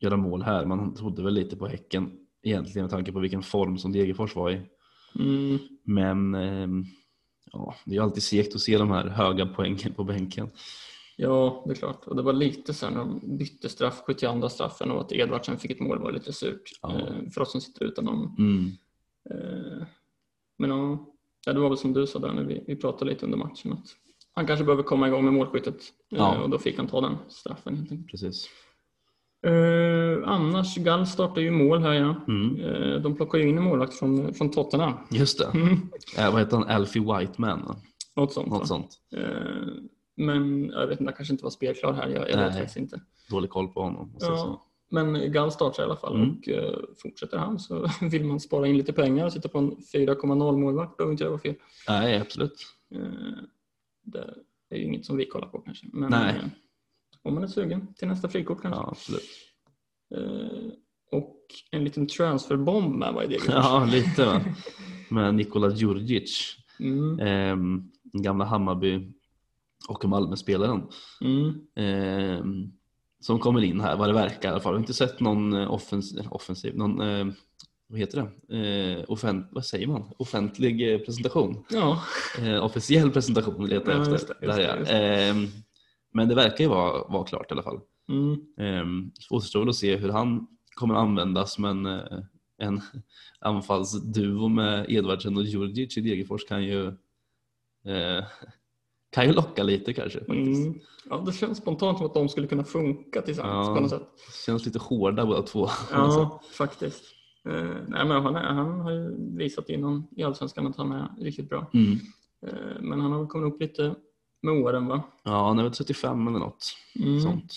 göra 0.00 0.16
mål 0.16 0.42
här. 0.42 0.64
Man 0.66 0.94
trodde 0.94 1.22
väl 1.22 1.34
lite 1.34 1.56
på 1.56 1.66
Häcken 1.66 2.12
egentligen 2.42 2.82
med 2.84 2.90
tanke 2.90 3.12
på 3.12 3.18
vilken 3.20 3.42
form 3.42 3.78
som 3.78 3.92
Degerfors 3.92 4.36
var 4.36 4.50
i. 4.50 4.60
mm, 5.18 5.58
Men 5.82 6.34
ehm, 6.34 6.84
ja, 7.52 7.74
det 7.84 7.90
är 7.90 7.94
ju 7.94 8.02
alltid 8.02 8.22
segt 8.22 8.54
att 8.54 8.60
se 8.60 8.78
de 8.78 8.90
här 8.90 9.06
höga 9.08 9.46
poängen 9.46 9.94
på 9.94 10.04
bänken. 10.04 10.50
ja, 11.16 11.62
det 11.66 11.72
är 11.72 11.74
klart. 11.74 12.04
Och 12.06 12.16
det 12.16 12.22
var 12.22 12.32
lite 12.32 12.74
sen 12.74 12.92
när 12.92 13.00
de 13.00 13.36
bytte 13.38 13.68
straff, 13.68 14.02
72 14.06 14.48
straffen 14.48 14.90
och 14.90 15.00
att 15.00 15.12
Edvardsen 15.12 15.58
fick 15.58 15.70
ett 15.70 15.80
mål 15.80 15.98
var 15.98 16.12
lite 16.12 16.32
surt 16.32 16.62
Ja. 16.82 16.98
eh, 16.98 17.30
för 17.34 17.40
oss 17.40 17.52
som 17.52 17.60
sitter 17.60 17.84
utan 17.84 18.06
honom. 18.06 18.36
Mm. 18.38 18.70
Eh, 19.30 19.86
men 20.58 20.70
ja, 20.70 21.06
ja, 21.48 21.52
det 21.54 21.60
var 21.60 21.68
väl 21.68 21.78
som 21.78 21.92
du 21.92 22.06
sa 22.06 22.18
där 22.18 22.32
när 22.32 22.44
vi, 22.44 22.64
vi 22.66 22.76
pratade 22.76 23.10
lite 23.10 23.24
under 23.24 23.38
matchen 23.38 23.72
att 23.72 23.84
han 24.34 24.46
kanske 24.46 24.64
behöver 24.64 24.82
komma 24.82 25.08
igång 25.08 25.24
med 25.24 25.32
målskyttet 25.32 25.74
eh, 26.12 26.18
Ja. 26.18 26.42
och 26.42 26.50
då 26.50 26.58
fick 26.58 26.76
han 26.76 26.86
ta 26.86 27.00
den 27.00 27.16
straffen 27.28 27.76
helt 27.76 27.92
enkelt. 27.92 28.10
Precis. 28.10 28.48
Eh, 29.46 30.28
annars, 30.28 30.76
Gall 30.76 31.06
startar 31.06 31.40
ju 31.40 31.50
mål 31.50 31.82
här 31.82 31.92
ja. 31.92 32.14
Mm. 32.28 32.60
Eh, 32.60 33.00
de 33.00 33.16
plockar 33.16 33.38
ju 33.38 33.48
in 33.48 33.58
en 33.58 33.64
målvakt 33.64 33.94
från, 33.94 34.34
från 34.34 34.50
Tottenham. 34.50 34.92
Just 35.10 35.38
det. 35.38 35.44
Mm. 35.58 35.72
Eh, 36.18 36.32
vad 36.32 36.40
heter 36.40 36.56
han? 36.56 36.68
Alfie 36.68 37.02
Whiteman? 37.02 37.76
Något 38.16 38.32
sånt. 38.32 38.48
Något 38.48 38.68
sånt. 38.68 38.88
Eh, 39.16 39.22
men 40.16 40.68
jag 40.68 40.86
vet 40.86 41.00
inte, 41.00 41.10
han 41.10 41.16
kanske 41.16 41.34
inte 41.34 41.44
var 41.44 41.50
spelklar 41.50 41.92
här. 41.92 42.08
Jag, 42.08 42.30
jag 42.30 42.36
vet 42.38 42.54
faktiskt 42.54 42.76
inte. 42.76 43.00
Dålig 43.30 43.50
koll 43.50 43.68
på 43.68 43.82
honom. 43.82 44.16
Ja, 44.20 44.67
men 44.90 45.32
Gall 45.32 45.52
startar 45.52 45.82
i 45.82 45.86
alla 45.86 45.96
fall 45.96 46.16
Mm. 46.16 46.30
och 46.38 46.48
eh, 46.48 46.78
fortsätter 47.02 47.38
han 47.38 47.58
så 47.58 47.88
vill 48.10 48.24
man 48.24 48.40
spara 48.40 48.66
in 48.66 48.76
lite 48.76 48.92
pengar 48.92 49.26
och 49.26 49.32
sitta 49.32 49.48
på 49.48 49.58
en 49.58 49.70
4,0 49.76 50.56
målvakt 50.58 50.96
behöver 50.96 51.12
inte 51.12 51.24
det 51.24 51.30
vara 51.30 51.40
fel. 51.40 51.54
Nej, 51.88 52.20
absolut. 52.20 52.66
Eh, 52.94 53.00
det 54.02 54.34
är 54.70 54.76
ju 54.78 54.84
inget 54.84 55.06
som 55.06 55.16
vi 55.16 55.26
kollar 55.26 55.48
på 55.48 55.58
kanske. 55.58 55.86
Men 55.92 56.10
Nej. 56.10 56.34
eh, 56.36 56.44
om 57.22 57.34
man 57.34 57.42
är 57.42 57.48
sugen 57.48 57.94
till 57.94 58.08
nästa 58.08 58.28
frikort 58.28 58.62
kanske. 58.62 58.80
Ja, 58.80 58.88
absolut. 58.88 59.24
Och 61.10 61.44
en 61.70 61.84
liten 61.84 62.06
transferbomb 62.06 62.96
med 62.98 63.14
var 63.14 63.22
i 63.22 63.26
det. 63.26 63.38
Ja, 63.48 63.88
lite 63.92 64.24
va. 64.26 64.40
Med 65.10 65.34
Nikola 65.34 65.70
Djurdjic. 65.70 66.56
Mm, 66.80 67.20
Ehm, 67.20 67.90
gamla 68.12 68.44
Hammarby 68.44 69.12
och 69.88 70.04
Malmö-spelaren. 70.04 70.82
mm, 71.20 71.60
Ehm, 71.74 72.72
som 73.20 73.38
kommer 73.38 73.64
in 73.64 73.80
här, 73.80 73.96
vad 73.96 74.08
det 74.08 74.12
verkar 74.12 74.48
i 74.48 74.52
alla 74.52 74.60
fall. 74.60 74.72
Jag 74.72 74.76
har 74.78 74.80
inte 74.82 74.94
sett 74.94 75.20
någon 75.20 75.52
eh, 75.52 75.72
offensiv, 75.72 76.26
offensiv 76.30 76.76
någon, 76.76 77.00
eh, 77.00 77.26
vad 77.86 77.98
heter 78.00 78.30
det? 78.48 78.56
Eh, 78.98 79.04
offent, 79.08 79.48
vad 79.50 79.64
säger 79.64 79.86
man? 79.86 80.12
Offentlig 80.18 80.92
eh, 80.94 80.98
presentation. 80.98 81.64
ja, 81.70 82.02
Eh, 82.40 82.64
officiell 82.64 83.10
presentation 83.10 83.66
letar 83.68 83.92
jag 83.92 84.06
Ja, 84.06 84.14
efter. 84.14 84.36
det, 84.40 84.46
det, 84.46 84.84
det. 84.84 84.90
Ehm, 85.28 85.46
men 86.12 86.28
det 86.28 86.34
verkar 86.34 86.64
ju 86.64 86.70
vara, 86.70 87.08
vara 87.08 87.24
klart 87.24 87.50
i 87.50 87.52
alla 87.54 87.62
fall. 87.62 87.80
mm, 88.08 88.40
Um, 88.82 89.12
återstår 89.30 89.60
väl 89.60 89.68
att 89.68 89.76
se 89.76 89.96
hur 89.96 90.08
han 90.08 90.46
kommer 90.74 90.94
användas 90.94 91.58
men 91.58 91.86
eh, 91.86 92.02
en 92.58 92.80
anfallsduo 93.40 94.48
med 94.48 94.86
Edvardsen 94.88 95.36
och 95.36 95.42
Djurdjic 95.44 95.96
i 95.98 96.00
Degerfors 96.00 96.44
kan 96.44 96.64
ju 96.64 96.86
eh, 97.86 98.24
kan 99.10 99.26
ju 99.26 99.32
locka 99.32 99.62
lite 99.62 99.92
kanske 99.92 100.18
faktiskt. 100.18 100.66
mm. 100.66 100.80
ja, 101.10 101.22
det 101.26 101.32
känns 101.32 101.58
spontant 101.58 101.98
som 101.98 102.06
att 102.06 102.14
de 102.14 102.28
skulle 102.28 102.46
kunna 102.46 102.64
funka 102.64 103.22
tillsammans 103.22 103.68
Ja. 103.68 103.74
på 103.74 103.80
något 103.80 103.90
sätt. 103.90 104.08
Känns 104.46 104.66
lite 104.66 104.78
hårda 104.78 105.26
båda 105.26 105.42
två. 105.42 105.68
Ja, 105.92 106.40
faktiskt. 106.52 107.04
Eh, 107.48 107.54
nej, 107.88 108.04
men 108.06 108.22
han, 108.22 108.36
är, 108.36 108.42
han 108.42 108.80
har 108.80 108.90
ju 108.92 109.16
visat 109.36 109.68
innan 109.68 110.06
i 110.16 110.22
Allsvenskan 110.22 110.66
att 110.66 110.76
han 110.76 110.92
är 110.92 111.08
riktigt 111.20 111.48
bra. 111.48 111.70
Mm. 111.74 111.92
Eh, 112.46 112.80
men 112.80 113.00
han 113.00 113.12
har 113.12 113.18
väl 113.18 113.28
kommit 113.28 113.54
upp 113.54 113.60
lite 113.60 113.94
med 114.42 114.54
åren 114.54 114.86
va? 114.86 115.02
Ja, 115.24 115.46
han 115.48 115.58
är 115.58 115.62
väl 115.62 115.72
35 115.72 116.28
eller 116.28 116.38
något 116.38 116.64
Mm. 117.04 117.20
sånt. 117.20 117.52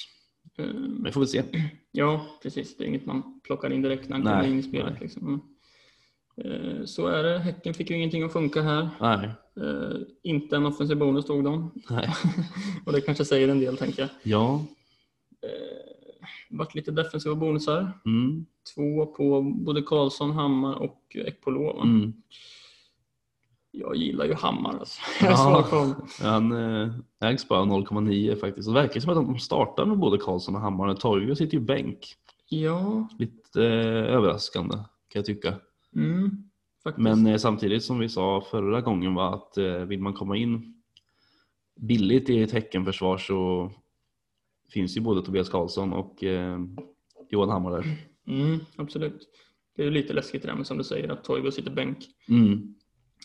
Eh, 0.57 0.65
Men 0.65 1.03
vi 1.03 1.11
får 1.11 1.21
väl 1.21 1.27
se. 1.27 1.43
Ja, 1.93 2.25
precis. 2.43 2.77
Det 2.77 2.83
är 2.83 2.87
inget 2.87 3.05
man 3.05 3.39
plockar 3.43 3.73
in 3.73 3.81
direkt 3.81 4.09
när 4.09 4.15
han 4.15 4.23
Nej, 4.25 4.33
kommer 4.41 4.53
in 4.53 4.59
i 4.59 4.63
spelet. 4.63 5.01
Liksom. 5.01 5.41
Eh, 6.45 6.85
Så 6.85 7.07
är 7.07 7.23
det. 7.23 7.39
Häcken 7.39 7.73
fick 7.73 7.89
ju 7.89 7.95
ingenting 7.95 8.23
att 8.23 8.33
funka 8.33 8.61
här. 8.61 8.89
Nej, 9.01 9.29
Eh, 9.57 9.97
Inte 10.23 10.55
en 10.55 10.65
offensiv 10.65 10.97
bonus 10.97 11.25
tog 11.25 11.43
de. 11.43 11.71
nej. 11.89 12.09
Och 12.85 12.91
det 12.93 13.01
kanske 13.01 13.25
säger 13.25 13.47
en 13.47 13.59
del, 13.59 13.77
tänker 13.77 14.01
jag. 14.01 14.09
Ja, 14.23 14.65
Eh, 15.43 16.27
Vart 16.49 16.75
lite 16.75 16.91
defensiva 16.91 17.35
bonusar. 17.35 17.91
mm. 18.05 18.45
Två 18.75 19.05
på 19.05 19.41
både 19.41 19.81
Karlsson, 19.81 20.31
Hammar 20.31 20.75
och 20.75 21.15
Ekpolo. 21.27 21.81
Mm. 21.81 22.13
Jag 23.71 23.95
gillar 23.95 24.25
ju 24.25 24.33
Hammar. 24.33 24.77
Alltså. 24.79 25.01
Jag 25.25 25.31
Ja. 25.71 25.95
Han 26.21 26.53
ägs 27.21 27.47
bara 27.47 27.61
0,9 27.65 28.35
faktiskt. 28.35 28.67
Det 28.67 28.73
verkar 28.73 28.99
som 28.99 29.09
att 29.09 29.15
de 29.27 29.39
startar 29.39 29.85
med 29.85 29.97
både 29.97 30.17
Karlsson 30.17 30.55
och 30.55 30.61
Hammar. 30.61 30.93
Torgio 30.95 31.35
sitter 31.35 31.53
ju 31.57 31.63
bänk. 31.63 32.15
Ja, 32.49 33.07
Lite 33.19 33.63
eh, 33.65 34.15
överraskande 34.15 34.75
kan 34.75 34.85
jag 35.19 35.25
tycka. 35.25 35.53
Mm. 35.95 36.43
Men 36.97 37.27
eh, 37.27 37.37
samtidigt 37.37 37.83
som 37.83 37.99
vi 37.99 38.09
sa 38.09 38.41
förra 38.51 38.81
gången 38.81 39.13
var 39.13 39.33
att 39.35 39.57
eh, 39.57 39.77
vill 39.77 40.01
man 40.01 40.13
komma 40.13 40.37
in 40.37 40.81
billigt 41.81 42.29
i 42.29 42.41
ett 42.41 42.51
Häckenförsvar 42.51 43.17
så 43.17 43.71
finns 44.73 44.97
ju 44.97 45.01
både 45.01 45.21
Tobias 45.21 45.49
Karlsson 45.49 45.93
och 45.93 46.23
eh, 46.23 46.59
Johan 47.29 47.49
Hammar 47.49 47.71
där. 47.71 47.97
Mm, 48.27 48.59
absolut. 48.75 49.27
Det 49.75 49.83
är 49.83 49.91
lite 49.91 50.13
läskigt 50.13 50.41
det 50.41 50.47
där 50.47 50.55
med 50.55 50.67
som 50.67 50.77
du 50.77 50.83
säger 50.83 51.09
att 51.09 51.23
Toivo 51.23 51.51
sitter 51.51 51.71
bänk. 51.71 51.97
Mm. 52.29 52.75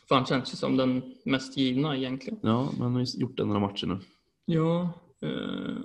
För 0.08 0.14
han 0.14 0.26
känns 0.26 0.52
ju 0.52 0.56
som 0.56 0.76
den 0.76 1.14
mest 1.24 1.56
givna 1.56 1.96
egentligen. 1.96 2.38
Ja, 2.42 2.68
men 2.72 2.82
han 2.82 2.92
har 2.92 3.00
ju 3.00 3.06
gjort 3.20 3.40
en 3.40 3.52
av 3.52 3.60
matcher 3.60 3.86
nu. 3.86 3.98
Ja, 4.44 4.80
eh, 5.22 5.76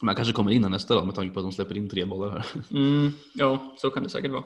Men 0.00 0.08
han 0.08 0.16
kanske 0.16 0.34
kommer 0.34 0.50
in 0.50 0.62
här 0.62 0.70
nästa 0.70 0.94
dag 0.94 1.06
med 1.06 1.14
tanke 1.14 1.34
på 1.34 1.40
att 1.40 1.46
de 1.46 1.52
släpper 1.52 1.76
in 1.76 1.88
tre 1.88 2.04
bollar 2.04 2.30
här. 2.30 2.46
mm, 2.70 3.12
ja 3.34 3.74
så 3.78 3.90
kan 3.90 4.02
det 4.02 4.08
säkert 4.08 4.30
vara. 4.30 4.44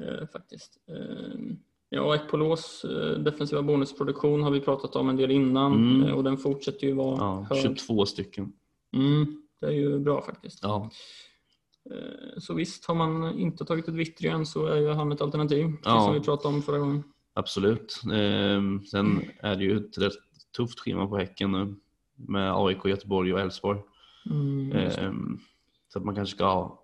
Eh, 0.00 0.26
faktiskt. 0.32 0.78
Eh, 0.88 1.40
ja, 1.88 2.14
Ekpolos 2.14 2.84
eh, 2.84 3.18
defensiva 3.18 3.62
bonusproduktion 3.62 4.42
har 4.42 4.50
vi 4.50 4.60
pratat 4.60 4.96
om 4.96 5.08
en 5.08 5.16
del 5.16 5.30
innan 5.30 5.72
Mm. 5.72 6.08
eh, 6.08 6.14
och 6.14 6.24
den 6.24 6.36
fortsätter 6.36 6.86
ju 6.86 6.92
vara 6.94 7.16
Ja, 7.16 7.46
hög. 7.50 7.62
22 7.62 8.06
stycken. 8.06 8.52
Mm, 8.92 9.42
det 9.60 9.66
är 9.66 9.70
ju 9.72 9.98
bra 9.98 10.22
faktiskt. 10.22 10.58
Ja, 10.62 10.90
Så 12.38 12.54
visst, 12.54 12.84
har 12.86 12.94
man 12.94 13.38
inte 13.38 13.64
tagit 13.64 13.88
ett 13.88 13.94
Vittry 13.94 14.28
än 14.28 14.46
så 14.46 14.66
är 14.66 14.76
ju 14.76 14.88
han 14.88 15.12
ett 15.12 15.20
alternativ. 15.20 15.66
Ja. 15.84 16.00
som 16.04 16.14
vi 16.14 16.20
pratade 16.20 16.54
om 16.54 16.62
förra 16.62 16.78
gången. 16.78 17.02
absolut. 17.34 18.00
Ehm, 18.12 18.84
sen 18.84 19.22
är 19.40 19.56
det 19.56 19.64
ju 19.64 19.76
ett 19.76 19.98
rätt 19.98 20.12
tufft 20.56 20.80
schema 20.80 21.06
på 21.06 21.16
Häcken 21.16 21.52
nu 21.52 21.74
med 22.16 22.52
AIK, 22.56 22.84
Göteborg 22.84 23.34
och 23.34 23.40
Elfsborg. 23.40 23.80
Mm. 24.30 24.72
Ehm, 24.72 25.38
så 25.88 25.98
att 25.98 26.04
man 26.04 26.14
kanske 26.14 26.36
ska 26.36 26.44
ha, 26.44 26.82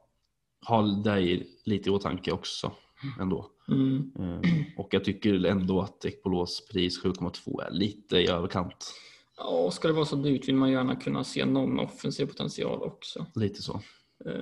ha 0.66 0.82
det 0.82 1.42
lite 1.64 1.88
i 1.88 1.92
åtanke 1.92 2.32
också 2.32 2.72
ändå. 3.20 3.50
Mm, 3.68 4.12
Ehm, 4.18 4.42
och 4.76 4.88
jag 4.90 5.04
tycker 5.04 5.44
ändå 5.46 5.80
att 5.80 6.04
Ekpolos 6.04 6.68
pris 6.72 7.02
7,2 7.04 7.62
är 7.62 7.70
lite 7.70 8.16
i 8.16 8.28
överkant. 8.28 8.94
ja, 9.38 9.70
ska 9.70 9.88
det 9.88 9.94
vara 9.94 10.04
så 10.04 10.16
dyrt 10.16 10.48
vill 10.48 10.54
man 10.56 10.70
gärna 10.70 10.96
kunna 10.96 11.24
se 11.24 11.44
någon 11.44 11.78
offensiv 11.80 12.26
potential 12.26 12.82
också. 12.82 13.26
Lite 13.34 13.62
så. 13.62 13.80
Eh, 14.26 14.32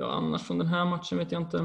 Ja, 0.00 0.12
annars 0.12 0.42
från 0.42 0.58
den 0.58 0.66
här 0.66 0.84
matchen 0.84 1.18
vet 1.18 1.32
jag 1.32 1.42
inte. 1.42 1.58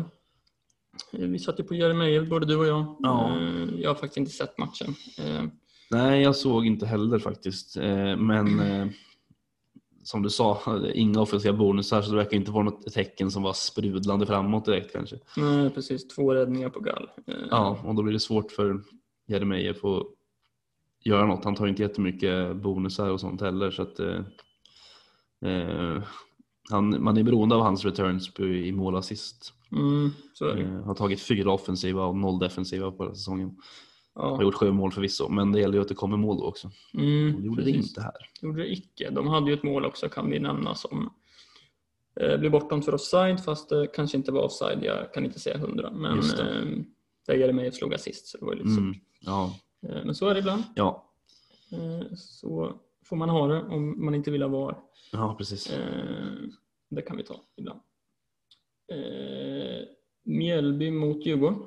Eh, 1.13 1.19
Vi 1.27 1.39
satt 1.39 1.59
ju 1.59 1.63
på 1.63 1.75
Jeremejeff, 1.75 2.29
både 2.29 2.45
du 2.45 2.55
och 2.57 2.67
jag. 2.67 2.95
Ja. 2.99 3.37
Eh, 3.39 3.69
Jag 3.81 3.89
har 3.89 3.95
faktiskt 3.95 4.17
inte 4.17 4.31
sett 4.31 4.57
matchen. 4.57 4.95
Eh, 5.19 5.43
Nej, 5.91 6.21
jag 6.21 6.35
såg 6.35 6.65
inte 6.65 6.85
heller 6.85 7.19
faktiskt. 7.19 7.77
Eh, 7.77 8.17
Men 8.17 8.59
eh, 8.59 8.87
som 10.03 10.21
du 10.23 10.29
sa, 10.29 10.61
inga 10.93 11.21
offensiva 11.21 11.57
bonusar 11.57 12.01
så 12.01 12.11
det 12.11 12.17
verkar 12.17 12.37
inte 12.37 12.51
vara 12.51 12.63
något 12.63 12.93
tecken 12.93 13.31
som 13.31 13.43
var 13.43 13.53
sprudlande 13.53 14.25
framåt 14.25 14.65
direkt 14.65 14.93
kanske. 14.93 15.15
Nej, 15.37 15.69
precis. 15.69 16.07
Två 16.07 16.33
räddningar 16.33 16.69
på 16.69 16.79
gall. 16.79 17.09
Ja, 17.51 17.79
och 17.83 17.95
då 17.95 18.03
blir 18.03 18.13
det 18.13 18.19
svårt 18.19 18.51
för 18.51 18.81
Jeremejeff 19.27 19.85
att 19.85 20.03
göra 21.03 21.25
något. 21.25 21.45
Han 21.45 21.55
tar 21.55 21.67
inte 21.67 21.81
jättemycket 21.81 22.55
bonusar 22.55 23.09
och 23.09 23.19
sånt 23.19 23.41
heller 23.41 23.71
så 23.71 23.81
att 23.81 23.99
eh, 23.99 24.21
eh, 25.45 26.03
han, 26.69 27.03
man 27.03 27.17
är 27.17 27.23
beroende 27.23 27.55
av 27.55 27.61
hans 27.61 27.85
returns 27.85 28.39
i 28.39 28.71
målassist. 28.71 29.53
Mm, 29.71 30.11
så 30.33 30.45
är 30.45 30.55
det. 30.55 30.61
Eh, 30.61 30.83
har 30.83 30.95
tagit 30.95 31.21
fyra 31.21 31.51
offensiva 31.51 32.05
och 32.05 32.15
noll 32.15 32.39
defensiva 32.39 32.91
på 32.91 33.03
den 33.03 33.07
här 33.07 33.15
säsongen. 33.15 33.57
Har 34.15 34.31
Ja. 34.37 34.41
gjort 34.41 34.53
sju 34.55 34.71
mål 34.71 34.91
förvisso, 34.91 35.29
men 35.29 35.51
det 35.51 35.59
gäller 35.59 35.73
ju 35.75 35.81
att 35.81 35.87
det 35.87 35.93
kommer 35.95 36.17
mål 36.17 36.37
då 36.37 36.43
också. 36.45 36.67
Och 36.67 36.73
det 36.99 37.05
Mm, 37.29 37.45
gjorde 37.45 37.61
det 37.61 37.71
precis. 37.71 37.89
inte 37.89 38.01
här. 38.01 38.29
Det 38.41 38.47
gjorde 38.47 38.61
det 38.61 38.71
icke. 38.71 39.09
De 39.09 39.27
hade 39.27 39.47
ju 39.47 39.53
ett 39.53 39.63
mål 39.63 39.85
också 39.85 40.09
kan 40.09 40.29
vi 40.31 40.39
nämna 40.39 40.75
som 40.75 41.13
eh, 42.19 42.37
blev 42.37 42.51
bortdömt 42.51 42.85
för 42.85 42.95
offside 42.95 43.43
fast 43.43 43.69
det 43.69 43.87
kanske 43.87 44.17
inte 44.17 44.31
var 44.31 44.41
offside. 44.43 44.83
Jag 44.83 45.13
kan 45.13 45.25
inte 45.25 45.39
säga 45.39 45.57
hundra. 45.57 45.91
Men 45.91 46.17
det. 46.21 46.41
eh, 46.41 46.65
där 47.27 47.33
Jeremejeff 47.33 47.75
slog 47.75 47.93
assist 47.93 48.27
så 48.27 48.37
det 48.37 48.45
var 48.45 48.55
lite 48.55 48.69
Mm, 48.69 48.95
ja, 49.19 49.55
Eh, 49.89 50.05
Men 50.05 50.15
så 50.15 50.27
är 50.27 50.33
det 50.33 50.39
ibland. 50.39 50.63
ja, 50.75 51.09
Eh, 51.71 52.07
Så 52.15 52.73
får 53.05 53.15
man 53.15 53.29
ha 53.29 53.47
det 53.47 53.61
om 53.63 54.05
man 54.05 54.15
inte 54.15 54.31
vill 54.31 54.41
ha 54.41 54.49
VAR. 54.49 54.77
ja, 55.11 55.35
precis. 55.37 55.69
Eh, 55.71 56.33
Det 56.89 57.01
kan 57.01 57.17
vi 57.17 57.23
ta 57.23 57.35
ibland. 57.57 57.79
Eh, 58.91 59.85
Mjällby 60.23 60.91
mot 60.91 61.25
Djurgården. 61.25 61.59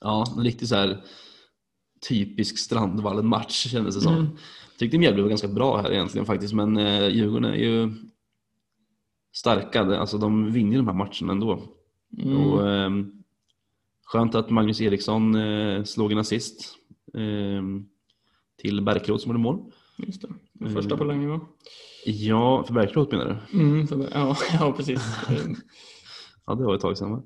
Ja, 0.00 0.24
en 0.36 0.42
så 0.66 0.74
här 0.74 1.04
typisk 2.08 2.58
Strandvallen-match 2.58 3.66
kändes 3.66 3.94
det 3.94 4.00
som. 4.00 4.14
Mm. 4.14 4.26
Tyckte 4.78 4.98
Mjällby 4.98 5.22
var 5.22 5.28
ganska 5.28 5.48
bra 5.48 5.80
här 5.80 5.92
egentligen 5.92 6.26
faktiskt, 6.26 6.54
men 6.54 6.76
eh, 6.76 7.08
Djurgården 7.08 7.50
är 7.50 7.56
ju 7.56 7.92
starka. 9.32 9.80
Alltså 9.80 10.18
de 10.18 10.52
vinner 10.52 10.76
de 10.76 10.86
här 10.86 10.94
matcherna 10.94 11.32
ändå. 11.32 11.62
Mm. 12.18 12.36
Och, 12.36 12.70
ehm, 12.70 13.12
skönt 14.04 14.34
att 14.34 14.50
Magnus 14.50 14.80
Eriksson 14.80 15.34
eh, 15.34 15.84
slog 15.84 16.12
en 16.12 16.18
assist 16.18 16.74
ehm, 17.14 17.86
till 18.58 18.82
Bärkroth 18.82 19.22
som 19.22 19.30
gjorde 19.30 19.42
mål. 19.42 19.72
Just 19.98 20.22
det. 20.22 20.28
Den 20.52 20.74
första 20.74 20.96
på 20.96 21.04
länge 21.04 21.28
va? 21.28 21.40
Ja, 22.06 22.64
för 22.66 22.74
Bärkroth 22.74 23.16
menar 23.16 23.46
du? 23.52 23.58
Mm, 23.58 23.86
så, 23.86 24.06
ja, 24.12 24.36
ja, 24.52 24.72
precis. 24.72 25.00
Eh, 25.28 25.36
Ja, 26.46 26.54
det 26.54 26.64
var 26.64 26.74
ett 26.74 26.80
tag 26.80 26.98
sedan 26.98 27.10
va? 27.10 27.22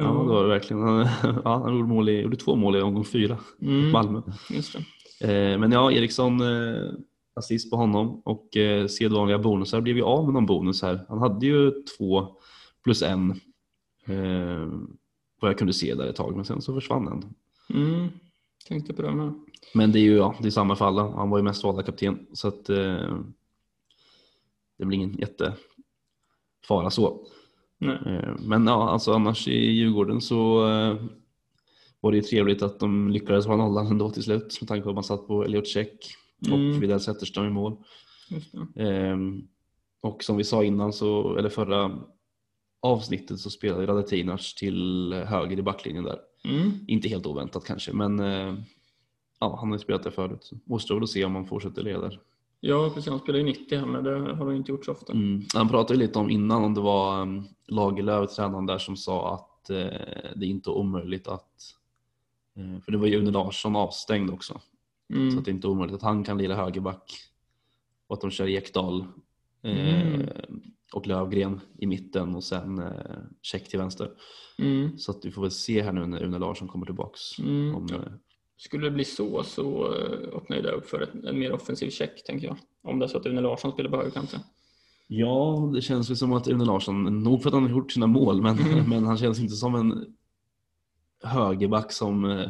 Ja, 0.00 0.04
det 0.04 0.12
var 0.34 0.42
det 0.42 0.48
verkligen. 0.48 0.82
Ja, 1.44 1.62
han 1.64 1.76
gjorde, 1.76 1.88
mål 1.88 2.08
i, 2.08 2.20
gjorde 2.20 2.36
två 2.36 2.56
mål 2.56 2.76
i 2.76 2.82
omgång 2.82 3.04
fyra, 3.04 3.38
Mm, 3.60 3.90
Malmö. 3.90 4.22
just 4.50 4.76
det. 5.20 5.52
Eh, 5.52 5.58
men 5.58 5.72
ja, 5.72 5.92
Eriksson 5.92 6.40
eh, 6.40 6.90
assist 7.34 7.70
på 7.70 7.76
honom 7.76 8.22
och 8.24 8.56
eh, 8.56 8.86
sedvanliga 8.86 9.38
bonusar 9.38 9.80
blev 9.80 9.96
ju 9.96 10.02
av 10.02 10.24
med 10.24 10.34
någon 10.34 10.46
bonus 10.46 10.82
här. 10.82 11.00
Han 11.08 11.18
hade 11.18 11.46
ju 11.46 11.70
två 11.98 12.36
plus 12.84 13.02
en 13.02 13.40
vad 15.40 15.50
jag 15.50 15.58
kunde 15.58 15.72
se 15.72 15.94
där 15.94 16.06
ett 16.06 16.16
tag, 16.16 16.36
men 16.36 16.44
sen 16.44 16.62
så 16.62 16.74
försvann 16.74 17.04
den. 17.04 17.34
Mm, 17.82 18.08
tänkte 18.68 18.94
på 18.94 19.02
det 19.02 19.10
med. 19.10 19.32
Men 19.74 19.92
det 19.92 19.98
är 19.98 20.02
ju 20.02 20.16
ja, 20.16 20.34
det 20.40 20.46
är 20.48 20.50
samma 20.50 20.76
för 20.76 20.84
alla. 20.84 21.02
Han 21.10 21.30
var 21.30 21.38
ju 21.38 21.44
mest 21.44 21.64
valda 21.64 21.82
kapten 21.82 22.26
så 22.32 22.48
att 22.48 22.64
det 22.64 23.24
blir 24.84 24.96
ingen 24.98 25.18
jättefara 25.18 26.90
så. 26.90 27.26
Nej. 27.78 27.98
Eh, 28.06 28.34
men 28.38 28.66
ja, 28.66 28.88
alltså 28.88 29.12
annars 29.12 29.48
i 29.48 29.70
Djurgården 29.70 30.20
så 30.20 30.68
eh, 30.68 30.96
var 32.00 32.10
det 32.10 32.16
ju 32.16 32.22
trevligt 32.22 32.62
att 32.62 32.80
de 32.80 33.10
lyckades 33.10 33.46
hålla 33.46 33.64
nollan 33.64 33.86
ändå 33.86 34.10
till 34.10 34.22
slut 34.22 34.58
med 34.60 34.68
tanke 34.68 34.82
på 34.82 34.88
att 34.88 34.94
man 34.94 35.04
satt 35.04 35.26
på 35.26 35.44
Elliot 35.44 35.66
Check 35.66 36.14
Mm. 36.46 36.76
och 36.76 36.82
Widell 36.82 37.00
Zetterström 37.00 37.46
i 37.46 37.50
mål. 37.50 37.76
Ehm, 38.76 39.42
och 40.02 40.24
som 40.24 40.36
vi 40.36 40.44
sa 40.44 40.64
innan, 40.64 40.92
så, 40.92 41.36
eller 41.36 41.48
förra 41.48 41.98
avsnittet, 42.82 43.38
så 43.38 43.50
spelade 43.50 43.86
Radetinac 43.86 44.54
till 44.54 45.12
höger 45.26 45.58
i 45.58 45.62
backlinjen 45.62 46.04
där. 46.04 46.18
Mm. 46.44 46.70
Inte 46.86 47.08
helt 47.08 47.26
oväntat 47.26 47.64
kanske, 47.64 47.92
men 47.92 48.20
eh, 48.20 48.54
ja, 49.40 49.56
han 49.60 49.68
har 49.68 49.74
ju 49.74 49.78
spelat 49.78 50.02
där 50.02 50.10
förut. 50.10 50.50
Återstår 50.68 50.94
väl 50.94 51.04
att 51.04 51.10
se 51.10 51.24
om 51.24 51.34
han 51.34 51.46
fortsätter 51.46 51.82
leda 51.82 52.00
där. 52.00 52.20
Ja, 52.60 52.90
precis. 52.94 53.10
Han 53.10 53.18
spelar 53.20 53.38
ju 53.38 53.44
90 53.44 53.78
här, 53.78 53.86
men 53.86 54.04
det 54.04 54.10
har 54.10 54.34
han 54.46 54.56
inte 54.56 54.72
gjort 54.72 54.84
så 54.84 54.92
ofta. 54.92 55.12
Mm. 55.12 55.42
Han 55.54 55.68
pratade 55.68 55.98
lite 55.98 56.18
om 56.18 56.30
innan 56.30 56.64
om 56.64 56.74
det 56.74 56.80
var 56.80 57.22
um, 57.22 57.48
Lagerlöf, 57.66 58.30
tränaren 58.30 58.66
där, 58.66 58.78
som 58.78 58.96
sa 58.96 59.34
att 59.34 59.70
eh, 59.70 59.76
det 60.36 60.46
är 60.46 60.50
inte 60.50 60.70
omöjligt 60.70 61.28
att 61.28 61.74
eh, 62.56 62.80
för 62.84 62.92
det 62.92 62.98
var 62.98 63.06
ju 63.06 63.18
Une 63.18 63.30
Larsson 63.30 63.76
avstängd 63.76 64.30
också. 64.30 64.60
Mm. 65.14 65.30
Så 65.30 65.38
att 65.38 65.44
det 65.44 65.50
är 65.50 65.52
inte 65.52 65.68
omöjligt 65.68 65.96
att 65.96 66.02
han 66.02 66.24
kan 66.24 66.38
lira 66.38 66.54
högerback 66.54 67.12
och 68.06 68.14
att 68.14 68.20
de 68.20 68.30
kör 68.30 68.48
Ekdal 68.48 69.00
eh, 69.62 70.14
Mm. 70.14 70.28
och 70.92 71.06
Lövgren 71.06 71.60
i 71.78 71.86
mitten 71.86 72.34
och 72.34 72.44
sen 72.44 72.78
eh, 72.78 73.18
check 73.42 73.68
till 73.68 73.78
vänster. 73.78 74.10
Mm. 74.58 74.98
Så 74.98 75.10
att 75.10 75.24
vi 75.24 75.30
får 75.30 75.42
väl 75.42 75.50
se 75.50 75.82
här 75.82 75.92
nu 75.92 76.06
när 76.06 76.22
Une 76.22 76.38
Larsson 76.38 76.68
kommer 76.68 76.86
tillbaks. 76.86 77.38
Mm. 77.38 77.74
Om, 77.74 77.86
eh, 77.90 78.00
Skulle 78.60 78.86
det 78.86 78.90
bli 78.90 79.04
så 79.04 79.42
så 79.42 79.94
eh, 79.94 80.36
öppnar 80.36 80.56
ju 80.56 80.62
det 80.62 80.72
upp 80.72 80.86
för 80.88 81.00
ett, 81.00 81.14
en 81.24 81.38
mer 81.38 81.52
offensiv 81.52 81.90
check, 81.90 82.24
tänker 82.24 82.46
jag. 82.46 82.56
Om 82.82 82.98
det 82.98 83.06
är 83.06 83.08
så 83.08 83.18
att 83.18 83.26
Une 83.26 83.40
Larsson 83.40 83.72
spelar 83.72 83.90
på 83.90 83.96
högerkanten. 83.96 84.40
ja, 85.06 85.70
det 85.74 85.80
känns 85.82 86.10
väl 86.10 86.16
som 86.16 86.32
att 86.32 86.48
Une 86.48 86.64
Larsson, 86.64 87.22
nog 87.22 87.42
för 87.42 87.48
att 87.50 87.54
han 87.54 87.62
har 87.62 87.70
gjort 87.70 87.92
sina 87.92 88.06
mål, 88.06 88.42
men, 88.42 88.58
Mm. 88.58 88.84
men 88.90 89.04
han 89.04 89.18
känns 89.18 89.38
inte 89.40 89.54
som 89.54 89.74
en 89.74 90.14
högerback 91.22 91.92
som 91.92 92.24
eh, 92.24 92.48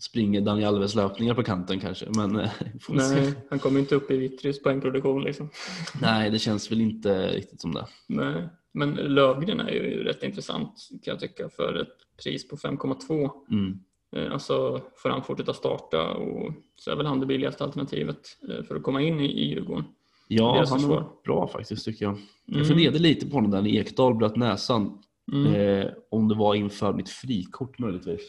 springer 0.00 0.40
Daniel 0.40 0.68
Alves 0.68 0.94
löpningar 0.94 1.34
på 1.34 1.42
kanten 1.42 1.80
kanske. 1.80 2.06
Men 2.16 2.36
eh. 2.40 2.50
Nej, 2.88 3.32
han 3.50 3.58
kommer 3.58 3.80
inte 3.80 3.94
upp 3.94 4.10
i 4.10 4.16
Vittrys 4.16 4.62
poängproduktion 4.62 5.22
liksom. 5.22 5.50
Nej, 6.02 6.30
det 6.30 6.38
känns 6.38 6.70
väl 6.70 6.80
inte 6.80 7.28
riktigt 7.28 7.60
som 7.60 7.74
det. 7.74 7.86
Nej, 8.06 8.48
men 8.72 8.94
Lövgren 8.94 9.60
är 9.60 9.70
ju 9.70 10.04
rätt 10.04 10.22
intressant 10.22 10.88
kan 10.90 11.12
jag 11.12 11.20
tycka 11.20 11.48
för 11.48 11.74
ett 11.82 12.22
pris 12.24 12.48
på 12.48 12.56
5,2. 12.56 13.30
Mm. 13.50 13.80
Eh, 14.16 14.32
Alltså 14.32 14.82
får 14.96 15.08
han 15.10 15.22
fortsätta 15.22 15.54
starta 15.54 16.10
och 16.14 16.52
så 16.76 16.90
är 16.90 16.96
väl 16.96 17.06
han 17.06 17.20
det 17.20 17.26
billigaste 17.26 17.64
alternativet 17.64 18.20
eh, 18.48 18.64
för 18.64 18.76
att 18.76 18.82
komma 18.82 19.02
in 19.02 19.20
i, 19.20 19.26
i 19.26 19.48
Djurgården. 19.48 19.84
Ja, 20.28 20.64
han 20.68 20.88
var 20.88 21.08
bra 21.24 21.48
faktiskt 21.48 21.84
tycker 21.84 22.04
jag. 22.04 22.12
Mm. 22.12 22.58
Jag 22.58 22.66
funderade 22.68 22.98
lite 22.98 23.26
på 23.26 23.34
honom 23.36 23.50
där 23.50 23.62
när 23.62 23.70
Ekdal 23.70 24.14
bröt 24.14 24.36
näsan. 24.36 25.02
Mm, 25.32 25.54
Eh, 25.54 25.86
om 26.10 26.28
det 26.28 26.34
var 26.34 26.54
inför 26.54 26.92
mitt 26.92 27.08
frikort 27.08 27.78
möjligtvis. 27.78 28.22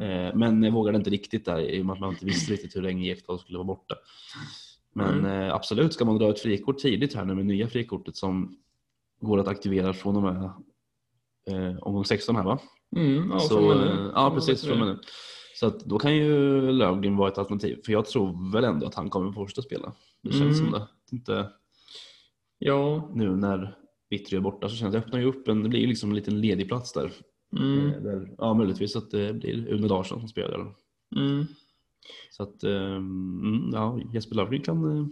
Eh, 0.00 0.34
men 0.34 0.62
jag 0.62 0.72
vågade 0.72 0.98
inte 0.98 1.10
riktigt 1.10 1.44
där 1.44 1.60
i 1.60 1.82
och 1.82 1.86
med 1.86 1.92
att 1.92 2.00
man 2.00 2.10
inte 2.10 2.24
visste 2.24 2.52
riktigt 2.52 2.76
hur 2.76 2.82
länge 2.82 3.12
Ekdal 3.12 3.38
skulle 3.38 3.58
vara 3.58 3.66
borta. 3.66 3.94
Men 4.92 5.24
eh, 5.24 5.54
absolut, 5.54 5.92
ska 5.92 6.04
man 6.04 6.18
dra 6.18 6.30
ett 6.30 6.40
frikort 6.40 6.78
tidigt 6.78 7.14
här 7.14 7.24
nu 7.24 7.34
med 7.34 7.46
nya 7.46 7.68
frikortet 7.68 8.16
som 8.16 8.58
går 9.20 9.38
att 9.38 9.48
aktivera 9.48 9.92
från 9.92 10.16
och 10.16 10.22
med 10.22 10.44
eh, 11.46 11.78
omgång 11.78 12.04
16 12.04 12.36
här 12.36 12.44
va? 12.44 12.58
Mm, 12.96 13.30
ja, 13.30 13.38
så, 13.38 13.74
nu. 13.74 14.10
ja, 14.14 14.30
precis. 14.34 14.64
Från 14.64 14.78
nu. 14.80 14.98
Så 15.54 15.66
att 15.66 15.80
då 15.80 15.98
kan 15.98 16.16
ju 16.16 16.60
Lövgren 16.72 17.16
vara 17.16 17.28
ett 17.30 17.38
alternativ. 17.38 17.80
För 17.84 17.92
jag 17.92 18.06
tror 18.06 18.52
väl 18.52 18.64
ändå 18.64 18.86
att 18.86 18.94
han 18.94 19.10
kommer 19.10 19.32
fortsätta 19.32 19.62
spela. 19.62 19.92
Det 20.22 20.30
känns 20.32 20.60
Mm. 20.60 20.72
som 20.72 20.80
det. 20.80 20.88
Inte 21.16 21.50
Ja, 22.58 23.10
nu 23.14 23.36
när 23.36 23.76
Vittry 24.10 24.36
är 24.36 24.40
borta 24.40 24.68
så 24.68 24.76
känns 24.76 24.92
det 24.92 24.98
öppnar 24.98 25.18
ju 25.18 25.24
upp 25.24 25.48
en, 25.48 25.62
det 25.62 25.68
blir 25.68 25.80
ju 25.80 25.86
liksom 25.86 26.08
en 26.10 26.16
liten 26.16 26.40
ledig 26.40 26.68
plats 26.68 26.92
där. 26.92 27.12
mm, 27.58 27.86
Eh, 27.86 28.00
där 28.02 28.34
ja, 28.38 28.54
möjligtvis 28.54 28.96
att 28.96 29.10
det 29.10 29.32
blir 29.34 29.68
Uno 29.68 29.86
Larsson 29.88 30.20
som 30.20 30.28
spelar. 30.28 30.74
mm. 31.16 31.46
Så 32.30 32.42
att 32.42 32.64
eh, 32.64 32.94
mm, 32.96 33.70
ja, 33.72 34.00
Jesper 34.14 34.36
Lövgren 34.36 34.62
kan, 34.62 34.96
eh, 34.98 35.06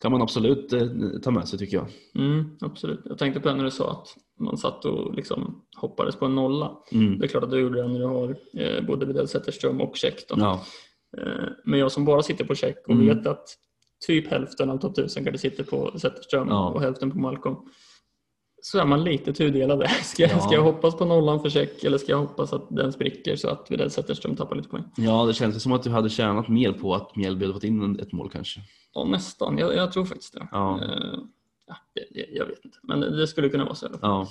kan 0.00 0.12
man 0.12 0.22
absolut 0.22 0.72
eh, 0.72 0.86
ta 1.22 1.30
med 1.30 1.48
sig 1.48 1.58
tycker 1.58 1.76
jag. 1.76 1.86
Mm, 2.24 2.44
absolut. 2.60 3.00
Jag 3.04 3.18
tänkte 3.18 3.40
på 3.40 3.48
det 3.48 3.54
när 3.54 3.64
du 3.64 3.70
sa 3.70 3.90
att 3.90 4.06
man 4.40 4.56
satt 4.58 4.84
och 4.84 5.14
liksom 5.14 5.64
hoppades 5.76 6.16
på 6.16 6.24
en 6.26 6.34
nolla. 6.34 6.72
Mm. 6.92 7.18
Det 7.18 7.26
är 7.26 7.28
klart 7.28 7.44
att 7.44 7.50
du 7.50 7.60
gjorde 7.60 7.82
det 7.82 7.88
när 7.88 7.98
du 7.98 8.04
har 8.06 8.36
eh, 8.56 8.86
både 8.86 9.06
Widell 9.06 9.28
Zetterström 9.28 9.80
och 9.80 9.96
Check. 9.96 10.24
Ja, 10.28 10.60
Eh, 11.18 11.48
men 11.64 11.78
jag 11.80 11.92
som 11.92 12.04
bara 12.04 12.22
sitter 12.22 12.44
på 12.44 12.54
Check 12.54 12.76
och 12.88 12.94
Mm. 12.94 13.06
vet 13.06 13.26
att 13.26 13.44
typ 14.06 14.26
hälften 14.28 14.70
av 14.70 14.78
topp 14.78 14.98
1000 14.98 15.24
kanske 15.24 15.38
sitter 15.50 15.64
på 15.64 15.98
Zetterström 15.98 16.48
Ja. 16.48 16.68
och 16.70 16.80
hälften 16.80 17.10
på 17.10 17.18
Malcolm. 17.18 17.56
Så 18.62 18.78
är 18.78 18.84
man 18.84 19.04
lite 19.04 19.32
tudelad 19.32 19.78
där. 19.78 19.86
Ska, 20.02 20.22
Ja. 20.22 20.40
ska 20.40 20.54
jag 20.54 20.62
hoppas 20.62 20.96
på 20.96 21.04
nollan 21.04 21.40
för 21.40 21.50
Check 21.50 21.84
eller 21.84 21.98
ska 21.98 22.12
jag 22.12 22.18
hoppas 22.18 22.52
att 22.52 22.66
den 22.70 22.92
spricker 22.92 23.36
så 23.36 23.48
att 23.48 23.70
Widell 23.70 23.90
Zetterström 23.90 24.36
tappar 24.36 24.56
lite 24.56 24.68
poäng? 24.68 24.84
ja, 24.96 25.24
det 25.26 25.34
känns 25.34 25.62
som 25.62 25.72
att 25.72 25.82
du 25.82 25.90
hade 25.90 26.10
tjänat 26.10 26.48
mer 26.48 26.72
på 26.72 26.94
att 26.94 27.16
Mjällby 27.16 27.44
hade 27.44 27.54
fått 27.54 27.64
in 27.64 28.00
ett 28.00 28.12
mål 28.12 28.30
kanske. 28.30 28.60
Ja, 28.94 29.04
nästan. 29.04 29.58
Jag, 29.58 29.74
jag 29.74 29.92
tror 29.92 30.04
faktiskt 30.04 30.34
det. 30.34 30.48
Ja. 30.52 30.80
Eh, 30.82 31.18
ja, 31.66 31.76
jag, 31.94 32.26
jag- 32.32 32.46
vet 32.46 32.64
inte, 32.64 32.78
men 32.82 33.00
det 33.00 33.26
skulle 33.26 33.48
kunna 33.48 33.64
vara 33.64 33.74
så 33.74 33.86
i. 33.86 33.90
Ja, 34.02 34.26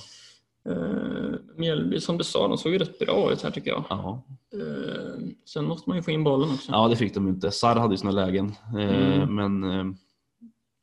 Eh, 0.70 1.34
Mjällby, 1.56 2.00
som 2.00 2.18
du 2.18 2.24
sa, 2.24 2.48
de 2.48 2.58
såg 2.58 2.72
ju 2.72 2.78
rätt 2.78 3.00
bra 3.00 3.32
ut 3.32 3.42
här 3.44 3.52
tycker 3.52 3.70
jag. 3.72 3.84
ja. 3.90 4.24
Eh, 4.54 5.22
sen 5.46 5.66
måste 5.66 5.90
man 5.90 5.98
ju 5.98 6.04
få 6.04 6.12
in 6.12 6.24
bollen 6.24 6.50
också. 6.50 6.72
ja 6.72 6.88
det 6.88 6.96
fick 6.96 7.14
de 7.14 7.28
inte. 7.28 7.52
Sarr 7.52 7.76
hade 7.76 7.94
ju 7.94 7.98
sina 7.98 8.12
lägen, 8.12 8.54
eh, 8.78 9.14
Mm. 9.22 9.36
men 9.36 9.64
eh, 9.80 9.86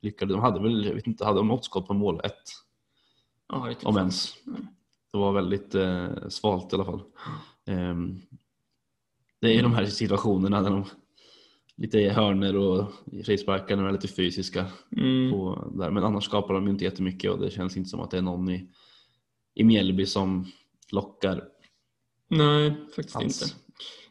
lyckade, 0.02 0.32
de 0.34 0.40
hade 0.42 0.60
väl, 0.62 0.84
jag 0.86 0.94
vet 0.94 1.06
inte, 1.06 1.24
hade 1.24 1.38
de 1.38 1.48
något 1.48 1.64
skott 1.64 1.86
på 1.86 1.94
mål? 1.94 2.20
Ett, 2.24 2.32
Ja, 3.48 3.62
vet 3.62 3.76
inte. 3.76 3.86
om 3.86 3.96
ens. 3.96 4.34
Mm. 4.46 4.66
Det 5.12 5.18
var 5.18 5.32
väldigt 5.32 5.74
eh, 5.74 6.28
svalt 6.28 6.72
i 6.72 6.76
alla 6.76 6.84
fall. 6.84 7.02
Ehm, 7.66 8.20
det 9.40 9.58
är 9.58 9.62
de 9.62 9.72
här 9.72 9.86
situationerna 9.86 10.60
när 10.60 10.70
de 10.70 10.84
lite 11.76 11.98
hörner 11.98 12.56
och 12.56 12.92
frisparkar 13.24 13.76
när 13.76 13.82
de 13.82 13.88
är 13.88 13.92
lite 13.92 14.08
fysiska. 14.08 14.66
Mm. 14.96 15.32
På, 15.32 15.72
där. 15.74 15.90
Men 15.90 16.04
annars 16.04 16.24
skapar 16.24 16.54
de 16.54 16.64
ju 16.64 16.70
inte 16.70 16.84
jättemycket 16.84 17.30
och 17.30 17.38
det 17.38 17.50
känns 17.50 17.76
inte 17.76 17.90
som 17.90 18.00
att 18.00 18.10
det 18.10 18.18
är 18.18 18.22
någon 18.22 18.48
i, 18.50 18.68
i 19.54 19.64
Mjällby 19.64 20.06
som 20.06 20.46
lockar 20.92 21.44
Nej, 22.28 22.74
faktiskt 22.96 23.16
alls. 23.16 23.42
inte. 23.42 23.54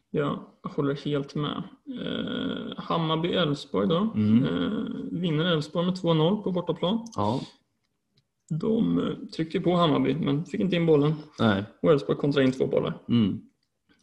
Jag 0.09 0.39
håller 0.63 0.95
helt 0.95 1.35
med. 1.35 1.63
Eh, 1.87 2.77
Hammarby-Elfsborg 2.77 3.87
då. 3.87 4.11
Mm. 4.15 4.43
Eh, 4.43 5.19
vinner 5.19 5.45
Elfsborg 5.45 5.85
med 5.85 5.95
2-0 5.95 6.43
på 6.43 6.51
bortaplan. 6.51 7.07
Ja, 7.15 7.41
De 8.49 8.99
eh, 8.99 9.15
tryckte 9.35 9.57
ju 9.57 9.63
på 9.63 9.75
Hammarby 9.75 10.15
men 10.15 10.45
fick 10.45 10.61
inte 10.61 10.75
in 10.75 10.85
bollen. 10.85 11.13
nej. 11.39 11.63
Och 11.81 11.91
Elfsborg 11.91 12.17
kontrade 12.19 12.47
in 12.47 12.51
två 12.51 12.67
bollar. 12.67 13.01
Mm. 13.09 13.41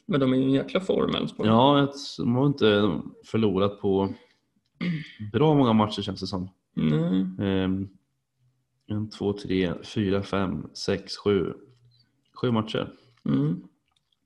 Men 0.07 0.21
de 0.21 0.33
är 0.33 0.37
i 0.37 0.43
en 0.43 0.51
jäkla 0.51 0.81
form 0.81 1.15
Elfsborg. 1.15 1.49
Ja, 1.49 1.93
de 2.19 2.35
har 2.35 2.47
inte 2.47 3.01
förlorat 3.25 3.81
på 3.81 4.15
bra 5.33 5.55
många 5.55 5.73
matcher 5.73 6.03
känns 6.03 6.21
det 6.21 6.27
som. 6.27 6.49
Nej. 6.75 7.27
Ehm, 7.39 7.89
en, 8.87 9.11
två, 9.11 9.33
tre, 9.33 9.73
fyra, 9.83 10.23
fem, 10.23 10.67
sex, 10.75 11.17
sju. 11.17 11.53
Sju 12.41 12.51
matcher. 12.51 12.93
Mm. 13.25 13.63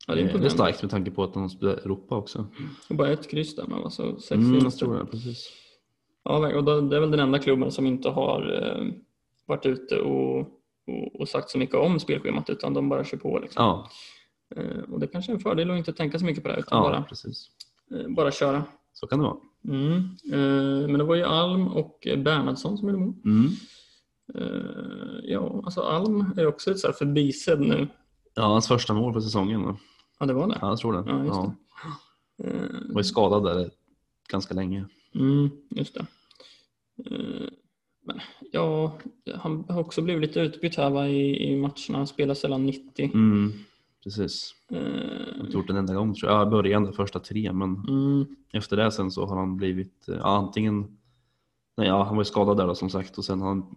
Ja, 0.06 0.14
det 0.14 0.20
är 0.20 0.24
det, 0.24 0.30
är, 0.30 0.38
det 0.38 0.46
är 0.46 0.50
starkt 0.50 0.82
med 0.82 0.90
tanke 0.90 1.10
på 1.10 1.24
att 1.24 1.34
de 1.34 1.50
spelar 1.50 1.72
Europa 1.72 2.16
också. 2.16 2.46
Och 2.90 2.96
bara 2.96 3.08
ett 3.08 3.30
kryss 3.30 3.56
där, 3.56 3.66
men 3.68 3.84
alltså 3.84 4.16
sex 4.20 4.32
Mm, 4.32 4.58
jag 4.58 4.76
tror 4.76 4.98
det, 4.98 5.06
precis. 5.06 5.50
Ja, 6.24 6.56
och 6.56 6.64
det 6.64 6.96
är 6.96 7.00
väl 7.00 7.10
den 7.10 7.20
enda 7.20 7.38
klubben 7.38 7.70
som 7.70 7.86
inte 7.86 8.08
har 8.08 8.62
eh, 8.62 8.92
varit 9.46 9.66
ute 9.66 10.00
och, 10.00 10.38
och, 10.86 11.20
och 11.20 11.28
sagt 11.28 11.50
så 11.50 11.58
mycket 11.58 11.76
om 11.76 12.00
spelschemat 12.00 12.50
utan 12.50 12.74
de 12.74 12.88
bara 12.88 13.04
kör 13.04 13.18
på. 13.18 13.38
Liksom. 13.38 13.64
Ja, 13.64 13.90
Eh, 14.56 14.78
och 14.92 15.00
det 15.00 15.06
kanske 15.06 15.32
är 15.32 15.34
en 15.34 15.40
fördel 15.40 15.70
att 15.70 15.78
inte 15.78 15.92
tänka 15.92 16.18
så 16.18 16.24
mycket 16.24 16.42
på 16.42 16.48
det 16.48 16.56
utan 16.58 16.78
ja 16.78 16.90
bara, 16.90 17.02
precis. 17.02 17.48
eh, 17.94 18.08
bara 18.08 18.30
köra. 18.30 18.64
Så 18.92 19.06
kan 19.06 19.18
det 19.18 19.24
vara. 19.24 19.36
Mm. 19.68 19.96
Eh, 20.32 20.88
men 20.88 20.98
det 20.98 21.04
var 21.04 21.14
ju 21.14 21.22
Alm 21.24 21.68
och 21.68 22.08
Bernhardsson 22.18 22.78
som 22.78 22.88
gjorde 22.88 23.00
mål. 23.00 23.14
Mm. 23.24 23.50
Ja, 25.22 25.62
alltså 25.64 25.80
Alm 25.80 26.34
är 26.36 26.46
också 26.46 26.70
lite 26.70 26.92
förbisedd 26.92 27.60
nu. 27.60 27.88
Ja, 28.34 28.42
hans 28.42 28.68
första 28.68 28.94
mål 28.94 29.12
på 29.12 29.20
säsongen. 29.20 29.62
va? 29.62 29.76
Ja, 30.20 30.26
det 30.26 30.32
var 30.32 30.46
det. 30.48 30.58
Ja, 30.60 30.68
jag 30.68 30.78
tror 30.78 30.92
det. 30.92 31.10
Ja, 31.10 31.18
just 31.24 31.34
ja. 31.34 31.54
det. 32.36 32.92
Var 32.94 33.00
ju 33.00 33.04
skadad 33.04 33.44
där 33.44 33.70
ganska 34.28 34.54
länge. 34.54 34.84
Mm, 35.14 35.50
just 35.70 35.94
det. 35.94 36.06
Men 38.04 38.20
ja, 38.52 38.98
han 39.34 39.64
har 39.68 39.80
också 39.80 40.02
blivit 40.02 40.22
lite 40.22 40.40
utbytt 40.40 40.76
här 40.76 40.90
va, 40.90 41.08
i, 41.08 41.48
i 41.52 41.56
matcherna. 41.56 41.98
Han 41.98 42.06
spelar 42.06 42.34
sällan 42.34 42.66
90. 42.66 43.10
Mm, 43.14 43.52
precis. 44.04 44.54
Eh, 44.70 44.78
Jag 44.78 45.34
har 45.36 45.40
inte 45.44 45.52
gjort 45.56 45.70
en 45.70 45.76
enda 45.76 45.94
gång 45.94 46.14
tror 46.14 46.32
jag. 46.32 46.40
Ja, 46.40 46.46
i 46.46 46.50
början, 46.50 46.84
de 46.84 46.92
första 46.92 47.20
tre, 47.20 47.52
men 47.52 47.84
Mm, 47.88 48.26
efter 48.52 48.76
det 48.76 48.92
sen 48.92 49.10
så 49.10 49.26
har 49.26 49.36
han 49.36 49.56
blivit 49.56 50.08
eh, 50.08 50.14
ja, 50.14 50.36
antingen, 50.36 50.98
nej, 51.76 51.86
ja, 51.88 52.02
han 52.04 52.16
var 52.16 52.20
ju 52.20 52.24
skadad 52.24 52.56
där 52.56 52.66
då, 52.66 52.74
som 52.74 52.90
sagt 52.90 53.18
och 53.18 53.24
sen 53.24 53.40
har 53.40 53.48
han 53.48 53.76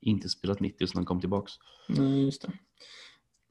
inte 0.00 0.28
spelat 0.28 0.60
90 0.60 0.86
sedan 0.86 0.96
han 0.98 1.04
kom 1.04 1.20
tillbaks. 1.20 1.52
nej, 1.88 2.24
just 2.24 2.42
det. 2.42 2.52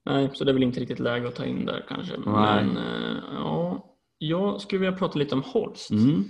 Nej, 0.06 0.30
så 0.34 0.44
det 0.44 0.52
är 0.52 0.54
väl 0.54 0.64
inte 0.64 0.80
riktigt 0.80 1.00
läge 1.00 1.28
att 1.28 1.36
ta 1.36 1.46
in 1.46 1.66
där 1.66 1.86
kanske. 1.90 2.14
Nej. 2.18 2.66
Men 2.66 2.78
eh, 2.78 3.18
ja, 3.34 3.86
jag 4.18 4.62
skulle 4.62 4.80
vilja 4.80 4.98
prata 4.98 5.20
lite 5.20 5.36
om 5.36 5.44
Holst. 5.46 5.92
Mm. 5.92 6.24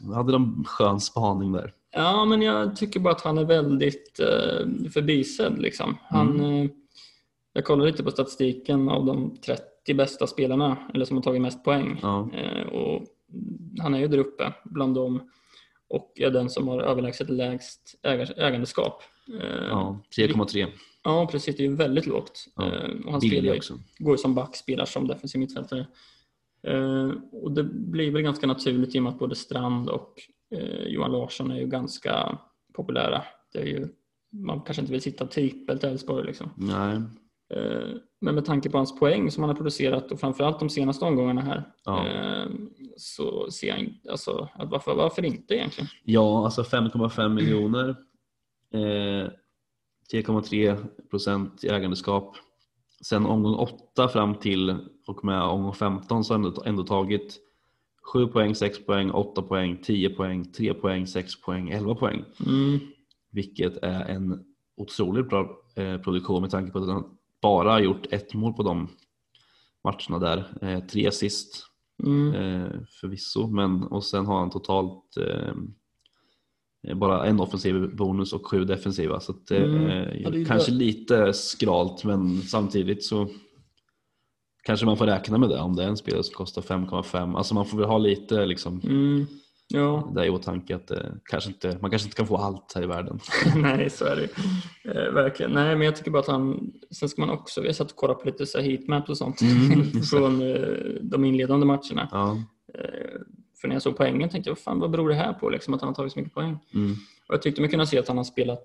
Då 0.00 0.12
hade 0.14 0.32
de 0.32 0.64
skön 0.66 1.00
spaning 1.00 1.52
där. 1.52 1.74
Ja, 1.92 2.24
men 2.24 2.42
jag 2.42 2.76
tycker 2.76 3.00
bara 3.00 3.14
att 3.14 3.20
han 3.20 3.38
är 3.38 3.44
väldigt 3.44 4.20
eh, 4.20 4.90
förbisedd. 4.92 5.58
Liksom. 5.58 5.96
Han, 6.02 6.40
Mm. 6.40 6.62
eh, 6.64 6.70
jag 7.52 7.64
kollar 7.64 7.86
lite 7.86 8.02
på 8.02 8.10
statistiken 8.10 8.88
av 8.88 9.04
de 9.06 9.36
30 9.46 9.94
bästa 9.94 10.26
spelarna, 10.26 10.76
eller 10.94 11.04
som 11.04 11.16
har 11.16 11.22
tagit 11.24 11.42
mest 11.42 11.64
poäng. 11.64 11.98
Ja. 12.02 12.30
Eh, 12.34 12.66
och 12.68 13.02
han 13.82 13.94
är 13.94 13.98
ju 13.98 14.08
där 14.08 14.18
uppe 14.18 14.52
bland 14.64 14.94
dem 14.94 15.30
och 15.88 16.12
är 16.16 16.30
den 16.30 16.50
som 16.50 16.68
har 16.68 16.80
överlägset 16.80 17.30
lägst 17.30 17.94
ägandeskap. 18.36 19.02
Eh, 19.40 19.66
Ja, 19.68 20.00
3,3. 20.16 20.66
ja, 21.04 21.28
precis. 21.32 21.56
Det 21.56 21.62
är 21.62 21.68
ju 21.68 21.76
väldigt 21.76 22.06
lågt. 22.06 22.44
Ja, 22.56 22.66
Eh, 22.66 22.90
och 23.06 23.12
han 23.12 23.20
spelar, 23.20 23.56
också. 23.56 23.78
går 23.98 24.16
som 24.16 24.34
back, 24.34 24.56
spelar 24.56 24.84
som 24.84 25.06
defensiv 25.06 25.38
mittfältare. 25.40 25.86
Eh, 26.66 27.10
och 27.32 27.52
det 27.52 27.64
blir 27.64 28.10
väl 28.10 28.22
ganska 28.22 28.46
naturligt 28.46 28.94
i 28.94 28.98
och 28.98 29.02
med 29.02 29.12
att 29.12 29.18
både 29.18 29.34
Strand 29.36 29.88
och 29.88 30.14
eh, 30.50 30.82
Johan 30.86 31.12
Larsson 31.12 31.50
är 31.50 31.56
ju 31.60 31.66
ganska 31.66 32.38
populära. 32.74 33.22
Det 33.52 33.58
är 33.58 33.66
ju, 33.66 33.88
man 34.32 34.60
kanske 34.60 34.80
inte 34.80 34.92
vill 34.92 35.02
sitta 35.02 35.26
trippelt 35.26 35.84
Elfsborg 35.84 36.26
liksom. 36.26 36.50
Nej. 36.56 36.96
Eh, 37.54 37.88
men 38.20 38.34
med 38.34 38.44
tanke 38.44 38.70
på 38.70 38.76
hans 38.76 38.98
poäng 38.98 39.30
som 39.30 39.42
han 39.42 39.48
har 39.50 39.56
producerat 39.56 40.12
och 40.12 40.20
framförallt 40.20 40.58
de 40.60 40.68
senaste 40.70 41.04
omgångarna 41.04 41.40
här 41.40 41.64
Ja. 41.84 42.06
eh, 42.08 42.46
så 42.96 43.50
ser 43.50 43.68
jag 43.68 43.78
inte, 43.78 44.10
alltså, 44.10 44.48
att 44.54 44.70
varför, 44.70 44.94
varför 44.94 45.24
inte 45.24 45.54
egentligen? 45.54 45.88
Ja, 46.04 46.44
alltså 46.44 46.62
5,5 46.62 47.28
miljoner. 47.28 47.88
Eh, 48.74 49.30
3,3 50.12 50.86
procent 51.10 51.64
i 51.64 51.68
ägandeskap. 51.68 52.36
Sen 53.04 53.26
omgång 53.26 53.54
8 53.54 54.08
fram 54.08 54.34
till 54.34 54.76
och 55.06 55.24
med 55.24 55.42
omgång 55.42 55.74
15 55.74 56.24
så 56.24 56.34
har 56.34 56.38
han 56.38 56.46
ändå, 56.46 56.62
ändå 56.64 56.82
tagit 56.82 57.38
7 58.12 58.26
poäng, 58.26 58.54
6 58.54 58.86
poäng, 58.86 59.10
8 59.10 59.42
poäng, 59.42 59.78
10 59.82 60.10
poäng, 60.10 60.44
3 60.52 60.74
poäng, 60.74 61.06
6 61.06 61.40
poäng, 61.40 61.70
11 61.70 61.94
poäng. 61.94 62.24
Mm, 62.46 62.78
Vilket 63.32 63.76
är 63.76 64.04
en 64.04 64.44
otroligt 64.76 65.28
bra 65.28 65.58
eh, 65.76 65.98
produktion 65.98 66.42
med 66.42 66.50
tanke 66.50 66.72
på 66.72 66.78
att 66.78 66.88
han 66.88 67.04
bara 67.42 67.70
har 67.72 67.80
gjort 67.80 68.06
ett 68.12 68.34
mål 68.34 68.52
på 68.52 68.62
de 68.62 68.88
matcherna 69.84 70.18
där. 70.18 70.58
Eh, 70.62 70.80
tre 70.86 71.06
assist 71.06 71.66
mm, 72.04 72.34
eh, 72.34 72.70
förvisso, 73.00 73.46
men 73.46 73.82
och 73.82 74.04
sen 74.04 74.26
har 74.26 74.38
han 74.38 74.50
totalt 74.50 75.16
eh, 75.16 76.94
bara 76.94 77.26
en 77.26 77.40
offensiv 77.40 77.96
bonus 77.96 78.32
och 78.32 78.46
sju 78.46 78.64
defensiva. 78.64 79.20
Så 79.20 79.32
att 79.32 79.46
det 79.46 79.56
Mm. 79.64 79.84
är 79.86 80.14
Ja, 80.24 80.30
kanske 80.48 80.70
bra. 80.72 80.78
lite 80.78 81.32
skralt, 81.32 82.04
men 82.04 82.42
samtidigt 82.42 83.04
så 83.04 83.28
kanske 84.62 84.86
man 84.86 84.96
får 84.96 85.06
räkna 85.06 85.38
med 85.38 85.48
det 85.48 85.58
om 85.60 85.76
det 85.76 85.82
är 85.84 85.88
en 85.88 85.96
spelare 85.96 86.22
som 86.22 86.34
kostar 86.34 86.62
5,5. 86.62 87.36
Alltså 87.36 87.54
man 87.54 87.66
får 87.66 87.78
väl 87.78 87.86
ha 87.86 87.98
lite 87.98 88.46
liksom 88.46 88.80
mm, 88.84 89.26
ja, 89.68 90.12
det 90.14 90.26
i 90.26 90.30
åtanke 90.30 90.76
att 90.76 90.86
det 90.86 91.12
kanske 91.24 91.50
inte, 91.50 91.78
man 91.80 91.90
kanske 91.90 92.06
inte 92.06 92.16
kan 92.16 92.26
få 92.26 92.36
allt 92.36 92.72
här 92.74 92.82
i 92.82 92.86
världen. 92.86 93.20
nej 93.56 93.90
så 93.90 94.04
är 94.04 94.16
det 94.16 94.28
eh, 94.90 95.12
Verkligen. 95.12 95.52
Nej, 95.52 95.76
men 95.76 95.84
jag 95.84 95.96
tycker 95.96 96.10
bara 96.10 96.20
att 96.20 96.26
han, 96.26 96.72
sen 96.90 97.08
ska 97.08 97.20
man 97.22 97.30
också, 97.30 97.60
vi 97.60 97.66
har 97.66 97.74
satt 97.74 97.90
och 97.90 97.96
kollat 97.96 98.20
på 98.20 98.26
lite 98.26 98.46
så 98.46 98.60
heatmaps 98.60 99.08
och 99.10 99.16
sånt 99.18 99.40
Mm, 99.40 100.02
från 100.10 100.42
eh, 100.42 100.74
de 101.02 101.24
inledande 101.24 101.66
matcherna. 101.66 102.08
Ja, 102.12 102.38
Eh, 102.74 103.20
För 103.60 103.68
när 103.68 103.74
jag 103.74 103.82
såg 103.82 103.96
poängen 103.96 104.28
tänkte 104.28 104.50
jag, 104.50 104.54
vad 104.54 104.62
fan 104.62 104.80
vad 104.80 104.90
beror 104.90 105.08
det 105.08 105.14
här 105.14 105.32
på 105.32 105.50
liksom, 105.50 105.74
att 105.74 105.80
han 105.80 105.88
har 105.88 105.94
tagit 105.94 106.12
så 106.12 106.18
mycket 106.18 106.34
poäng? 106.34 106.58
mm, 106.74 106.92
Och 107.28 107.34
jag 107.34 107.42
tyckte 107.42 107.60
mig 107.60 107.70
kunna 107.70 107.86
se 107.86 107.98
att 107.98 108.08
han 108.08 108.16
har 108.16 108.24
spelat 108.24 108.58
eh, 108.58 108.64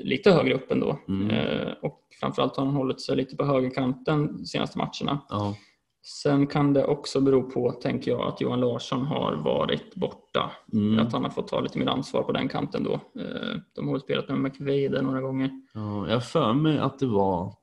lite 0.00 0.32
högre 0.32 0.54
upp 0.54 0.70
ändå. 0.72 0.98
Mm. 1.08 1.30
Eh, 1.30 1.72
och 1.82 2.00
framförallt 2.20 2.56
har 2.56 2.64
han 2.64 2.74
hållit 2.74 3.00
sig 3.00 3.16
lite 3.16 3.36
på 3.36 3.44
högerkanten 3.44 4.36
de 4.36 4.46
senaste 4.46 4.78
matcherna. 4.78 5.20
Ja. 5.28 5.56
Sen 6.02 6.46
kan 6.46 6.72
det 6.72 6.84
också 6.84 7.20
bero 7.20 7.42
på, 7.50 7.72
tänker 7.72 8.10
jag, 8.10 8.20
att 8.28 8.40
Johan 8.40 8.60
Larsson 8.60 9.06
har 9.06 9.36
varit 9.36 9.94
borta. 9.94 10.50
Mm. 10.72 10.98
Att 11.06 11.12
han 11.12 11.22
har 11.22 11.30
fått 11.30 11.48
ta 11.48 11.60
lite 11.60 11.78
mer 11.78 11.86
ansvar 11.86 12.22
på 12.22 12.32
den 12.32 12.48
kanten 12.48 12.84
då. 12.84 12.92
Eh, 12.94 13.56
De 13.74 13.86
har 13.86 13.92
väl 13.94 14.00
spelat 14.00 14.28
med 14.28 14.40
McVeigh 14.40 14.92
där 14.92 15.02
några 15.02 15.20
gånger. 15.20 15.50
Ja, 15.74 16.06
jag 16.08 16.14
har 16.14 16.20
för 16.20 16.52
mig 16.52 16.78
att 16.78 16.98
det 16.98 17.06
var 17.06 17.54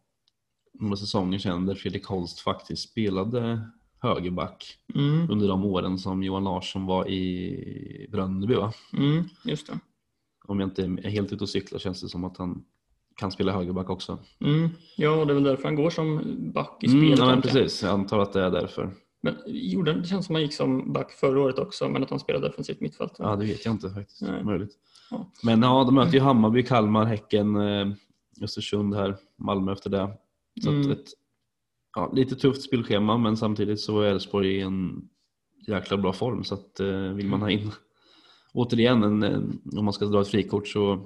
några 0.80 0.96
säsonger 0.96 1.40
sedan 1.40 1.66
där 1.66 1.76
Fredrik 1.76 2.06
Holst 2.06 2.40
faktiskt 2.40 2.90
spelade 2.92 3.62
högerback 4.02 4.66
Mm, 4.96 5.32
under 5.32 5.48
de 5.48 5.66
åren 5.66 5.98
som 5.98 6.24
Johan 6.24 6.44
Larsson 6.44 6.86
var 6.86 7.08
i 7.10 8.08
Bröndby 8.12 8.56
va? 8.56 8.74
mm, 8.94 9.24
just 9.46 9.68
det. 9.68 9.80
Om 10.48 10.60
jag 10.60 10.68
inte 10.68 10.82
är 10.84 11.10
helt 11.10 11.34
ute 11.34 11.44
och 11.44 11.50
cyklar 11.50 11.80
känns 11.80 12.02
det 12.02 12.10
som 12.10 12.24
att 12.24 12.38
han 12.38 12.64
kan 13.16 13.32
spela 13.32 13.52
högerback 13.52 13.90
också. 13.90 14.18
Mm, 14.40 14.70
ja, 14.98 15.26
det 15.26 15.32
är 15.32 15.34
väl 15.34 15.44
därför 15.44 15.64
han 15.64 15.76
går 15.76 15.90
som 15.90 16.22
back 16.54 16.78
i 16.84 16.88
Mm, 16.88 17.00
spelet. 17.00 17.20
ja, 17.20 17.26
tänker 17.32 17.48
jag. 17.50 17.56
precis, 17.56 17.84
jag 17.84 17.92
antar 17.92 18.20
att 18.20 18.34
det 18.34 18.42
är 18.42 18.52
därför. 18.52 18.92
Men 19.22 19.36
gjorde, 19.48 19.94
det 19.94 20.08
känns 20.08 20.26
som 20.26 20.36
han 20.36 20.42
gick 20.42 20.54
som 20.54 20.94
back 20.94 21.12
förra 21.12 21.40
året 21.42 21.60
också, 21.60 21.90
men 21.90 22.04
att 22.04 22.10
han 22.10 22.20
spelade 22.20 22.48
defensivt 22.48 22.82
mittfält. 22.82 23.14
Ja, 23.18 23.36
det 23.36 23.46
vet 23.46 23.66
jag 23.66 23.74
inte 23.74 23.90
faktiskt. 23.90 24.22
Nej. 24.22 24.44
Möjligt. 24.44 24.72
Ja. 25.12 25.32
Men 25.44 25.62
ja, 25.62 25.84
de 25.84 25.96
möter 25.96 26.14
ju 26.14 26.20
Hammarby, 26.20 26.64
Kalmar, 26.64 27.06
Häcken, 27.06 27.56
eh, 27.56 27.88
Östersund 28.42 28.96
här, 28.96 29.18
Malmö 29.38 29.72
efter 29.72 29.90
det. 29.90 30.10
Så 30.64 30.70
Mm. 30.70 30.82
att 30.92 30.98
ett 30.98 31.06
ja, 31.96 32.12
lite 32.14 32.36
tufft 32.36 32.62
spelschema 32.62 33.18
men 33.18 33.38
samtidigt 33.38 33.80
så 33.80 34.02
är 34.02 34.08
Elfsborg 34.12 34.48
i 34.58 34.62
en 34.62 35.10
jäkla 35.68 35.98
bra 35.98 36.14
form 36.14 36.44
så 36.44 36.54
att 36.56 36.80
eh, 36.80 36.88
vill 36.98 37.28
man 37.28 37.42
ha 37.42 37.50
in 37.50 37.72
återigen 38.58 39.04
en, 39.04 39.24
en, 39.24 39.62
om 39.78 39.86
man 39.86 39.94
ska 39.94 40.06
dra 40.06 40.22
ett 40.22 40.28
frikort 40.28 40.68
så 40.68 41.00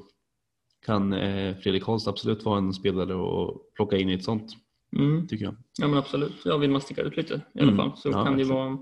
kan 0.85 1.13
eh, 1.13 1.55
Fredrik 1.57 1.83
Holst 1.83 2.07
absolut 2.07 2.45
vara 2.45 2.57
en 2.57 2.73
spelare 2.73 3.13
och 3.15 3.61
plocka 3.75 3.97
in 3.97 4.09
i 4.09 4.13
ett 4.13 4.23
sånt 4.23 4.51
Mm. 4.97 5.27
tycker 5.27 5.45
jag. 5.45 5.55
Ja 5.79 5.87
men 5.87 5.97
absolut, 5.97 6.33
ja, 6.45 6.57
vill 6.57 6.71
man 6.71 6.81
sticka 6.81 7.01
ut 7.01 7.17
lite 7.17 7.33
i 7.53 7.59
alla 7.59 7.71
Mm. 7.71 7.77
fall 7.77 7.97
så 7.97 8.09
Ja, 8.09 8.13
kan 8.13 8.23
det 8.25 8.29
verkligen. 8.43 8.55
vara 8.55 8.77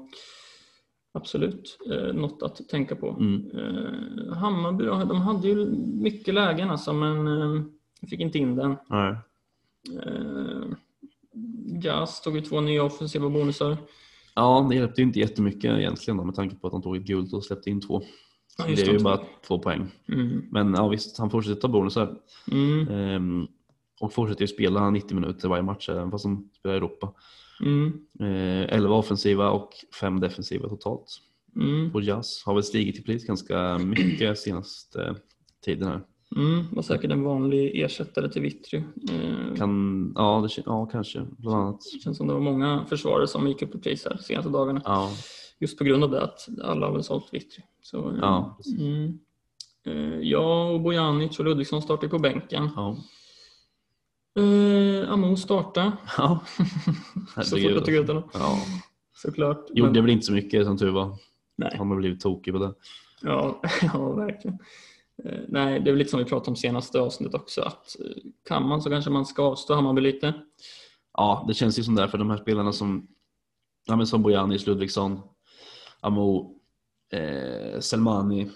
absolut 1.12 1.78
eh, 1.92 2.14
något 2.14 2.44
att 2.44 2.70
tänka 2.70 2.96
på. 2.96 3.10
Mm. 3.10 3.52
Eh, 3.58 4.34
Hammarby 4.38 4.86
då, 4.86 4.92
de 4.96 5.22
hade 5.22 5.48
ju 5.48 5.66
mycket 6.02 6.34
lägen 6.34 6.70
alltså 6.70 6.94
men 6.94 7.28
eh, 7.28 7.62
fick 8.10 8.20
inte 8.20 8.38
in 8.38 8.56
den. 8.56 8.76
Nej. 8.90 9.16
Eh, 10.06 10.64
Jazz 11.84 12.22
tog 12.22 12.36
ju 12.36 12.42
två 12.42 12.62
nya 12.62 12.84
offensiva 12.84 13.30
bonusar. 13.30 13.78
Ja, 14.36 14.68
det 14.70 14.76
hjälpte 14.76 15.02
ju 15.02 15.08
inte 15.08 15.20
jättemycket 15.20 15.78
egentligen 15.80 16.18
då, 16.18 16.24
med 16.24 16.36
tanke 16.36 16.56
på 16.56 16.68
att 16.68 16.74
han 16.74 16.82
tog 16.82 16.96
ett 16.98 17.04
guld 17.04 17.34
och 17.34 17.46
släppte 17.46 17.70
in 17.70 17.82
två. 17.82 18.02
Ja, 18.60 18.66
det 18.76 18.82
är 18.82 18.94
ju 18.94 19.00
bara 19.00 19.20
två 19.48 19.60
poäng. 19.60 19.92
Mm. 20.08 20.46
Men 20.52 20.74
ja, 20.74 20.88
visst, 20.88 21.18
han 21.18 21.30
fortsätter 21.30 21.62
ta 21.62 21.68
bonusar. 21.68 22.16
Mm. 22.52 22.88
Ehm, 22.88 23.48
och 24.02 24.14
fortsätter 24.14 24.42
ju 24.42 24.48
spela 24.48 24.90
90 24.90 25.16
minuter 25.16 25.48
varje 25.48 25.64
match 25.64 25.90
även 25.90 26.12
fast 26.12 26.24
de 26.24 26.50
spelar 26.60 26.76
i 26.76 26.78
Europa. 26.78 27.14
Mm. 27.62 27.94
Eh, 28.20 28.76
11 28.76 28.96
offensiva 28.96 29.50
och 29.50 29.70
5 30.00 30.20
defensiva 30.20 30.70
totalt. 30.70 31.20
Mm. 31.56 31.92
Och 31.94 32.02
Jazz 32.02 32.44
har 32.46 32.54
väl 32.54 32.64
stigit 32.64 33.00
i 33.00 33.02
pris 33.02 33.26
ganska 33.26 33.78
mycket 33.78 34.40
senaste 34.40 35.16
tiden 35.66 35.88
här. 35.88 36.02
Mm. 36.36 36.66
Var 36.72 36.84
säkert 36.84 37.12
en 37.12 37.24
vanlig 37.24 37.82
ersättare 37.82 38.30
till 38.32 38.42
Vittry. 38.42 38.84
Eh, 39.12 39.56
Kan, 39.58 40.14
ja, 40.16 40.48
det, 40.48 40.64
ja, 40.66 40.86
kanske 40.86 41.26
bland 41.38 41.58
annat. 41.58 41.82
Det 41.94 42.00
känns 42.00 42.18
som 42.18 42.28
det 42.28 42.34
var 42.34 42.42
många 42.42 42.86
försvarare 42.90 43.28
som 43.28 43.48
gick 43.48 43.62
upp 43.62 43.76
i 43.76 43.78
pris 43.78 44.06
här 44.06 44.18
senaste 44.18 44.50
dagarna. 44.50 44.82
Ja, 44.86 45.12
Just 45.60 45.78
på 45.78 45.84
grund 45.84 46.04
av 46.04 46.12
det 46.12 46.22
att 46.24 46.48
alla 46.64 46.86
har 46.86 46.94
väl 46.94 47.04
sålt 47.04 47.34
Vittry. 47.34 47.64
Så, 47.82 48.10
eh, 48.12 48.18
ja, 48.22 48.58
mm. 48.80 49.20
Eh, 49.86 50.20
Jag 50.20 50.74
och 50.74 50.82
Bojanic 50.82 51.40
och 51.40 51.46
Ludvigsson 51.46 51.82
startar 51.82 52.04
ju 52.04 52.10
på 52.10 52.20
bänken. 52.20 52.70
ja. 52.76 52.98
Eh, 54.40 55.12
Amo 55.12 55.36
starta 55.38 55.98
ja. 56.18 56.40
så 57.44 57.50
fort 57.58 57.60
jag 57.60 57.86
tog 57.86 57.94
ut 57.96 58.08
honom. 58.08 58.24
Ja. 58.34 58.58
Såklart. 59.14 59.66
Gjorde 59.74 59.92
Men- 59.92 60.04
väl 60.04 60.12
inte 60.12 60.26
så 60.26 60.34
mycket 60.34 60.66
som 60.66 60.78
tur 60.78 60.92
var. 60.92 61.18
nej. 61.56 61.76
Han 61.78 61.90
har 61.90 61.98
blivit 61.98 62.20
tokig 62.22 62.54
på 62.54 62.60
det. 62.60 62.74
Ja, 63.22 63.62
ja, 63.94 64.12
verkligen. 64.14 64.58
Eh, 65.26 65.40
Nej, 65.48 65.80
det 65.80 65.90
är 65.90 65.92
väl 65.92 65.98
lite 65.98 66.10
som 66.10 66.20
vi 66.20 66.26
pratade 66.26 66.50
om 66.50 66.56
senaste 66.56 67.00
avsnittet 67.00 67.36
också. 67.36 67.62
Att 67.62 67.96
eh, 68.00 68.22
kan 68.48 68.68
man 68.68 68.82
så 68.82 68.90
kanske 68.90 69.12
man 69.12 69.26
ska 69.26 69.44
avstå 69.44 69.74
Hammarby 69.74 70.02
lite. 70.02 70.34
Ja, 71.14 71.46
det 71.48 71.54
känns 71.54 71.80
ju 71.80 71.84
som 71.84 71.96
det 71.96 72.10
för 72.10 72.18
de 72.18 72.30
här 72.30 72.38
spelarna 72.38 72.72
som, 72.74 73.08
ja, 73.88 73.96
men 73.96 74.08
som 74.08 74.22
Bojanic, 74.22 74.68
Ludvigsson, 74.68 75.20
Amo, 76.02 76.56
eh, 77.10 77.80
Selmani 77.80 78.50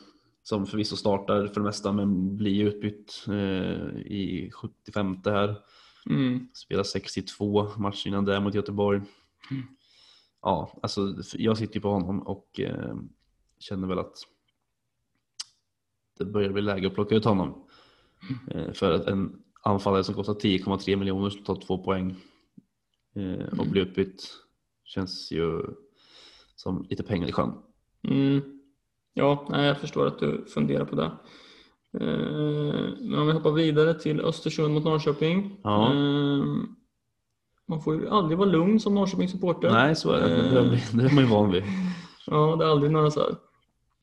som 0.43 0.65
förvisso 0.65 0.95
startar 0.95 1.47
för 1.47 1.55
det 1.55 1.65
mesta 1.65 1.91
men 1.91 2.37
blir 2.37 2.65
utbytt 2.65 3.25
eh, 3.27 3.97
i 3.97 4.51
75 4.53 5.17
här. 5.25 5.55
Mm. 6.09 6.47
Spelar 6.53 6.83
62 6.83 7.69
matcher 7.77 8.07
innan 8.07 8.25
det 8.25 8.39
mot 8.39 8.53
Göteborg. 8.53 9.01
Ja, 10.41 10.79
alltså 10.81 11.15
jag 11.33 11.57
sitter 11.57 11.75
ju 11.75 11.81
på 11.81 11.89
honom 11.89 12.19
och 12.19 12.59
eh, 12.59 12.95
känner 13.59 13.87
väl 13.87 13.99
att 13.99 14.17
det 16.17 16.25
börjar 16.25 16.49
bli 16.49 16.61
läge 16.61 16.87
att 16.87 16.93
plocka 16.93 17.15
ut 17.15 17.25
honom. 17.25 17.67
Eh, 18.47 18.73
för 18.73 18.91
att 18.91 19.05
en 19.05 19.43
anfallare 19.63 20.03
som 20.03 20.15
kostar 20.15 20.33
10,3 20.33 20.95
miljoner 20.95 21.29
som 21.29 21.43
tar 21.43 21.55
två 21.55 21.83
poäng 21.83 22.15
eh, 23.15 23.59
och 23.59 23.67
blir 23.67 23.81
utbytt 23.81 24.29
känns 24.83 25.31
ju 25.31 25.61
som 26.55 26.85
lite 26.89 27.03
pengar 27.03 27.27
i 27.27 27.31
sjön. 27.31 27.51
Mm. 28.07 28.41
Ja, 29.13 29.47
jag 29.51 29.77
förstår 29.77 30.07
att 30.07 30.19
du 30.19 30.45
funderar 30.53 30.85
på 30.85 30.95
det. 30.95 31.11
Eh, 31.99 32.93
Men 32.99 33.15
om 33.19 33.27
vi 33.27 33.33
hoppar 33.33 33.51
vidare 33.51 33.93
till 33.99 34.21
Östersund 34.21 34.73
mot 34.73 34.83
Norrköping. 34.83 35.59
Ja. 35.63 35.85
Eh, 35.93 36.43
Man 37.67 37.81
får 37.81 37.95
ju 38.01 38.09
aldrig 38.09 38.37
vara 38.37 38.49
lugn 38.49 38.79
som 38.79 38.95
Norrköpingssupporter. 38.95 39.71
Nej, 39.71 39.95
så 39.95 40.11
är 40.11 40.21
det. 40.21 40.35
Det, 40.35 40.59
Eh, 40.59 40.65
är- 40.65 40.97
det 40.97 41.03
är 41.05 41.13
man 41.15 41.23
ju 41.23 41.29
van 41.29 41.51
vid. 41.51 41.63
Ja, 42.27 42.55
det 42.55 42.65
är 42.65 42.69
aldrig 42.69 42.91
några 42.91 43.11
så 43.11 43.35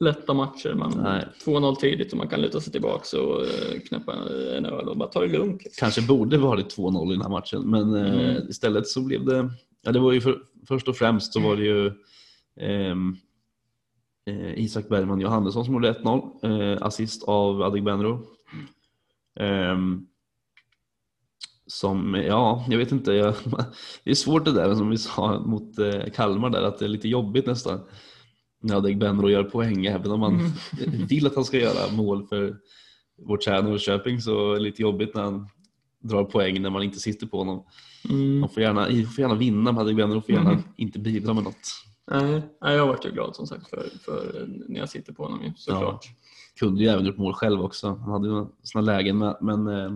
lätta 0.00 0.34
matcher. 0.34 0.74
Man 0.74 0.92
Nej. 1.02 1.26
2-0 1.44 1.76
tidigt 1.76 2.12
och 2.12 2.18
man 2.18 2.28
kan 2.28 2.40
luta 2.40 2.60
sig 2.60 2.72
tillbaka 2.72 3.20
och 3.22 3.46
knäppa 3.88 4.12
en 4.56 4.64
öl 4.66 4.88
och 4.88 4.96
bara 4.96 5.08
ta 5.08 5.20
det 5.20 5.26
lugnt. 5.26 5.64
Liksom. 5.64 5.80
Kanske 5.84 6.02
borde 6.02 6.38
varit 6.38 6.76
2-0 6.76 7.08
i 7.10 7.12
den 7.12 7.22
här 7.22 7.28
matchen, 7.28 7.70
men 7.70 7.94
Mm. 7.94 8.48
istället 8.48 8.86
så 8.88 9.00
blev 9.00 9.24
det, 9.24 9.50
ja 9.82 9.92
det 9.92 9.98
var 9.98 10.12
ju 10.12 10.20
för, 10.20 10.38
först 10.68 10.88
och 10.88 10.96
främst 10.96 11.32
så 11.32 11.40
var 11.40 11.56
det 11.56 11.64
ju 11.64 11.92
eh, 12.60 12.94
Isak 14.56 14.88
Bergman 14.88 15.20
Johannesson 15.20 15.64
som 15.64 15.74
gjorde 15.74 15.92
1-0, 15.92 16.72
eh, 16.76 16.78
assist 16.86 17.22
av 17.22 17.62
Adegbenro. 17.62 18.26
Ehm, 19.40 20.06
som, 21.66 22.14
ja, 22.14 22.64
jag 22.68 22.78
vet 22.78 22.92
inte, 22.92 23.12
jag, 23.12 23.34
det 24.04 24.10
är 24.10 24.14
svårt 24.14 24.44
det 24.44 24.52
där 24.52 24.74
som 24.74 24.90
vi 24.90 24.98
sa 24.98 25.40
mot 25.40 25.78
eh, 25.78 26.04
Kalmar 26.14 26.50
där, 26.50 26.62
att 26.62 26.78
det 26.78 26.84
är 26.84 26.88
lite 26.88 27.08
jobbigt 27.08 27.46
nästan 27.46 27.80
när 28.62 28.76
Adegbenro 28.76 29.28
gör 29.28 29.42
poäng, 29.44 29.86
även 29.86 30.10
om 30.10 30.20
man 30.20 30.34
Mm. 30.34 31.06
vill 31.06 31.26
att 31.26 31.34
han 31.34 31.44
ska 31.44 31.58
göra 31.58 31.92
mål 31.92 32.26
för 32.26 32.56
vårt 33.18 33.42
kära 33.44 33.62
Norrköping 33.62 34.20
så 34.20 34.50
är 34.50 34.54
det 34.54 34.60
lite 34.60 34.82
jobbigt 34.82 35.14
när 35.14 35.22
han 35.22 35.48
drar 36.02 36.24
poäng 36.24 36.62
när 36.62 36.70
man 36.70 36.82
inte 36.82 36.98
sitter 36.98 37.26
på 37.26 37.38
honom. 37.38 37.64
Mm. 38.10 38.38
Man 38.40 38.48
får 38.48 38.62
gärna, 38.62 38.84
får 38.86 39.18
gärna 39.18 39.34
vinna 39.34 39.72
med 39.72 39.80
Adegbenro, 39.82 40.20
får 40.20 40.34
gärna 40.34 40.50
Mm. 40.50 40.62
inte 40.76 40.98
bidra 40.98 41.34
med 41.34 41.44
något. 41.44 41.68
Nej, 42.10 42.42
jag 42.60 42.86
vart 42.86 43.04
ju 43.04 43.10
glad 43.10 43.36
som 43.36 43.46
sagt 43.46 43.70
för, 43.70 43.88
för 44.04 44.48
när 44.68 44.80
jag 44.80 44.88
sitter 44.88 45.12
på 45.12 45.22
honom 45.22 45.42
ju, 45.44 45.52
såklart. 45.56 46.06
Kunde 46.58 46.82
ju 46.82 46.88
även 46.88 47.06
gjort 47.06 47.16
mål 47.16 47.34
själv 47.34 47.62
också. 47.62 47.88
Han 47.88 48.12
hade 48.12 48.28
ju 48.28 48.46
sina 48.62 48.82
lägen 48.82 49.18
med, 49.18 49.36
men 49.40 49.66
eh, 49.66 49.94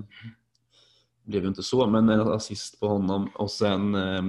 blev 1.24 1.42
ju 1.42 1.48
inte 1.48 1.62
så. 1.62 1.86
Men 1.86 2.08
en 2.08 2.20
assist 2.20 2.80
på 2.80 2.88
honom 2.88 3.30
och 3.34 3.50
sen 3.50 3.94
eh, 3.94 4.22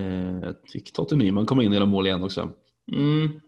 eh, 0.00 0.52
fick 0.72 0.92
Totte 0.92 1.16
Nyman 1.16 1.46
komma 1.46 1.62
in 1.62 1.72
göra 1.72 1.86
mål 1.86 2.06
igen 2.06 2.22
också. 2.22 2.50
Mm. 2.92 3.40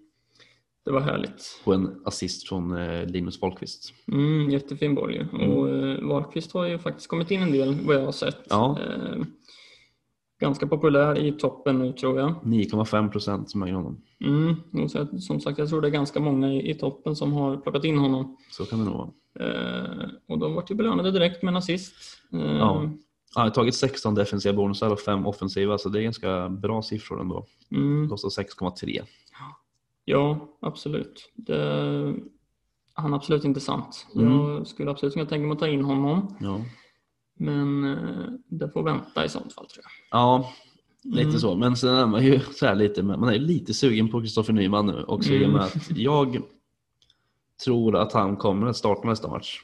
Det 0.85 0.91
var 0.91 1.01
härligt. 1.01 1.61
På 1.65 1.73
en 1.73 2.03
assist 2.05 2.49
från 2.49 2.77
eh, 2.77 3.07
Linus 3.07 3.41
Wahlqvist. 3.41 3.93
Mm, 4.13 4.51
jättefin 4.51 4.95
boll 4.95 5.15
ju. 5.15 5.29
Och 5.29 5.69
eh, 5.69 6.09
Wahlqvist 6.09 6.53
har 6.53 6.67
ju 6.67 6.79
faktiskt 6.79 7.09
kommit 7.09 7.31
in 7.31 7.43
en 7.43 7.53
del 7.53 7.87
vad 7.87 7.97
jag 7.97 8.05
har 8.05 8.13
sett. 8.13 8.41
Ja. 8.49 8.79
Eh, 8.81 9.23
ganska 10.43 10.67
populär 10.67 11.19
i 11.19 11.33
toppen 11.33 11.79
nu 11.79 11.93
tror 11.93 12.19
jag. 12.21 12.35
9,5 12.43 13.11
procent 13.11 13.51
som 13.51 13.63
äger 13.63 13.75
honom. 13.75 14.03
Mm, 14.25 14.89
som 15.21 15.41
sagt, 15.41 15.59
jag 15.59 15.69
tror 15.69 15.81
det 15.81 15.89
är 15.89 15.93
ganska 15.93 16.21
många 16.21 16.53
i, 16.53 16.71
i 16.71 16.75
toppen 16.75 17.17
som 17.17 17.33
har 17.33 17.57
plockat 17.57 17.85
in 17.85 17.99
honom. 17.99 18.37
Så 18.51 18.65
kan 18.65 18.79
det 18.79 18.85
nog 18.85 18.95
vara. 18.95 19.09
Eh, 19.41 20.09
och 20.29 20.39
de 20.39 20.55
vart 20.55 20.71
ju 20.71 20.75
belönade 20.75 21.11
direkt 21.11 21.43
med 21.43 21.51
en 21.53 21.57
assist. 21.57 21.95
Eh, 22.33 22.57
Ja. 22.57 22.91
Han 23.35 23.43
har 23.45 23.51
tagit 23.51 23.75
16 23.75 24.15
defensiva 24.15 24.53
bonusar 24.57 24.91
och 24.91 25.01
5 25.01 25.27
offensiva, 25.27 25.79
så 25.79 25.89
det 25.89 26.01
är 26.01 26.03
ganska 26.03 26.49
bra 26.49 26.83
siffror 26.83 27.21
ändå. 27.21 27.47
mm, 27.71 28.09
Kostar 28.09 28.29
6,3. 28.29 29.03
ja, 30.05 30.49
absolut. 30.61 31.33
Det, 31.35 32.15
han 32.95 33.13
är 33.13 33.17
absolut 33.17 33.45
intressant. 33.45 34.07
Mm. 34.15 34.33
Jag 34.33 34.67
skulle 34.67 34.91
absolut 34.91 35.15
kunna 35.15 35.27
tänka 35.27 35.47
mig 35.47 35.53
att 35.53 35.59
ta 35.59 35.69
in 35.69 35.85
honom. 35.85 36.37
Ja, 36.41 36.61
Men 37.45 37.85
eh, 37.85 38.25
det 38.49 38.69
får 38.71 38.83
vänta 38.83 39.25
i 39.25 39.29
sånt 39.29 39.53
fall 39.53 39.67
tror 39.67 39.85
jag. 39.85 40.19
ja 40.21 40.53
lite 41.05 41.23
Mm. 41.29 41.39
så. 41.39 41.55
Men 41.57 41.77
sen 41.77 41.95
är 41.95 42.07
man 42.07 42.25
ju 42.25 42.41
så 42.41 42.67
här 42.67 42.75
lite, 42.75 43.03
man 43.03 43.29
är 43.29 43.39
lite 43.39 43.75
sugen 43.75 44.09
på 44.09 44.21
Kristoffer 44.21 44.53
Nyman 44.53 44.87
nu 44.87 45.05
också 45.05 45.31
i 45.33 45.37
och 45.37 45.41
Mm. 45.49 45.53
med 45.53 45.63
att 45.63 45.97
jag 45.97 46.43
tror 47.65 47.97
att 47.97 48.13
han 48.13 48.37
kommer 48.37 48.67
att 48.67 48.77
starta 48.77 49.09
nästa 49.09 49.29
match. 49.29 49.61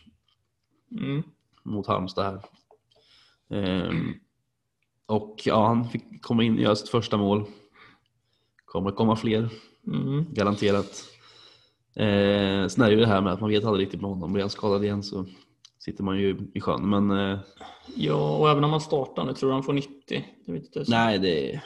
Mm. 1.01 1.23
mot 1.63 1.87
Halmstad 1.87 2.25
här. 2.25 2.43
Ehm, 3.59 4.15
och 5.07 5.43
ja, 5.45 5.67
han 5.67 5.89
fick 5.89 6.23
komma 6.23 6.45
in 6.45 6.55
och 6.55 6.61
göra 6.63 6.77
sitt 6.77 6.89
första 6.89 7.17
mål. 7.17 7.45
Kommer 8.65 8.91
komma 8.91 9.17
fler, 9.17 9.49
Mm. 9.87 10.25
garanterat. 10.33 11.05
Eh, 11.95 12.69
sen 12.69 12.85
är 12.85 12.87
det 12.87 12.91
ju 12.95 13.01
det 13.01 13.07
här 13.07 13.21
med 13.21 13.33
att 13.33 13.41
man 13.41 13.51
vet 13.51 13.65
aldrig 13.65 13.87
riktigt 13.87 14.01
med 14.01 14.11
honom. 14.11 14.33
Blir 14.33 14.43
han 14.43 14.51
skadad 14.51 14.85
igen 14.85 15.03
så 15.03 15.27
sitter 15.79 16.05
man 16.05 16.19
ju 16.19 16.37
i 16.55 16.61
sjön. 16.61 16.91
Men 16.91 17.11
eh, 17.11 17.39
Ja, 17.95 18.37
och 18.37 18.51
även 18.51 18.65
om 18.65 18.71
han 18.71 18.81
startar 18.81 19.25
nu, 19.25 19.35
tror 19.35 19.49
du 19.51 19.55
han 19.55 19.63
får 19.63 19.73
90? 19.73 20.25
Det 20.47 20.53
vet 20.53 20.63
inte. 20.77 20.85
nej, 20.89 21.19
det 21.19 21.61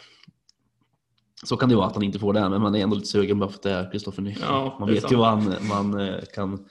så 1.45 1.57
kan 1.57 1.69
det 1.69 1.77
vara 1.77 1.87
att 1.87 1.95
han 1.95 2.03
inte 2.03 2.19
får 2.19 2.33
det, 2.33 2.49
men 2.49 2.63
man 2.63 2.75
är 2.75 2.79
ändå 2.83 2.97
lite 2.97 3.09
sugen 3.09 3.39
bara 3.39 3.49
för 3.51 3.57
att 3.57 3.63
det 3.63 3.71
är 3.71 3.91
Kristoffer 3.93 4.23
Nyck. 4.23 4.39
Ja, 4.43 4.77
man 4.81 4.89
vet 4.89 5.01
sant. 5.01 5.13
ju 5.13 5.17
vad 5.17 5.29
han, 5.29 5.55
man 5.69 6.01
eh, 6.01 6.21
kan 6.35 6.65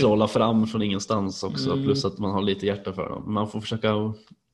trolla 0.00 0.28
fram 0.28 0.66
från 0.66 0.82
ingenstans 0.82 1.42
också. 1.42 1.72
Mm. 1.72 1.84
Plus 1.84 2.04
att 2.04 2.18
man 2.18 2.30
har 2.30 2.42
lite 2.42 2.66
hjärta 2.66 2.92
för 2.92 3.08
dem. 3.08 3.34
Man 3.34 3.48
får 3.50 3.60
försöka 3.60 3.92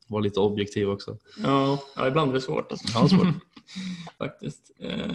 vara 0.08 0.20
lite 0.22 0.40
objektiv 0.40 0.90
också. 0.90 1.16
Ja, 1.42 1.78
ja, 1.96 2.08
ibland 2.08 2.30
är 2.30 2.34
det 2.34 2.40
svårt. 2.40 2.72
Alltså. 2.72 2.98
Ja, 2.98 3.08
svårt. 3.08 3.26
Faktiskt. 4.18 4.70
Eh, 4.80 5.10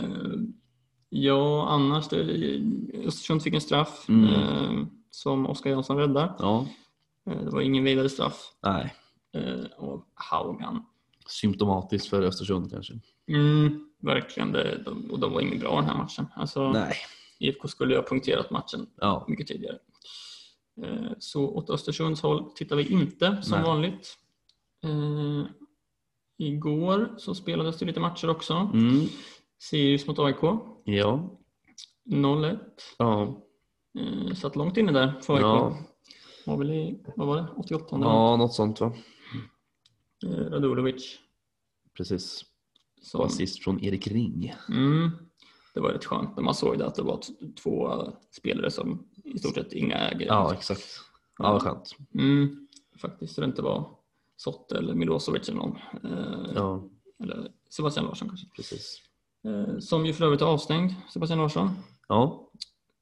ja, 1.10 1.68
annars, 1.70 2.14
Östersund 3.06 3.44
fick 3.44 3.54
en 3.54 3.62
straff 3.62 4.06
Mm. 4.10 4.34
eh, 4.34 4.86
som 5.12 5.48
Oskar 5.48 5.70
Jansson 5.70 5.98
räddar. 5.98 6.36
Ja, 6.40 6.68
Eh, 7.26 7.38
det 7.44 7.50
var 7.52 7.62
ingen 7.62 7.84
vidare 7.84 8.10
straff 8.10 8.52
nej. 8.64 8.96
eh, 9.34 9.66
av 9.78 10.04
Haugan. 10.14 10.86
Symptomatiskt 11.28 12.08
för 12.10 12.22
Östersund 12.22 12.72
kanske. 12.72 12.94
Mm, 13.28 13.90
verkligen, 14.00 14.52
det, 14.52 14.84
de, 14.86 15.12
och 15.12 15.20
de 15.20 15.34
var 15.34 15.42
inget 15.42 15.60
bra 15.60 15.76
den 15.76 15.86
här 15.86 15.98
matchen. 15.98 16.26
Alltså, 16.36 16.72
Nej. 16.72 16.96
IFK 17.40 17.68
skulle 17.68 17.94
ju 17.94 18.00
ha 18.00 18.08
punkterat 18.08 18.52
matchen 18.52 18.88
Ja, 18.96 19.26
mycket 19.28 19.48
tidigare. 19.48 19.78
Eh, 20.84 21.12
Så 21.20 21.46
åt 21.50 21.70
Östersunds 21.70 22.22
håll 22.22 22.52
tittar 22.56 22.76
vi 22.76 22.92
inte 22.92 23.42
som 23.42 23.58
Nej. 23.58 23.68
vanligt. 23.68 24.18
Eh, 24.84 25.46
Igår 26.38 27.16
så 27.18 27.36
spelades 27.36 27.78
det 27.78 27.86
lite 27.86 28.00
matcher 28.00 28.30
också. 28.30 28.54
mm. 28.74 29.08
Sirius 29.60 30.08
mot 30.08 30.20
AIK, 30.20 30.42
ja. 30.84 31.30
0-1. 32.06 32.60
Ja. 32.98 33.38
Eh, 34.00 34.34
Satt 34.36 34.56
långt 34.56 34.78
inne 34.78 34.92
där 34.92 35.20
för 35.22 35.34
AIK. 35.34 35.42
Ja. 35.44 35.78
Var 36.46 36.58
väl 36.58 36.72
i, 36.72 37.00
vad 37.16 37.28
var 37.28 37.38
det, 37.38 37.48
88 37.58 37.98
ja, 38.02 38.36
något 38.38 38.54
sånt 38.54 38.82
va? 38.82 38.94
eh, 40.26 40.30
Radulovic. 40.30 41.18
Precis. 41.98 42.46
Som, 43.02 43.22
assist 43.22 43.64
från 43.64 43.84
Erik 43.84 44.08
Ring. 44.08 44.56
mm, 44.70 45.10
det 45.74 45.80
var 45.80 45.90
rätt 45.90 46.06
skönt 46.06 46.36
när 46.36 46.44
man 46.44 46.56
såg 46.56 46.78
det 46.78 46.86
att 46.86 46.96
det 46.96 47.02
var 47.02 47.20
två 47.64 48.04
spelare 48.32 48.72
som 48.72 49.08
i 49.24 49.40
stort 49.40 49.56
sett 49.56 49.74
inga 49.74 49.96
äger. 49.96 50.26
Ja, 50.28 50.54
exakt. 50.54 50.84
Ja, 51.38 51.52
vad 51.52 51.62
skönt. 51.62 51.96
Mm, 52.14 52.68
faktiskt, 53.02 53.36
så 53.36 53.42
det 53.42 53.46
inte 53.48 53.62
var 53.62 53.90
Sotte 54.38 54.78
eller 54.78 54.94
Milosevic 54.94 55.50
eller 55.50 55.60
någon. 55.60 55.78
Eh, 56.04 56.52
Ja, 56.56 56.84
Eller 57.24 57.52
Sebastian 57.70 58.06
Larsson 58.06 58.28
kanske. 58.30 58.48
precis. 58.56 59.02
Eh, 59.46 59.80
som 59.80 60.06
ju 60.06 60.14
för 60.14 60.26
övrigt 60.26 60.42
är 60.42 60.46
avstängd, 60.46 60.92
Sebastian 61.14 61.40
Larsson. 61.40 61.70
Ja, 62.08 62.50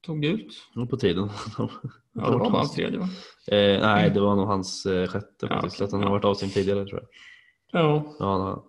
Tog 0.06 0.24
ut. 0.24 0.48
det 0.74 0.80
var 0.80 0.86
på 0.86 0.96
tiden. 0.96 1.28
Ja, 2.12 2.30
det 2.30 2.32
var 2.32 2.38
bara 2.38 2.58
hans 2.58 2.74
tredje 2.74 2.98
va? 2.98 3.08
Eh, 3.52 3.80
nej, 3.80 4.10
det 4.10 4.20
var 4.20 4.36
nog 4.36 4.46
hans 4.46 4.86
eh, 4.86 5.08
sjätte 5.08 5.46
Ja, 5.46 5.48
faktiskt. 5.48 5.74
okej. 5.76 5.84
Att 5.84 5.92
han 5.92 6.00
har 6.00 6.06
Ja. 6.08 6.12
varit 6.12 6.24
avstängd 6.24 6.52
tidigare 6.52 6.84
tror 6.86 7.00
jag. 7.00 7.08
Ja, 7.82 8.16
Ja, 8.18 8.66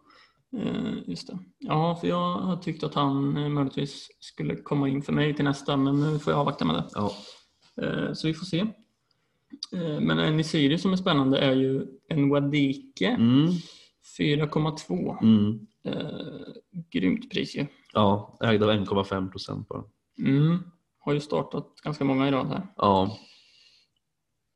Eh, 0.57 0.93
just 1.09 1.27
det. 1.27 1.39
Ja, 1.59 1.95
för 2.01 2.07
jag 2.07 2.33
har 2.33 2.57
tyckt 2.57 2.83
att 2.83 2.93
han 2.93 3.37
eh, 3.37 3.49
möjligtvis 3.49 4.07
skulle 4.19 4.55
komma 4.55 4.87
in 4.89 5.01
för 5.01 5.13
mig 5.13 5.33
till 5.35 5.45
nästa, 5.45 5.77
men 5.77 5.99
nu 6.01 6.19
får 6.19 6.33
jag 6.33 6.39
avvakta 6.39 6.65
med 6.65 6.75
det. 6.75 6.87
ja. 6.93 7.11
Eh, 7.81 8.13
så 8.13 8.27
vi 8.27 8.33
får 8.33 8.45
se. 8.45 8.59
Eh, 9.73 9.99
men 9.99 10.19
en 10.19 10.39
i 10.39 10.43
Sirius 10.43 10.81
som 10.81 10.93
är 10.93 10.97
spännande 10.97 11.37
är 11.37 11.55
ju 11.55 11.87
en 12.07 12.29
Wadike 12.29 13.07
Mm, 13.07 13.47
4,2. 14.17 15.17
mm. 15.21 15.59
Eh, 15.83 16.53
grymt 16.91 17.31
pris 17.31 17.55
ju. 17.55 17.65
ja, 17.93 18.37
ägd 18.43 18.63
av 18.63 18.69
1,5 18.71 19.31
procent 19.31 19.67
bara. 19.67 19.83
Mm. 20.19 20.57
Har 21.03 21.13
ju 21.13 21.19
startat 21.19 21.75
ganska 21.83 22.03
många 22.03 22.27
i 22.27 22.31
rad 22.31 22.47
här. 22.47 22.67
Ja, 22.77 23.17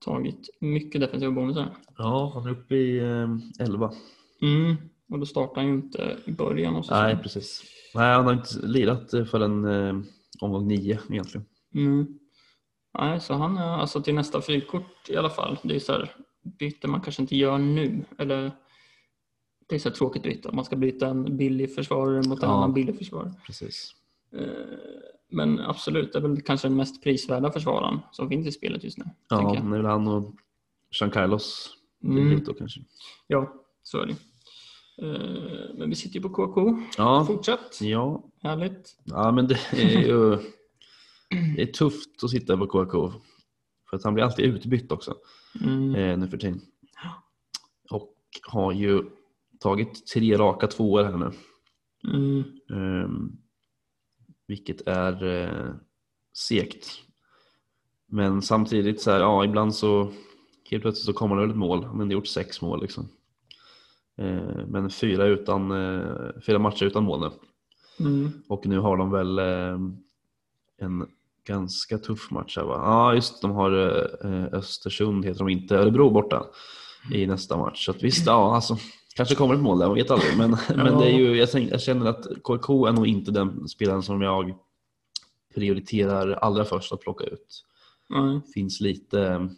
Tagit 0.05 0.49
mycket 0.61 1.01
defensiva 1.01 1.31
bonusar. 1.31 1.75
ja 1.97 2.31
han 2.33 2.45
är 2.47 2.51
uppe 2.51 2.75
i 2.75 2.97
eh, 2.99 3.27
11. 3.59 3.91
Mm. 4.41 4.75
Och 5.11 5.19
då 5.19 5.25
startar 5.25 5.55
han 5.61 5.65
ju 5.67 5.73
inte 5.75 6.17
i 6.25 6.31
början 6.31 6.75
av 6.75 6.81
säsongen. 6.81 7.03
Nej, 7.03 7.17
precis. 7.23 7.63
Nej, 7.95 8.13
han 8.15 8.25
har 8.25 8.33
inte 8.33 8.67
lirat 8.67 9.13
eh, 9.13 9.25
förrän 9.25 9.65
eh, 9.65 10.01
omgång 10.41 10.67
9 10.67 10.99
egentligen. 11.09 11.45
Mm. 11.75 12.19
Nej, 12.99 13.19
så 13.19 13.33
han 13.33 13.57
är 13.57 13.67
alltså 13.77 14.01
till 14.01 14.15
nästa 14.15 14.41
frikort 14.41 15.09
i 15.09 15.17
alla 15.17 15.29
fall. 15.29 15.57
Det 15.63 15.75
är 15.75 15.79
så 15.79 15.91
här 15.91 16.15
byte 16.59 16.87
man 16.87 17.01
kanske 17.01 17.21
inte 17.21 17.35
gör 17.35 17.57
nu. 17.57 18.05
Eller 18.17 18.51
det 19.69 19.75
är 19.75 19.79
så 19.79 19.89
här 19.89 19.95
tråkigt 19.95 20.23
byte. 20.23 20.51
Man 20.51 20.65
ska 20.65 20.75
byta 20.75 21.07
en 21.07 21.37
billig 21.37 21.75
försvarare 21.75 22.27
mot 22.27 22.43
en 22.43 22.49
Ja. 22.49 22.55
annan 22.55 22.73
billig 22.73 22.97
försvarare. 22.97 23.33
Precis. 23.45 23.91
Eh, 24.33 24.41
Men 25.35 25.59
absolut, 25.59 26.13
det 26.13 26.19
är 26.19 26.21
väl 26.21 26.41
kanske 26.41 26.67
den 26.67 26.77
mest 26.77 27.03
prisvärda 27.03 27.51
försvararen 27.51 27.99
som 28.11 28.29
finns 28.29 28.47
i 28.47 28.51
spelet 28.51 28.83
just 28.83 28.97
nu. 28.97 29.05
Ja, 29.29 29.51
det 29.51 29.57
är 29.57 29.71
väl 29.71 29.85
han 29.85 30.07
och 30.07 30.35
Jean 30.99 31.11
Carlos 31.11 31.71
Mm. 32.03 32.43
då 32.43 32.53
kanske. 32.53 32.79
Ja, 33.27 33.53
så 33.83 34.01
är 34.01 34.05
det. 34.05 34.15
Eh, 35.01 35.75
Men 35.77 35.89
vi 35.89 35.95
sitter 35.95 36.15
ju 36.15 36.21
på 36.21 36.29
KK. 36.29 36.77
Ja, 36.97 37.25
Fortsätt. 37.27 37.81
ja. 37.81 38.23
Härligt. 38.41 38.95
ja, 39.03 39.31
men 39.31 39.47
det 39.47 39.59
är 39.73 40.07
ju 40.07 40.37
det 41.55 41.61
är 41.61 41.65
tufft 41.65 42.23
att 42.23 42.29
sitta 42.29 42.57
på 42.57 42.67
KK. 42.67 43.11
För 43.89 43.97
att 43.97 44.03
han 44.03 44.13
blir 44.13 44.23
alltid 44.23 44.45
utbytt 44.45 44.91
också 44.91 45.15
Mm. 45.63 45.95
eh, 45.95 46.17
nu 46.17 46.27
för 46.27 46.37
tiden. 46.37 46.61
Och 47.91 48.15
har 48.47 48.71
ju 48.71 49.03
tagit 49.59 50.07
tre 50.07 50.37
raka 50.37 50.67
tvåor 50.67 51.03
här 51.03 51.17
nu. 51.17 51.31
Mm. 52.13 52.43
Ehm, 52.71 53.31
vilket 54.47 54.87
är 54.87 55.23
eh, 55.23 55.73
segt. 56.33 56.87
Men 58.07 58.41
samtidigt 58.41 59.01
så 59.01 59.11
här, 59.11 59.19
ja 59.19 59.45
ibland 59.45 59.75
så 59.75 60.11
helt 60.71 60.83
plötsligt 60.83 61.05
så 61.05 61.13
kommer 61.13 61.35
det 61.35 61.41
väl 61.41 61.49
ett 61.49 61.57
mål. 61.57 61.95
Men 61.95 62.07
det 62.07 62.13
gjort 62.13 62.27
sex 62.27 62.61
mål 62.61 62.81
liksom. 62.81 63.07
Eh, 64.17 64.67
men 64.67 64.89
fyra, 64.89 65.25
utan, 65.25 65.71
eh, 65.71 66.41
fyra 66.45 66.59
matcher 66.59 66.85
utan 66.85 67.03
mål 67.03 67.19
nu. 67.19 67.31
Mm. 68.05 68.31
Och 68.47 68.65
nu 68.65 68.79
har 68.79 68.97
de 68.97 69.11
väl 69.11 69.39
eh, 69.39 69.79
en 70.77 71.07
ganska 71.47 71.97
tuff 71.97 72.31
match 72.31 72.57
här 72.57 72.63
va? 72.63 72.81
Ja 72.83 73.15
just 73.15 73.41
de 73.41 73.51
har 73.51 73.71
eh, 74.25 74.53
Östersund 74.53 75.25
heter 75.25 75.39
de 75.39 75.49
inte, 75.49 75.75
Örebro 75.75 76.09
borta 76.09 76.45
i 77.11 77.27
nästa 77.27 77.57
match. 77.57 77.85
Så 77.85 77.91
att 77.91 78.03
visst, 78.03 78.25
ja 78.27 78.55
alltså 78.55 78.77
kanske 79.15 79.35
kommer 79.35 79.53
ett 79.55 79.61
mål 79.61 79.79
där, 79.79 79.87
man 79.87 79.95
vet 79.95 80.11
aldrig. 80.11 80.37
Men, 80.37 80.49
men 80.75 80.97
det 80.99 81.05
är 81.05 81.17
ju, 81.17 81.35
jag, 81.37 81.81
känner 81.81 82.05
att 82.05 82.27
KK 82.43 82.85
är 82.87 82.91
nog 82.91 83.07
inte 83.07 83.31
den 83.31 83.67
spelaren 83.67 84.03
som 84.03 84.21
jag 84.21 84.53
prioriterar 85.55 86.31
allra 86.31 86.65
först 86.65 86.91
att 86.93 87.01
plocka 87.01 87.23
ut. 87.23 87.65
Nej. 88.09 88.41
finns 88.53 88.81
lite, 88.81 89.49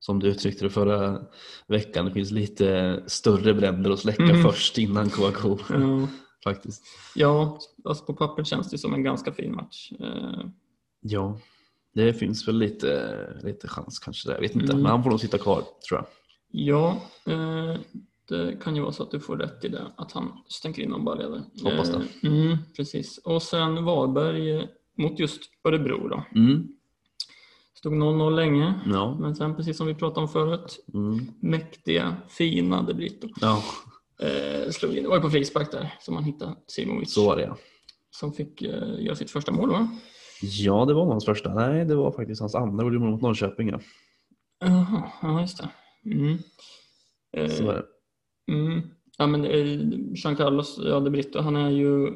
som 0.00 0.18
du 0.18 0.28
uttryckte 0.28 0.64
det 0.64 0.70
förra 0.70 1.20
veckan, 1.66 2.04
det 2.06 2.12
finns 2.12 2.30
lite 2.30 3.02
större 3.06 3.54
bränder 3.54 3.90
att 3.90 3.98
släcka 3.98 4.22
Mm. 4.22 4.42
först 4.42 4.78
innan 4.78 5.10
KK 5.10 5.58
Ja. 5.68 6.08
faktiskt. 6.44 6.82
Ja, 7.14 7.58
alltså 7.84 8.04
på 8.04 8.14
papper 8.14 8.44
känns 8.44 8.70
det 8.70 8.78
som 8.78 8.94
en 8.94 9.02
ganska 9.02 9.32
fin 9.32 9.54
match. 9.54 9.92
Eh, 10.00 10.46
Ja, 11.00 11.38
det 11.94 12.12
finns 12.14 12.48
väl 12.48 12.58
lite, 12.58 13.18
lite 13.42 13.68
chans 13.68 13.98
kanske 13.98 14.28
där. 14.28 14.34
Jag 14.34 14.40
vet 14.40 14.54
inte, 14.54 14.72
Mm. 14.72 14.82
men 14.82 14.90
han 14.92 15.02
får 15.02 15.10
nog 15.10 15.20
sitta 15.20 15.38
kvar 15.38 15.62
tror 15.88 16.00
jag. 16.00 16.06
Ja, 16.50 17.02
eh, 17.26 17.76
det 18.28 18.56
kan 18.62 18.76
ju 18.76 18.82
vara 18.82 18.92
så 18.92 19.02
att 19.02 19.10
du 19.10 19.20
får 19.20 19.36
rätt 19.36 19.64
i 19.64 19.68
det, 19.68 19.92
att 19.96 20.12
han 20.12 20.32
stänker 20.48 20.82
in 20.82 20.90
någon 20.90 21.04
balja 21.04 21.28
Hoppas 21.62 21.90
det. 21.90 21.96
Eh, 22.28 22.32
mm, 22.32 22.56
precis. 22.76 23.18
Och 23.18 23.42
sen 23.42 23.84
Varberg 23.84 24.50
eh, 24.56 24.62
mot 24.98 25.18
just 25.18 25.40
Örebro 25.64 26.08
då. 26.08 26.24
Mm. 26.34 26.68
Stod 27.74 27.92
0-0 27.92 28.30
länge, 28.34 28.74
Ja. 28.86 29.16
men 29.20 29.36
sen 29.36 29.56
precis 29.56 29.76
som 29.76 29.86
vi 29.86 29.94
pratade 29.94 30.20
om 30.20 30.28
förut, 30.28 30.84
Mm. 30.94 31.26
mäktiga, 31.40 32.16
fina 32.28 32.82
De 32.82 32.94
Brito. 32.94 33.28
ja, 33.40 33.62
Eh, 34.22 34.70
slog 34.70 34.96
in, 34.96 35.02
det 35.02 35.08
var 35.08 35.16
ju 35.16 35.22
på 35.22 35.30
frispark 35.30 35.72
där 35.72 35.94
som 36.00 36.14
man 36.14 36.24
hittade 36.24 36.56
Simovic. 36.66 37.14
så 37.14 37.26
var 37.26 37.36
det 37.36 37.42
ja. 37.42 37.56
Som 38.10 38.32
fick 38.32 38.62
eh, 38.62 39.00
göra 39.04 39.16
sitt 39.16 39.30
första 39.30 39.52
mål 39.52 39.70
va? 39.70 39.88
Ja, 40.42 40.84
det 40.84 40.94
var 40.94 41.06
hans 41.06 41.24
första. 41.24 41.54
Nej, 41.54 41.84
det 41.84 41.94
var 41.94 42.12
faktiskt 42.12 42.40
hans 42.40 42.54
andra 42.54 42.84
gjorde 42.84 42.98
mål 42.98 43.10
mot 43.10 43.22
Norrköping. 43.22 43.68
Ja. 43.68 43.80
Jaha, 44.60 45.10
ja 45.22 45.40
just 45.40 45.58
det. 45.58 45.68
Mm. 46.14 46.38
Eh, 47.36 47.50
Så 47.50 47.64
var 47.64 47.74
det. 47.74 47.84
Mm. 48.48 48.82
Ja, 49.18 49.26
men 49.26 49.44
eh, 49.44 49.80
Jean 50.14 50.36
Carlos 50.36 50.78
ja, 50.84 51.00
de 51.00 51.10
Brito, 51.10 51.40
han 51.40 51.56
är 51.56 51.70
ju... 51.70 52.14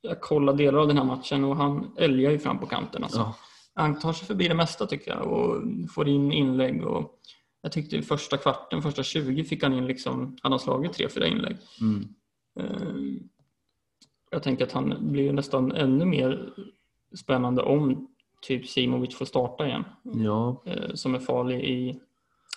Jag 0.00 0.20
kollar 0.20 0.52
delar 0.52 0.78
av 0.78 0.88
den 0.88 0.96
här 0.98 1.04
matchen 1.04 1.44
och 1.44 1.56
han 1.56 1.90
älgar 1.96 2.30
ju 2.30 2.38
fram 2.38 2.58
på 2.58 2.66
kanten. 2.66 3.02
Alltså. 3.04 3.18
Ja. 3.18 3.34
Han 3.74 3.98
tar 3.98 4.12
sig 4.12 4.26
förbi 4.26 4.48
det 4.48 4.54
mesta 4.54 4.86
tycker 4.86 5.10
jag 5.10 5.26
och 5.26 5.62
får 5.94 6.08
in 6.08 6.32
inlägg. 6.32 6.84
Och 6.84 7.20
jag 7.62 7.72
tyckte 7.72 7.96
i 7.96 8.02
första 8.02 8.36
kvarten, 8.36 8.82
första 8.82 9.02
20 9.02 9.44
fick 9.44 9.62
han 9.62 9.72
in 9.72 9.86
liksom, 9.86 10.36
han 10.42 10.52
har 10.52 10.58
slagit 10.58 10.92
tre, 10.92 11.08
fyra 11.08 11.26
inlägg. 11.26 11.56
Mm. 11.80 12.08
Eh, 12.60 13.22
Jag 14.30 14.42
tänker 14.42 14.64
att 14.64 14.72
han 14.72 14.94
blir 15.00 15.32
nästan 15.32 15.72
ännu 15.72 16.04
mer 16.04 16.52
spännande 17.16 17.62
om 17.62 18.08
typ 18.42 18.66
Simovic 18.68 19.14
får 19.14 19.24
starta 19.26 19.66
igen. 19.66 19.84
Ja, 20.02 20.62
eh, 20.66 20.94
Som 20.94 21.14
är 21.14 21.18
farlig 21.18 21.64
i 21.64 22.00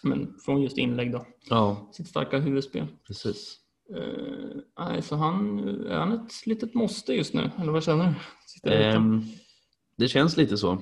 Men 0.03 0.35
från 0.45 0.61
just 0.61 0.77
inlägg 0.77 1.11
då. 1.11 1.25
Ja, 1.49 1.89
Sitt 1.93 2.07
starka 2.07 2.39
huvudspel. 2.39 2.87
precis. 3.07 3.57
Eh, 3.95 4.61
nej, 4.79 5.01
så 5.01 5.15
han, 5.15 5.59
är 5.87 5.97
han 5.97 6.11
ett 6.11 6.45
litet 6.45 6.73
måste 6.73 7.13
just 7.13 7.33
nu? 7.33 7.51
Eller 7.61 7.71
vad 7.71 7.83
känner 7.83 8.15
du? 8.63 8.71
Ehm, 8.71 9.21
det 9.97 10.07
känns 10.07 10.37
lite 10.37 10.57
så. 10.57 10.81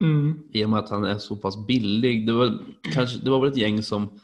Mm. 0.00 0.42
I 0.52 0.64
och 0.64 0.70
med 0.70 0.78
att 0.78 0.90
han 0.90 1.04
är 1.04 1.18
så 1.18 1.36
pass 1.36 1.66
billig. 1.66 2.26
Det 2.26 2.32
var, 2.32 2.58
kanske, 2.94 3.18
det 3.18 3.30
var 3.30 3.40
väl 3.40 3.50
ett 3.50 3.56
gäng 3.56 3.82
som 3.82 4.20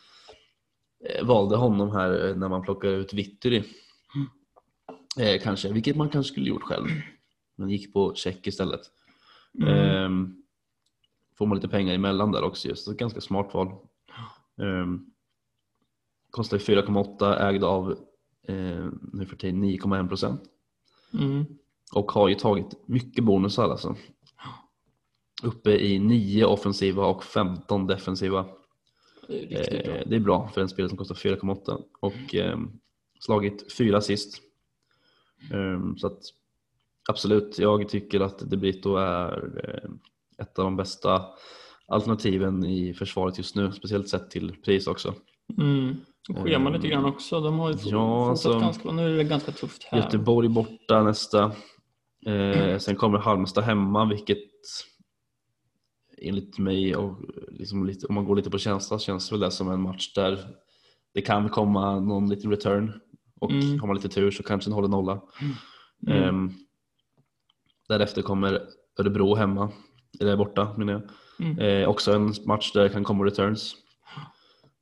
eh, 1.04 1.26
valde 1.26 1.56
honom 1.56 1.90
här 1.90 2.28
eh, 2.28 2.36
när 2.36 2.48
man 2.48 2.62
plockade 2.62 2.94
ut 2.94 3.12
Vittry. 3.12 3.62
Eh, 5.18 5.40
kanske, 5.42 5.72
vilket 5.72 5.96
man 5.96 6.08
kanske 6.08 6.32
skulle 6.32 6.48
gjort 6.48 6.62
själv. 6.62 6.86
Men 7.56 7.70
gick 7.70 7.92
på 7.92 8.14
check 8.14 8.46
istället. 8.46 8.80
Mm. 9.58 9.68
Ehm, 9.74 10.36
får 11.38 11.46
man 11.46 11.56
lite 11.56 11.68
pengar 11.68 11.94
emellan 11.94 12.32
där 12.32 12.42
också 12.42 12.68
just. 12.68 12.84
Så 12.84 12.92
ganska 12.92 13.20
smart 13.20 13.54
val. 13.54 13.68
Ehm, 14.60 15.06
kostar 16.30 16.56
ju 16.56 16.64
4,8 16.64 17.48
ägd 17.48 17.64
av 17.64 17.90
eh, 18.48 18.88
nu 19.12 19.26
för 19.26 19.36
tiden 19.36 19.64
9,1 19.64 20.08
procent. 20.08 20.42
Mm. 21.12 21.44
Och 21.92 22.12
har 22.12 22.28
ju 22.28 22.34
tagit 22.34 22.88
mycket 22.88 23.24
bonusar 23.24 23.70
alltså. 23.70 23.96
Uppe 25.42 25.70
i 25.70 25.98
9 25.98 26.44
offensiva 26.44 27.06
och 27.06 27.24
15 27.24 27.86
defensiva. 27.86 28.46
Det 29.28 29.54
är 29.54 29.58
riktigt 29.58 29.84
bra. 29.84 29.96
Eh, 29.96 30.08
det 30.08 30.16
är 30.16 30.20
bra 30.20 30.48
för 30.48 30.60
en 30.60 30.68
spelare 30.68 30.88
som 30.88 30.98
kostar 30.98 31.14
4,8 31.14 31.82
och 32.00 32.34
eh, 32.34 32.58
slagit 33.20 33.72
fyra 33.72 33.98
assist. 33.98 34.42
Eh, 35.52 35.96
så 35.96 36.06
att 36.06 36.22
absolut, 37.08 37.58
jag 37.58 37.88
tycker 37.88 38.20
att 38.20 38.38
De 38.38 38.56
Brito 38.56 38.96
är 38.96 39.60
eh, 39.64 39.90
ett 40.38 40.58
av 40.58 40.64
de 40.64 40.76
bästa 40.76 41.26
alternativen 41.90 42.64
i 42.64 42.94
försvaret 42.94 43.38
just 43.38 43.56
nu, 43.56 43.72
speciellt 43.72 44.08
sett 44.08 44.30
till 44.30 44.54
pris 44.64 44.86
också. 44.86 45.14
Mm. 45.58 45.96
Och 46.28 46.38
schemat 46.38 46.72
lite 46.72 46.88
grann 46.88 47.04
också. 47.04 47.40
De 47.40 47.58
har 47.58 47.68
ju 47.70 47.74
Eh, 47.74 47.80
Ja, 47.84 48.28
fortsatt 48.28 48.52
alltså- 48.52 48.60
ganska. 48.60 48.92
Nu 48.92 49.12
är 49.14 49.16
det 49.16 49.24
ganska 49.24 49.52
tufft 49.52 49.84
här. 49.84 49.98
Göteborg 49.98 50.48
borta 50.48 51.02
nästa. 51.02 51.52
Eh, 52.26 52.78
sen 52.78 52.96
kommer 52.96 53.18
Halmstad 53.18 53.64
hemma, 53.64 54.04
vilket 54.08 54.38
enligt 56.22 56.58
mig, 56.58 56.96
och 56.96 57.18
liksom 57.50 57.86
lite, 57.86 58.06
om 58.06 58.14
man 58.14 58.24
går 58.24 58.36
lite 58.36 58.50
på 58.50 58.58
känsla, 58.58 58.98
känns 58.98 59.32
väl 59.32 59.40
det 59.40 59.50
som 59.50 59.70
en 59.70 59.80
match 59.80 60.12
där 60.14 60.38
det 61.14 61.20
kan 61.22 61.48
komma 61.48 62.00
någon 62.00 62.28
liten 62.28 62.50
return 62.50 62.92
och 63.40 63.50
Mm. 63.50 63.80
har 63.80 63.86
man 63.86 63.96
lite 63.96 64.08
tur 64.08 64.30
så 64.30 64.42
kanske 64.42 64.70
den 64.70 64.74
håller 64.74 64.88
nolla. 64.88 65.20
Mm. 66.06 66.22
Ehm, 66.24 66.50
därefter 67.88 68.22
kommer 68.22 68.62
Örebro 68.98 69.34
hemma, 69.34 69.72
eller 70.20 70.36
borta 70.36 70.74
menar 70.78 70.92
jag. 70.92 71.02
Mm. 71.40 71.58
Eh, 71.58 71.88
också 71.88 72.12
en 72.12 72.34
match 72.46 72.72
där 72.72 72.82
det 72.82 72.88
kan 72.88 73.04
komma 73.04 73.24
returns. 73.24 73.76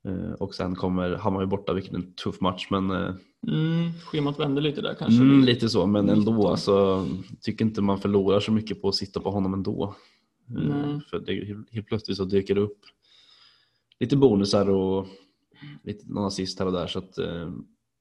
Eh, 0.05 0.31
och 0.31 0.55
sen 0.55 0.75
kommer 0.75 1.15
Hammarby 1.15 1.45
borta, 1.45 1.73
vilket 1.73 1.93
är 1.93 1.97
en 1.97 2.13
tuff 2.13 2.41
match 2.41 2.67
men 2.69 2.91
eh, 2.91 3.13
Mm. 3.47 3.91
Schemat 4.05 4.39
vänder 4.39 4.61
lite 4.61 4.81
där 4.81 4.95
kanske. 4.99 5.21
Mm, 5.21 5.43
lite 5.43 5.69
så, 5.69 5.85
men 5.85 6.09
ändå. 6.09 6.47
Alltså, 6.47 7.07
tycker 7.41 7.65
inte 7.65 7.81
man 7.81 7.99
förlorar 7.99 8.39
så 8.39 8.51
mycket 8.51 8.81
på 8.81 8.89
att 8.89 8.95
sitta 8.95 9.19
på 9.19 9.31
honom 9.31 9.53
ändå. 9.53 9.95
Nej. 10.45 11.01
För 11.09 11.19
det, 11.19 11.57
helt 11.71 11.87
plötsligt 11.87 12.17
så 12.17 12.25
dyker 12.25 12.55
det 12.55 12.61
upp 12.61 12.79
lite 13.99 14.17
bonusar 14.17 14.69
och 14.69 15.07
lite 15.83 16.13
någon 16.13 16.25
assist 16.25 16.59
här 16.59 16.65
och 16.65 16.71
där. 16.71 16.87
Så 16.87 16.99
att, 16.99 17.17
eh, 17.17 17.51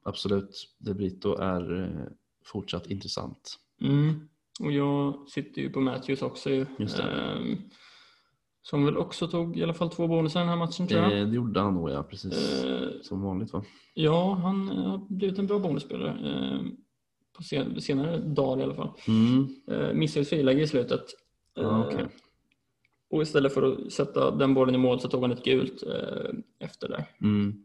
absolut, 0.04 0.76
De 0.78 0.94
Brito 0.94 1.36
är 1.36 1.82
eh, 1.82 2.12
fortsatt 2.44 2.86
intressant. 2.86 3.58
Mm. 3.80 4.28
Och 4.60 4.72
jag 4.72 5.28
sitter 5.28 5.62
ju 5.62 5.70
på 5.70 5.80
Matthews 5.80 6.22
också 6.22 6.50
ju. 6.50 6.66
Just 6.78 6.96
det. 6.96 7.36
Som 8.70 8.84
väl 8.84 8.96
också 8.96 9.28
tog 9.28 9.56
i 9.58 9.62
alla 9.62 9.74
fall 9.74 9.90
två 9.90 10.06
bonusar 10.08 10.40
den 10.40 10.48
här 10.48 10.56
matchen 10.56 10.86
tror 10.86 11.00
jag. 11.02 11.18
Eh, 11.20 11.26
det 11.26 11.34
gjorde 11.34 11.60
han 11.60 11.74
nog 11.74 11.90
ja, 11.90 12.02
precis. 12.02 12.64
Eh, 12.64 12.88
Som 13.02 13.22
vanligt 13.22 13.52
va? 13.52 13.64
ja, 13.94 14.34
han 14.34 14.68
eh, 14.68 14.84
har 14.84 14.98
blivit 15.08 15.38
en 15.38 15.46
bra 15.46 15.58
bonusspelare. 15.58 16.10
ehm, 16.10 16.76
på 17.36 17.42
sen, 17.42 17.80
senare 17.80 18.18
dagar 18.18 18.60
i 18.60 18.64
alla 18.64 18.74
fall. 18.74 18.90
Mm. 19.08 19.48
Uh, 19.70 19.94
missade 19.94 20.22
ett 20.22 20.28
friläge 20.28 20.62
i 20.62 20.66
slutet. 20.66 21.04
Ja, 21.54 21.62
Eh, 21.62 21.80
okej. 21.80 22.06
Och 23.10 23.22
istället 23.22 23.54
för 23.54 23.62
att 23.62 23.92
sätta 23.92 24.30
den 24.30 24.54
bollen 24.54 24.74
i 24.74 24.78
mål 24.78 25.00
så 25.00 25.08
tog 25.08 25.22
han 25.22 25.32
ett 25.32 25.44
gult 25.44 25.82
eh, 25.82 26.30
efter 26.58 26.88
där. 26.88 27.04
Mm. 27.20 27.64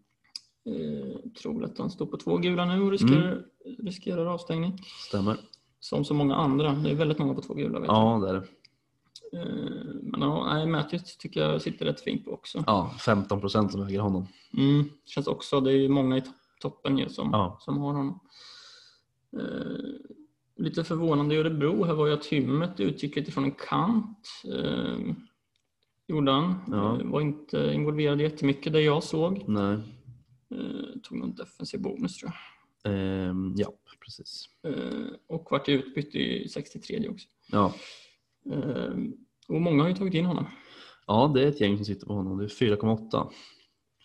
Eh, 0.66 1.32
tror 1.42 1.64
att 1.66 1.78
han 1.78 1.90
står 1.90 2.06
på 2.06 2.18
två 2.18 2.38
gula 2.38 2.66
nu 2.66 2.82
och 2.82 2.92
riskerar, 2.92 3.46
riskerar 3.80 4.26
avstängning. 4.26 4.78
Stämmer. 5.08 5.38
Som 5.80 6.06
så 6.06 6.14
många 6.14 6.36
andra. 6.36 6.72
Det 6.74 6.92
är 6.92 6.96
väldigt 6.96 7.20
många 7.20 7.34
på 7.34 7.42
två 7.42 7.54
gula 7.54 7.80
vet 7.80 7.88
jag. 7.88 7.96
Ja, 7.96 8.20
det 8.26 8.30
är 8.30 8.34
det. 8.34 8.44
Eh, 9.34 9.46
men 10.02 10.22
ja, 10.22 10.54
nej, 10.54 10.68
Matthews 10.68 11.18
tycker 11.18 11.42
jag 11.42 11.62
sitter 11.62 11.86
rätt 11.86 12.02
fint 12.02 12.26
på 12.26 12.32
också. 12.32 12.64
Ja, 12.68 12.96
15 13.00 13.40
procent 13.42 13.72
som 13.72 13.82
äger 13.88 14.00
honom. 14.00 14.28
Mm, 14.58 14.90
känns 15.06 15.28
också, 15.28 15.60
det 15.62 15.72
är 15.72 15.76
ju 15.78 15.90
många 15.90 16.18
i 16.18 16.20
to- 16.20 16.32
toppen 16.62 16.98
ju 16.98 17.10
som, 17.10 17.30
Ja. 17.32 17.58
som 17.62 17.78
har 17.78 17.88
honom. 17.94 18.20
Eh, 19.38 20.64
lite 20.64 20.84
förvånande 20.84 21.36
i 21.36 21.38
Örebro 21.38 21.84
här 21.84 21.94
var 21.94 22.08
ju 22.08 22.14
att 22.14 22.26
Hymmet 22.26 22.80
utgick 22.80 23.16
lite 23.16 23.32
från 23.32 23.44
en 23.44 23.52
kant. 23.52 24.28
Eh, 24.54 24.98
gjorde 26.08 26.32
han. 26.32 26.56
Ja. 26.72 27.00
Eh, 27.00 27.06
var 27.08 27.22
inte 27.22 27.72
involverad 27.74 28.22
jättemycket 28.22 28.74
det 28.74 28.82
jag 28.82 29.04
såg. 29.04 29.44
Nej. 29.48 29.74
Eh, 30.52 31.00
tog 31.04 31.18
någon 31.18 31.36
defensiv 31.36 31.82
bonus 31.82 32.18
tror 32.18 32.32
Ehm, 32.86 33.54
ja, 33.58 33.70
precis. 34.06 34.50
jag. 34.62 34.74
Eh, 34.74 35.08
och 35.28 35.48
vart 35.52 35.70
utbytt 35.70 36.16
i 36.16 36.50
63 36.50 37.10
också. 37.10 37.28
Ja. 37.52 37.74
Eh, 38.52 38.94
och 39.48 39.62
många 39.62 39.82
har 39.84 39.90
ju 39.90 39.96
tagit 39.96 40.14
in 40.14 40.26
honom. 40.26 40.46
ja, 41.08 41.32
det 41.34 41.44
är 41.44 41.48
ett 41.48 41.62
gäng 41.62 41.76
som 41.78 41.86
sitter 41.86 42.08
på 42.08 42.14
honom. 42.14 42.38
Det 42.38 42.44
är 42.44 42.48
4,8. 42.48 43.30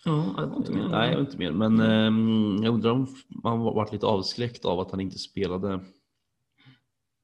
Ja, 0.05 0.33
det 0.37 0.45
var 0.45 0.57
inte 0.57 0.71
mer. 0.71 0.87
Nej, 0.87 1.19
inte 1.19 1.37
mer. 1.37 1.51
Men 1.51 1.79
ehm, 1.79 2.63
jag 2.63 2.73
undrar 2.73 2.91
om 2.91 3.07
man 3.43 3.59
var- 3.59 3.73
varit 3.75 3.91
lite 3.93 4.05
avskräckt 4.05 4.65
av 4.65 4.79
att 4.79 4.91
han 4.91 4.99
inte 5.01 5.17
spelade 5.17 5.79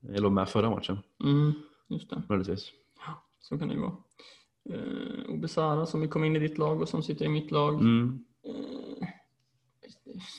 eller 0.09 0.21
var 0.21 0.29
med 0.29 0.49
förra 0.49 0.69
matchen, 0.69 0.97
Mm, 1.23 1.53
just 1.87 2.09
det. 2.09 2.23
möjligtvis. 2.29 2.71
Så 3.39 3.57
kan 3.59 3.67
det 3.67 3.73
ju 3.73 3.79
vara. 3.79 3.95
Eh, 4.69 5.29
och 5.31 5.37
Besara 5.39 5.85
som 5.85 6.07
kom 6.09 6.23
in 6.23 6.35
i 6.35 6.39
ditt 6.39 6.57
lag 6.57 6.81
och 6.81 6.89
som 6.89 7.03
sitter 7.03 7.25
i 7.25 7.29
mitt 7.29 7.51
lag. 7.51 7.73
Mm. 7.73 8.25
Eh, 8.47 9.07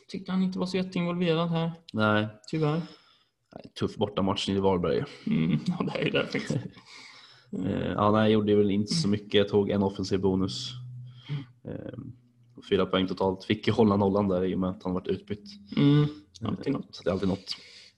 tyckte 0.08 0.32
han 0.32 0.42
inte 0.42 0.58
var 0.58 0.66
så 0.66 0.76
jätteinvolverad 0.76 1.48
här, 1.48 1.72
Nej, 1.92 2.26
tyvärr. 2.50 2.82
Tuff 3.80 3.96
bortamatch 3.96 4.48
i 4.48 4.58
Varberg. 4.58 5.04
Mm, 5.26 5.58
ja, 5.66 5.84
det 5.92 5.98
är 6.00 6.04
ju 6.04 6.10
det 6.10 6.26
faktiskt. 6.26 6.56
Eh, 7.66 7.92
ja, 7.92 8.10
nej, 8.10 8.20
jag 8.22 8.30
gjorde 8.30 8.54
väl 8.56 8.70
inte 8.70 8.94
så 8.94 9.08
mycket. 9.08 9.34
Jag 9.34 9.48
tog 9.48 9.70
en 9.70 9.82
offensiv 9.82 10.20
bonus. 10.20 10.70
Ehm, 11.64 12.12
fyra 12.68 12.86
poäng 12.86 13.06
totalt. 13.06 13.44
Fick 13.44 13.66
ju 13.66 13.72
hålla 13.72 13.96
nollan 13.96 14.28
där 14.28 14.44
i 14.44 14.54
och 14.54 14.58
med 14.58 14.70
att 14.70 14.82
han 14.82 14.92
varit 14.94 15.08
utbytt. 15.08 15.44
Mm, 15.76 16.06
alltid 16.44 16.72
något. 16.72 16.94
Så 16.94 17.02
det 17.02 17.10
är 17.10 17.12
alltid 17.12 17.28
något 17.28 17.38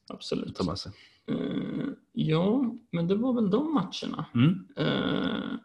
att 0.09 0.15
Absolut. 0.17 0.55
ta 0.57 0.65
med 0.65 0.79
sig. 0.79 0.93
Eh, 1.31 1.87
ja, 2.13 2.75
men 2.93 3.09
det 3.09 3.15
var 3.15 3.33
väl 3.33 3.51
de 3.51 3.75
matcherna 3.75 4.25
Mm. 4.35 4.67
eh, 4.77 5.59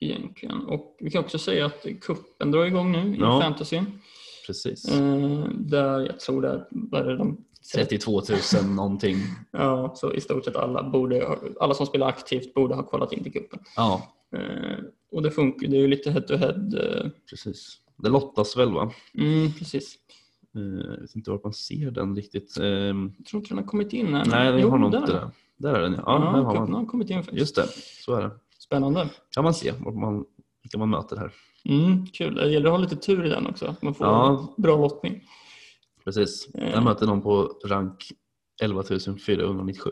egentligen. 0.00 0.60
Och 0.66 0.96
vi 1.00 1.10
kan 1.10 1.24
också 1.24 1.38
säga 1.38 1.66
att 1.66 1.86
kuppen 2.00 2.50
drar 2.50 2.64
igång 2.64 2.92
nu 2.92 3.16
i 3.16 3.18
Ja. 3.20 3.40
fantasyn. 3.40 3.86
Precis. 4.46 4.88
Eh, 4.88 5.48
där 5.54 6.00
jag 6.00 6.20
tror 6.20 6.42
det 6.42 6.48
är, 6.48 7.04
det 7.04 7.16
de 7.16 7.44
32 7.74 8.22
000 8.62 8.64
någonting. 8.74 9.16
Ja, 9.50 9.92
så 9.96 10.14
i 10.14 10.20
stort 10.20 10.44
sett 10.44 10.56
alla, 10.56 10.82
borde, 10.90 11.38
alla 11.60 11.74
som 11.74 11.86
spelar 11.86 12.06
aktivt 12.08 12.54
borde 12.54 12.74
ha 12.74 12.82
kvalat 12.82 13.12
in 13.12 13.22
till 13.22 13.32
cupen. 13.32 13.58
Ja, 13.76 14.10
Eh, 14.34 14.78
och 15.12 15.22
det 15.22 15.30
funkar, 15.30 15.68
det 15.68 15.76
är 15.76 15.80
ju 15.80 15.88
lite 15.88 16.10
head 16.10 16.20
to 16.20 16.34
head. 16.34 16.70
Eh, 16.80 17.10
precis. 17.30 17.76
Det 17.96 18.08
lottas 18.08 18.56
väl 18.56 18.72
va? 18.72 18.90
mm, 19.18 19.52
precis. 19.52 19.94
Eh, 20.54 20.62
Jag 20.90 21.00
vet 21.00 21.16
inte 21.16 21.30
var 21.30 21.40
man 21.44 21.52
ser 21.52 21.90
den 21.90 22.16
riktigt. 22.16 22.56
Ehm, 22.58 23.12
Jag 23.18 23.26
tror 23.26 23.40
inte 23.40 23.50
den 23.50 23.58
har 23.58 23.64
kommit 23.64 23.92
in 23.92 24.14
än. 24.14 24.28
Nej, 24.28 24.52
den 24.52 24.60
Jo, 24.60 24.68
har 24.70 24.78
nog 24.78 24.94
inte 24.94 25.12
det. 25.12 25.30
Där 25.56 25.74
är 25.74 25.80
den 25.82 25.92
ja. 25.92 26.02
Ja, 26.06 26.12
ja, 26.38 26.42
har 26.42 26.54
man. 26.54 26.72
har 26.74 26.86
kommit 26.86 27.10
in 27.10 27.16
faktiskt. 27.22 27.40
Just 27.40 27.56
det, 27.56 27.66
så 28.04 28.14
är 28.14 28.22
det. 28.22 28.30
Spännande. 28.58 29.08
Kan 29.30 29.44
man 29.44 29.54
se 29.54 29.72
man, 29.80 30.24
vilka 30.62 30.78
man 30.78 30.90
möter 30.90 31.16
här. 31.16 31.32
Mm, 31.68 32.06
kul. 32.06 32.34
Det 32.34 32.48
gäller 32.50 32.66
att 32.66 32.72
ha 32.72 32.78
lite 32.78 32.96
tur 32.96 33.26
i 33.26 33.28
den 33.28 33.46
också, 33.46 33.74
man 33.80 33.94
får 33.94 34.06
Ja. 34.06 34.54
bra 34.56 34.76
lottning. 34.76 35.22
Precis. 36.04 36.48
Eh. 36.54 36.70
Jag 36.70 36.82
möter 36.84 37.06
någon 37.06 37.22
på 37.22 37.52
rank 37.64 38.04
11 38.62 38.82
497. 39.26 39.90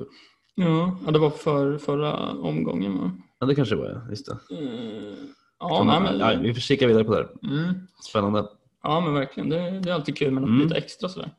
Ja, 0.54 0.98
det 1.12 1.18
var 1.18 1.30
för 1.30 1.78
förra 1.78 2.30
omgången. 2.32 2.98
Va? 2.98 3.10
Ja, 3.38 3.46
det 3.46 3.54
kanske 3.54 3.74
det 3.74 3.80
var 3.80 3.88
ja. 3.90 4.10
Just 4.10 4.26
det. 4.26 4.32
Eh, 4.58 5.14
ja, 5.58 5.84
nej, 5.84 6.00
men, 6.00 6.18
ja, 6.18 6.38
vi 6.42 6.54
får 6.54 6.60
kika 6.60 6.86
vidare 6.86 7.04
på 7.04 7.10
det 7.12 7.16
här. 7.16 7.56
mm, 7.58 7.74
Spännande. 8.10 8.46
ja, 8.82 9.00
men 9.00 9.14
verkligen. 9.14 9.48
Det, 9.48 9.80
det 9.80 9.90
är 9.90 9.94
alltid 9.94 10.16
kul 10.16 10.30
med 10.30 10.42
något 10.42 10.48
Mm. 10.48 10.62
lite 10.62 10.74
extra 10.76 11.08
sådär. 11.08 11.30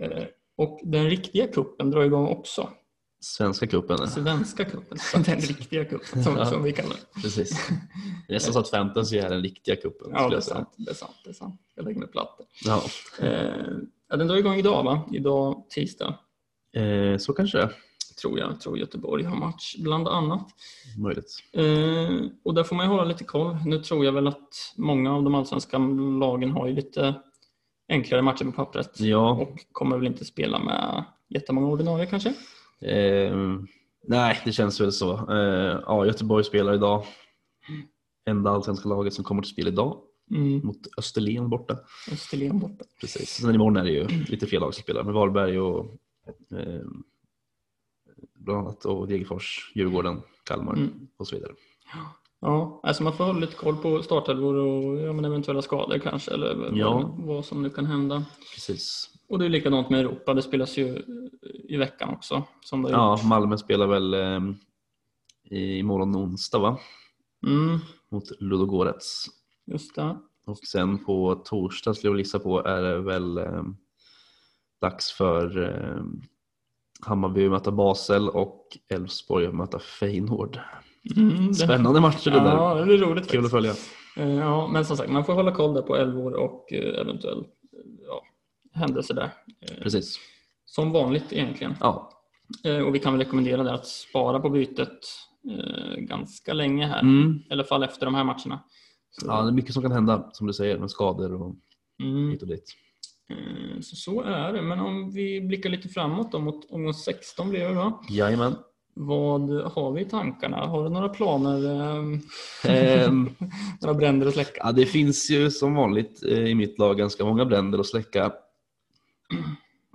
Eh, 0.00 0.24
och 0.56 0.80
den 0.84 1.10
riktiga 1.10 1.46
kuppen 1.46 1.90
drar 1.90 2.02
igång 2.04 2.26
också. 2.28 2.68
Svenska 3.24 3.66
cupen. 3.66 4.08
Svenska 4.08 4.64
cupen, 4.64 4.98
den 5.24 5.40
riktiga 5.40 5.84
cupen 5.84 6.24
som, 6.24 6.36
Ja. 6.36 6.46
som 6.46 6.62
vi 6.62 6.72
kallar 6.72 6.90
det. 7.14 7.20
Precis. 7.22 7.68
Det 8.28 8.34
är 8.34 8.38
så 8.38 8.58
att 8.58 8.70
fantasy 8.70 9.18
är 9.18 9.28
den 9.30 9.42
riktiga 9.42 9.76
cupen. 9.76 10.10
Ja, 10.12 10.28
det 10.28 10.36
är 10.36 10.40
sant. 10.40 10.68
Det 10.76 10.90
är 10.90 10.94
sant. 10.94 11.12
Det 11.24 11.30
är 11.30 11.34
sant. 11.34 11.60
Jag 11.74 11.84
lägger 11.84 12.00
mig 12.00 12.08
platt. 12.08 12.38
Ja. 12.64 12.82
Eh, 13.20 13.54
ja, 14.08 14.16
den 14.16 14.26
drar 14.28 14.36
igång 14.36 14.54
idag 14.54 14.82
va? 14.84 15.02
Idag 15.12 15.64
tisdag. 15.70 16.18
Eh, 16.76 17.18
så 17.18 17.32
kanske 17.32 17.58
det 17.58 17.70
tror 18.20 18.38
jag. 18.38 18.50
Jag 18.50 18.60
tror 18.60 18.78
Göteborg 18.78 19.24
har 19.24 19.36
match, 19.36 19.76
bland 19.78 20.08
annat. 20.08 20.48
Möjligt. 20.98 21.32
Eh, 21.52 22.26
och 22.44 22.54
där 22.54 22.64
får 22.64 22.76
man 22.76 22.86
ju 22.86 22.90
hålla 22.90 23.04
lite 23.04 23.24
koll. 23.24 23.56
Nu 23.66 23.78
tror 23.78 24.04
jag 24.04 24.12
väl 24.12 24.26
att 24.26 24.72
många 24.76 25.14
av 25.14 25.22
de 25.22 25.34
allsvenska 25.34 25.78
lagen 26.20 26.50
har 26.50 26.66
ju 26.66 26.74
lite 26.74 27.14
enklare 27.88 28.22
matcher 28.22 28.44
på 28.44 28.52
pappret 28.52 29.00
Ja, 29.00 29.30
och 29.30 29.58
kommer 29.72 29.96
väl 29.98 30.06
inte 30.06 30.24
spela 30.24 30.58
med 30.58 31.04
jättemånga 31.28 31.66
ordinarie 31.66 32.06
kanske. 32.06 32.34
Eh, 32.80 33.36
nej 34.08 34.40
det 34.44 34.52
känns 34.52 34.80
väl 34.80 34.92
så. 34.92 35.12
Eh, 35.32 35.80
ja, 35.86 36.06
Göteborg 36.06 36.44
spelar 36.44 36.74
idag. 36.74 37.04
Enda 38.26 38.50
allsvenska 38.50 38.88
laget 38.88 39.14
som 39.14 39.24
kommer 39.24 39.42
till 39.42 39.50
spel 39.52 39.68
idag 39.68 40.00
Mm. 40.30 40.66
mot 40.66 40.76
Österlen 40.98 41.48
borta. 41.50 41.78
Österlen 42.12 42.58
borta. 42.58 42.84
Precis. 43.00 43.30
Sen 43.30 43.54
imorgon 43.54 43.76
är 43.76 43.84
det 43.84 43.90
ju 43.90 44.08
lite 44.08 44.46
fler 44.46 44.60
lag 44.60 44.74
som 44.74 44.82
spelar 44.82 45.02
med 45.02 45.14
Varberg 45.14 45.60
och 45.60 45.84
eh, 46.58 46.80
bland 48.34 48.58
annat 48.60 48.84
och 48.84 49.08
Degerfors, 49.08 49.72
Djurgården, 49.74 50.22
Kalmar 50.44 50.72
Mm. 50.72 51.08
och 51.16 51.26
så 51.28 51.36
vidare. 51.36 51.52
Ja, 52.40 52.80
alltså 52.82 53.02
man 53.02 53.12
får 53.16 53.24
hålla 53.24 53.38
lite 53.38 53.56
koll 53.56 53.76
på 53.76 54.02
startelvor 54.02 54.54
och 54.54 55.00
ja, 55.00 55.26
eventuella 55.26 55.62
skador 55.62 55.98
kanske 55.98 56.30
eller 56.30 56.54
vad- 56.54 56.76
Ja. 56.76 57.14
vad 57.18 57.44
som 57.44 57.62
nu 57.62 57.70
kan 57.70 57.86
hända. 57.86 58.24
Precis. 58.54 59.10
Och 59.28 59.38
det 59.38 59.44
är 59.44 59.48
likadant 59.48 59.90
med 59.90 60.00
Europa, 60.00 60.34
det 60.34 60.42
spelas 60.42 60.76
ju 60.76 61.02
i 61.68 61.76
veckan 61.76 62.08
också. 62.08 62.42
Som 62.60 62.82
det 62.82 62.90
Ja, 62.90 63.16
gjort. 63.18 63.24
Malmö 63.28 63.56
spelar 63.58 63.86
väl 63.86 64.14
eh, 64.14 64.40
imorgon 65.78 66.16
onsdag 66.16 66.58
va? 66.58 66.78
Mm, 67.46 67.78
Mot 68.08 68.40
Ludogorets. 68.40 69.26
just 69.66 69.94
det. 69.94 70.16
Och 70.46 70.58
sen 70.58 71.04
på 71.04 71.34
torsdag 71.44 71.94
skulle 71.94 72.10
jag 72.12 72.18
gissa 72.18 72.38
på 72.38 72.64
är 72.64 72.82
det 72.82 72.98
väl 73.00 73.38
eh, 73.38 73.62
dags 74.80 75.12
för 75.12 75.62
eh, 75.62 76.04
Hammarby 77.00 77.44
att 77.46 77.50
möta 77.52 77.70
Basel 77.72 78.28
och 78.28 78.66
Elfsborg 78.88 79.46
att 79.46 79.54
möta 79.54 79.78
Feyenoord. 79.78 80.58
Mm, 81.16 81.54
Spännande 81.54 82.00
matcher 82.00 82.30
det 82.30 82.40
där. 82.40 82.56
Ja, 82.56 82.74
det 82.74 82.84
blir 82.84 82.98
roligt 82.98 83.30
Kul 83.30 83.44
att 83.44 83.50
faktiskt. 83.50 83.88
följa. 84.16 84.32
Eh, 84.32 84.38
Ja, 84.38 84.68
men 84.68 84.84
som 84.84 84.96
sagt, 84.96 85.10
man 85.10 85.24
får 85.24 85.32
hålla 85.32 85.52
koll 85.52 85.74
där 85.74 85.82
på 85.82 85.96
elvor 85.96 86.34
och 86.34 86.72
eh, 86.72 87.00
eventuell 87.00 87.44
ja, 87.44 87.63
händelser 88.74 89.14
där. 89.14 89.30
Eh, 89.60 89.82
Precis. 89.82 90.16
Som 90.66 90.92
vanligt 90.92 91.32
egentligen. 91.32 91.74
Ja. 91.80 92.10
Eh, 92.64 92.78
Och 92.78 92.94
vi 92.94 92.98
kan 92.98 93.12
väl 93.12 93.22
rekommendera 93.26 93.62
det 93.62 93.72
att 93.74 93.86
spara 93.86 94.40
på 94.40 94.50
bytet 94.50 94.98
eh, 95.50 95.96
ganska 95.96 96.52
länge 96.52 96.86
här. 96.86 97.00
Mm. 97.00 97.42
I 97.50 97.52
alla 97.52 97.64
fall 97.64 97.82
efter 97.82 98.06
de 98.06 98.14
här 98.14 98.24
matcherna. 98.24 98.60
Så, 99.10 99.26
ja, 99.26 99.42
det 99.42 99.48
är 99.48 99.52
mycket 99.52 99.72
som 99.74 99.82
kan 99.82 99.92
hända 99.92 100.28
som 100.32 100.46
du 100.46 100.52
säger 100.52 100.78
med 100.78 100.90
skador 100.90 101.42
och 101.42 101.54
mm, 102.02 102.30
hit 102.30 102.42
och 102.42 102.48
dit. 102.48 102.64
så, 103.80 103.96
så 103.96 104.22
är 104.22 104.52
det. 104.52 104.62
Men 104.62 104.80
om 104.80 105.10
vi 105.10 105.40
blickar 105.40 105.70
lite 105.70 105.88
framåt 105.88 106.32
då, 106.32 106.38
mot 106.38 106.70
omgång 106.70 106.94
16 106.94 107.50
blir 107.50 107.68
det 107.68 107.74
då. 107.74 108.02
Jajamän. 108.10 108.54
Vad 108.96 109.50
har 109.50 109.92
vi 109.92 110.00
i 110.00 110.04
tankarna? 110.04 110.56
Har 110.66 110.84
du 110.84 110.90
några 110.90 111.08
planer? 111.08 111.64
Eh, 111.74 112.20
Ehm, 113.04 113.30
några 113.82 113.94
bränder 113.94 114.26
att 114.26 114.34
släcka? 114.34 114.60
ja, 114.64 114.72
det 114.72 114.86
finns 114.86 115.30
ju 115.30 115.50
som 115.50 115.74
vanligt 115.74 116.22
i 116.22 116.54
mitt 116.54 116.78
lag 116.78 116.98
ganska 116.98 117.24
många 117.24 117.44
bränder 117.44 117.78
att 117.78 117.86
släcka. 117.86 118.32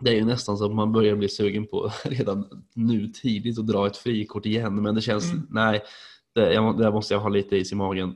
Det 0.01 0.09
är 0.09 0.15
ju 0.15 0.25
nästan 0.25 0.57
så 0.57 0.65
att 0.65 0.75
man 0.75 0.91
börjar 0.91 1.15
bli 1.15 1.29
sugen 1.29 1.67
på 1.67 1.91
redan 2.03 2.65
nu 2.73 3.07
tidigt 3.07 3.59
att 3.59 3.67
dra 3.67 3.87
ett 3.87 3.97
frikort 3.97 4.45
igen 4.45 4.83
men 4.83 4.95
det 4.95 5.01
känns, 5.01 5.31
Mm. 5.31 5.47
nej, 5.49 5.81
det, 6.35 6.53
jag, 6.53 6.77
där 6.77 6.91
måste 6.91 7.13
jag 7.13 7.21
ha 7.21 7.29
lite 7.29 7.57
is 7.57 7.71
i 7.71 7.75
magen. 7.75 8.15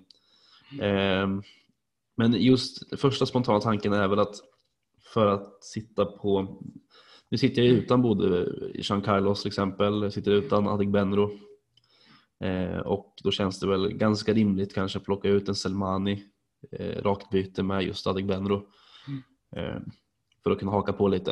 Ehm, 0.82 1.44
men 2.18 2.34
just 2.34 3.00
första 3.00 3.26
spontana 3.26 3.60
tanken 3.60 3.94
är 3.94 4.08
väl 4.08 4.20
att 4.20 4.36
för 5.14 5.26
att 5.28 5.64
sitta 5.64 6.06
på, 6.06 6.62
nu 7.30 7.38
sitter 7.38 7.62
jag 7.62 7.72
ju 7.72 7.78
utan 7.78 8.02
både 8.02 8.54
Jean 8.76 9.02
Carlos 9.02 9.42
till 9.42 9.48
exempel, 9.50 10.02
jag 10.04 10.14
sitter 10.14 10.32
utan 10.32 10.68
Adegbenro 10.68 11.32
eh, 12.44 12.78
och 12.78 13.14
då 13.24 13.32
känns 13.32 13.60
det 13.60 13.68
väl 13.68 13.90
ganska 13.94 14.34
rimligt 14.34 14.74
kanske 14.74 15.00
att 15.00 15.06
plocka 15.06 15.28
ut 15.30 15.50
en 15.50 15.56
Selmani 15.56 16.24
eh, 16.72 17.02
rakt 17.02 17.30
byte 17.30 17.64
med 17.64 17.84
just 17.84 18.08
Adegbenro 18.08 18.68
eh, 19.56 19.80
för 20.44 20.52
att 20.52 20.60
kunna 20.60 20.72
haka 20.72 20.94
på 20.94 21.08
lite 21.08 21.32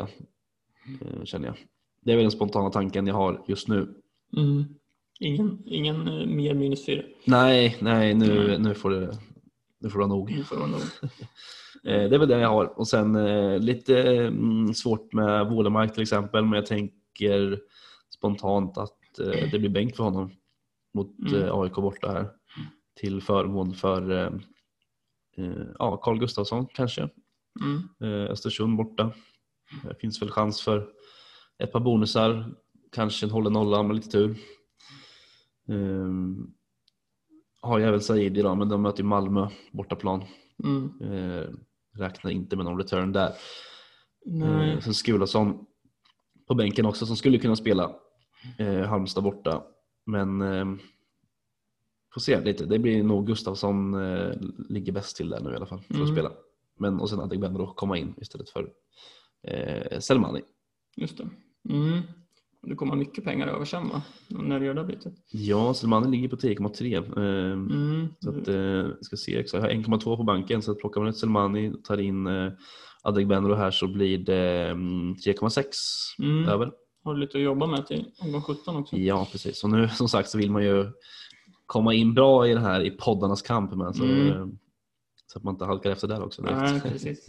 eh, 1.00 1.24
känner 1.24 1.46
jag. 1.46 1.56
Det 2.00 2.12
är 2.12 2.16
väl 2.16 2.24
den 2.24 2.30
spontana 2.30 2.70
tanken 2.70 3.06
jag 3.06 3.14
har 3.14 3.44
just 3.46 3.68
nu. 3.68 3.94
Mm. 4.36 4.64
Ingen, 5.20 5.62
ingen 5.66 6.08
eh, 6.08 6.26
mer 6.26 6.54
minus 6.54 6.86
fyra. 6.86 7.02
Nej, 7.24 7.76
nej 7.80 8.14
nu, 8.14 8.48
Nej. 8.48 8.58
nu 8.58 8.74
får 8.74 8.90
det 8.90 9.18
nu 9.80 9.90
får 9.90 9.98
det 9.98 10.06
vara 10.06 10.16
nog. 10.18 10.30
Nu 10.30 10.44
får 10.44 10.56
det 10.56 10.62
vara 10.62 10.70
nog. 10.70 10.80
Eh, 11.84 12.08
det 12.08 12.16
är 12.16 12.18
väl 12.18 12.28
det 12.28 12.40
jag 12.40 12.48
har. 12.48 12.78
Och 12.78 12.88
sen 12.88 13.12
lite 13.64 14.02
mm, 14.12 14.74
svårt 14.74 15.12
med 15.12 15.50
Wålemark 15.50 15.92
till 15.92 16.02
exempel, 16.02 16.44
men 16.44 16.52
jag 16.52 16.66
tänker 16.66 17.60
spontant 18.14 18.78
att 18.78 18.98
det 19.50 19.58
blir 19.58 19.68
bänk 19.68 19.96
för 19.96 20.04
honom 20.04 20.30
mot 20.94 21.18
Mm. 21.32 21.60
AIK 21.60 21.74
borta 21.74 22.12
här 22.12 22.30
till 23.00 23.22
förmån 23.22 23.74
för 23.74 24.32
ja, 25.78 25.96
Carl 25.96 26.18
Gustafsson 26.18 26.66
kanske. 26.74 27.08
Mm. 27.60 27.82
Eh, 28.02 28.30
Östersund 28.30 28.76
borta. 28.76 29.12
Det 29.84 29.94
finns 30.00 30.22
väl 30.22 30.30
chans 30.30 30.60
för 30.62 30.88
ett 31.58 31.72
par 31.72 31.80
bonusar, 31.80 32.54
kanske 32.92 33.26
en 33.26 33.30
hållen 33.30 33.52
nolla 33.52 33.82
med 33.82 33.96
lite 33.96 34.10
tur. 34.10 34.36
Um, 35.68 36.54
har 37.60 37.78
jag 37.78 37.88
även 37.88 38.00
Said 38.00 38.38
idag, 38.38 38.58
men 38.58 38.68
de 38.68 38.82
möter 38.82 38.98
ju 39.02 39.08
Malmö 39.08 39.48
bortaplan. 39.72 40.24
Mm. 40.64 40.92
Eh, 41.00 41.48
räknar 41.98 42.30
inte 42.30 42.56
med 42.56 42.64
någon 42.64 42.78
return 42.78 43.12
där. 43.12 43.32
Nej. 44.26 44.70
Eh, 44.72 44.80
sen 44.80 44.94
Skulason 44.94 45.66
på 46.48 46.54
bänken 46.54 46.86
också 46.86 47.06
som 47.06 47.16
skulle 47.16 47.38
kunna 47.38 47.56
spela 47.56 47.94
eh, 48.58 48.80
Halmstad 48.82 49.24
borta. 49.24 49.62
Men 50.06 50.40
eh, 50.40 50.64
får 52.14 52.20
se 52.20 52.40
lite. 52.40 52.66
Det 52.66 52.78
blir 52.78 53.02
nog 53.02 53.26
Gustafsson 53.26 53.94
eh, 53.94 54.32
ligger 54.68 54.92
bäst 54.92 55.16
till 55.16 55.30
där 55.30 55.40
nu 55.40 55.52
i 55.52 55.56
alla 55.56 55.66
fall 55.66 55.80
för 55.80 55.94
att 55.94 56.00
Mm. 56.00 56.12
spela. 56.14 56.32
Men 56.82 57.00
och 57.00 57.10
sen 57.10 57.20
Adegbenro 57.20 57.74
komma 57.74 57.98
in 57.98 58.14
istället 58.20 58.50
för 58.50 58.68
eh, 59.48 59.98
Selmani. 60.00 60.40
Just 60.96 61.18
det. 61.18 61.28
Mm. 61.74 62.00
Det 62.66 62.74
kommer 62.74 62.96
mycket 62.96 63.24
pengar 63.24 63.46
över 63.46 63.64
sen 63.64 63.88
va? 63.88 64.02
När 64.28 64.60
du 64.60 64.66
gör 64.66 64.74
det 64.74 64.84
bytet. 64.84 65.12
Ja, 65.30 65.74
Selmani 65.74 66.10
ligger 66.10 66.28
på 66.28 66.36
10,3. 66.36 66.94
Eh, 66.96 67.52
Mm. 67.52 68.08
Så 68.20 68.30
att, 68.30 68.48
eh, 68.48 68.94
ska 69.00 69.16
se 69.16 69.38
exakt. 69.38 69.64
Jag 69.64 69.70
har 69.70 69.76
1,2 69.82 70.16
på 70.16 70.22
banken 70.22 70.62
så 70.62 70.72
att 70.72 70.78
plockar 70.78 71.00
man 71.00 71.10
ett 71.10 71.16
Selmani 71.16 71.72
tar 71.84 71.98
in 71.98 72.26
eh, 72.26 72.52
Adegbenro 73.02 73.54
här 73.54 73.70
så 73.70 73.86
blir 73.88 74.18
det 74.18 74.68
mm, 74.70 75.14
3,6 75.14 75.64
Mm. 76.18 76.48
över. 76.48 76.72
Har 77.04 77.14
du 77.14 77.20
lite 77.20 77.38
att 77.38 77.44
jobba 77.44 77.66
med 77.66 77.86
till 77.86 78.06
omgång 78.20 78.42
17 78.42 78.76
också? 78.76 78.96
Ja, 78.96 79.28
precis. 79.32 79.64
Och 79.64 79.70
nu 79.70 79.88
som 79.88 80.08
sagt 80.08 80.28
så 80.28 80.38
vill 80.38 80.50
man 80.50 80.64
ju 80.64 80.86
komma 81.66 81.94
in 81.94 82.14
bra 82.14 82.48
i 82.48 82.54
det 82.54 82.60
här 82.60 82.80
i 82.80 82.90
poddarnas 82.90 83.42
kamp 83.42 83.74
med, 83.74 83.96
så, 83.96 84.04
Mm. 84.04 84.58
Så 85.32 85.38
att 85.38 85.44
man 85.44 85.54
inte 85.54 85.64
halkar 85.64 85.90
efter 85.90 86.08
där 86.08 86.22
också. 86.24 86.42
Nej, 86.42 86.80
precis. 86.80 87.26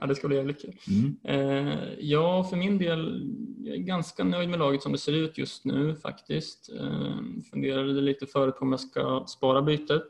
Ja, 0.00 0.06
det 0.06 0.14
ska 0.14 0.28
bli 0.28 0.36
jävligt 0.36 0.62
kul. 0.62 0.74
Mm. 0.88 1.16
Eh, 1.24 1.78
ja, 2.00 2.44
för 2.44 2.56
min 2.56 2.78
del, 2.78 3.30
jag 3.64 3.74
är 3.74 3.78
ganska 3.80 4.24
nöjd 4.24 4.48
med 4.48 4.58
laget 4.58 4.82
som 4.82 4.92
det 4.92 4.98
ser 4.98 5.12
ut 5.12 5.38
just 5.38 5.64
nu 5.64 5.96
faktiskt. 5.96 6.70
Eh, 6.80 7.14
funderade 7.50 7.92
lite 8.00 8.26
förut 8.26 8.56
på 8.58 8.64
om 8.64 8.70
jag 8.72 8.80
ska 8.80 9.24
spara 9.28 9.62
bytet. 9.62 10.06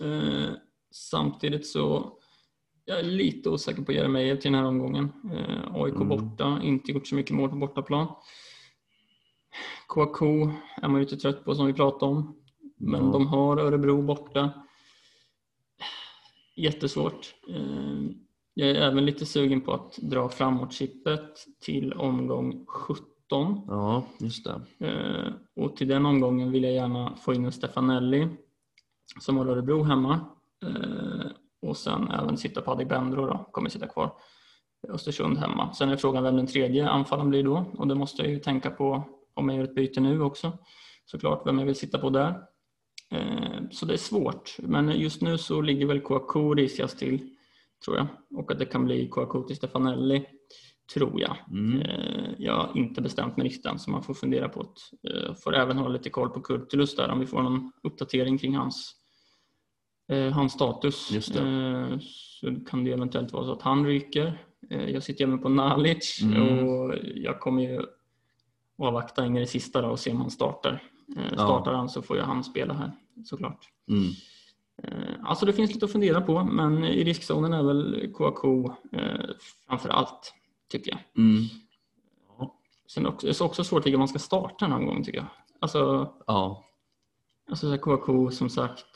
Eh, 0.00 0.50
samtidigt 0.90 1.66
så 1.66 2.12
jag 2.84 2.98
är 2.98 3.02
lite 3.02 3.50
osäker 3.50 3.82
på 3.82 3.92
Jeremejeff 3.92 4.40
till 4.40 4.52
den 4.52 4.60
här 4.60 4.68
omgången. 4.68 5.12
Eh, 5.32 5.74
AIK 5.74 5.94
Mm. 5.94 6.08
borta, 6.08 6.60
inte 6.62 6.92
gjort 6.92 7.06
så 7.06 7.14
mycket 7.14 7.36
mål 7.36 7.50
på 7.50 7.56
bortaplan. 7.56 8.06
Kouakou 9.86 10.50
är 10.82 10.88
man 10.88 10.94
ju 10.94 11.00
lite 11.00 11.16
trött 11.16 11.44
på 11.44 11.54
som 11.54 11.66
vi 11.66 11.72
pratade 11.72 12.12
om. 12.12 12.36
Men 12.76 13.04
Ja. 13.06 13.12
de 13.12 13.26
har 13.26 13.56
Örebro 13.58 14.02
borta. 14.02 14.50
Jättesvårt. 16.62 17.34
Eh, 17.48 18.10
Jag 18.54 18.70
är 18.70 18.74
även 18.74 19.04
lite 19.06 19.26
sugen 19.26 19.60
på 19.60 19.72
att 19.72 19.96
dra 19.96 20.28
framåt-chippet 20.28 21.44
till 21.60 21.92
omgång 21.92 22.64
17. 22.66 23.04
Ja, 23.66 24.02
just 24.20 24.44
det. 24.78 24.86
Eh, 24.86 25.32
Och 25.56 25.76
till 25.76 25.88
den 25.88 26.06
omgången 26.06 26.52
vill 26.52 26.62
jag 26.64 26.72
gärna 26.72 27.16
få 27.16 27.34
in 27.34 27.44
en 27.44 27.52
Stefanelli 27.52 28.28
som 29.20 29.36
har 29.36 29.46
Örebro 29.46 29.82
hemma. 29.82 30.20
Eh, 30.66 31.26
Och 31.62 31.76
sen 31.76 32.10
även 32.10 32.36
sitta 32.38 32.60
på 32.60 32.70
Adegbenro 32.70 33.26
då, 33.26 33.48
kommer 33.52 33.70
sitta 33.70 33.86
kvar. 33.86 34.12
Östersund 34.88 35.38
hemma. 35.38 35.72
Sen 35.72 35.88
är 35.88 35.96
frågan 35.96 36.22
vem 36.22 36.36
den 36.36 36.46
tredje 36.46 36.88
anfallaren 36.88 37.30
blir 37.30 37.44
då 37.44 37.64
och 37.78 37.88
det 37.88 37.94
måste 37.94 38.22
jag 38.22 38.30
ju 38.30 38.38
tänka 38.38 38.70
på 38.70 39.02
om 39.34 39.48
jag 39.48 39.58
gör 39.58 39.64
ett 39.64 39.74
byte 39.74 40.00
nu 40.00 40.22
också. 40.22 40.52
Såklart 41.04 41.46
vem 41.46 41.58
jag 41.58 41.66
vill 41.66 41.74
sitta 41.74 41.98
på 41.98 42.10
där. 42.10 42.34
Eh, 43.10 43.60
Så 43.70 43.86
det 43.86 43.92
är 43.92 43.98
svårt, 43.98 44.56
men 44.58 45.00
just 45.00 45.22
nu 45.22 45.38
så 45.38 45.60
ligger 45.60 45.86
väl 45.86 46.00
Kouakou 46.00 46.54
risigast 46.54 46.98
till, 46.98 47.30
tror 47.84 47.96
jag. 47.96 48.06
Och 48.34 48.52
att 48.52 48.58
det 48.58 48.66
kan 48.66 48.84
bli 48.84 49.08
Kouakou 49.08 49.42
till 49.46 49.56
Stefanelli, 49.56 50.26
tror 50.94 51.20
jag. 51.20 51.36
Mm. 51.50 51.80
Eh, 51.82 52.30
Jag 52.38 52.54
har 52.56 52.78
inte 52.78 53.00
bestämt 53.02 53.36
mig 53.36 53.46
riktigt 53.46 53.66
än, 53.66 53.78
så 53.78 53.90
man 53.90 54.02
får 54.02 54.14
fundera 54.14 54.48
på 54.48 54.74
det. 55.02 55.10
Eh, 55.10 55.34
Får 55.34 55.54
även 55.56 55.76
hålla 55.78 55.92
lite 55.92 56.10
koll 56.10 56.30
på 56.30 56.40
Kurtulus 56.40 56.96
där, 56.96 57.08
om 57.08 57.20
vi 57.20 57.26
får 57.26 57.42
någon 57.42 57.72
uppdatering 57.82 58.38
kring 58.38 58.56
hans, 58.56 58.94
hans 60.34 60.52
status. 60.52 61.10
Just 61.12 61.34
det. 61.34 62.00
Så 62.40 62.54
kan 62.70 62.84
det 62.84 62.92
eventuellt 62.92 63.32
vara 63.32 63.44
så 63.44 63.52
att 63.52 63.62
han 63.62 63.86
ryker. 63.86 64.38
Jag 64.68 65.02
sitter 65.02 65.24
även 65.24 65.38
på 65.38 65.48
Nalic 65.48 66.20
Mm. 66.22 66.68
och 66.68 66.94
jag 67.14 67.40
kommer 67.40 67.62
ju 67.62 67.82
avvakta 68.78 69.26
in 69.26 69.36
i 69.36 69.40
det 69.40 69.46
sista 69.46 69.90
och 69.90 69.98
se 69.98 70.10
om 70.10 70.20
han 70.20 70.30
startar. 70.30 70.82
Eh, 71.16 71.32
startar 71.32 71.72
han 71.72 71.88
så 71.88 72.02
får 72.02 72.16
ju 72.16 72.22
han 72.22 72.44
spela 72.44 72.74
här 72.74 72.92
såklart. 73.24 73.68
Mm. 73.88 74.10
Eh, 74.82 75.14
Alltså 75.24 75.46
det 75.46 75.52
finns 75.52 75.72
lite 75.74 75.84
att 75.84 75.92
fundera 75.92 76.20
på, 76.20 76.44
men 76.44 76.84
i 76.84 77.04
riskzonen 77.04 77.52
är 77.52 77.62
väl 77.62 78.12
Kouakou 78.14 78.72
eh, 78.92 79.30
framför 79.68 79.88
allt, 79.88 80.34
tycker 80.70 80.90
jag. 80.90 81.00
Mm. 81.24 81.44
Sen 82.88 83.06
också, 83.06 83.26
det 83.26 83.40
är 83.40 83.44
också 83.44 83.64
svårt 83.64 83.86
vilka 83.86 83.98
man 83.98 84.08
ska 84.08 84.18
starta 84.18 84.66
någon 84.68 84.86
gång, 84.86 85.04
tycker 85.04 85.18
jag. 85.18 85.26
Alltså, 85.60 86.12
Ja. 86.26 86.64
alltså 87.50 87.70
så 87.72 87.78
Kouakou, 87.78 88.30
som 88.30 88.48
sagt, 88.50 88.86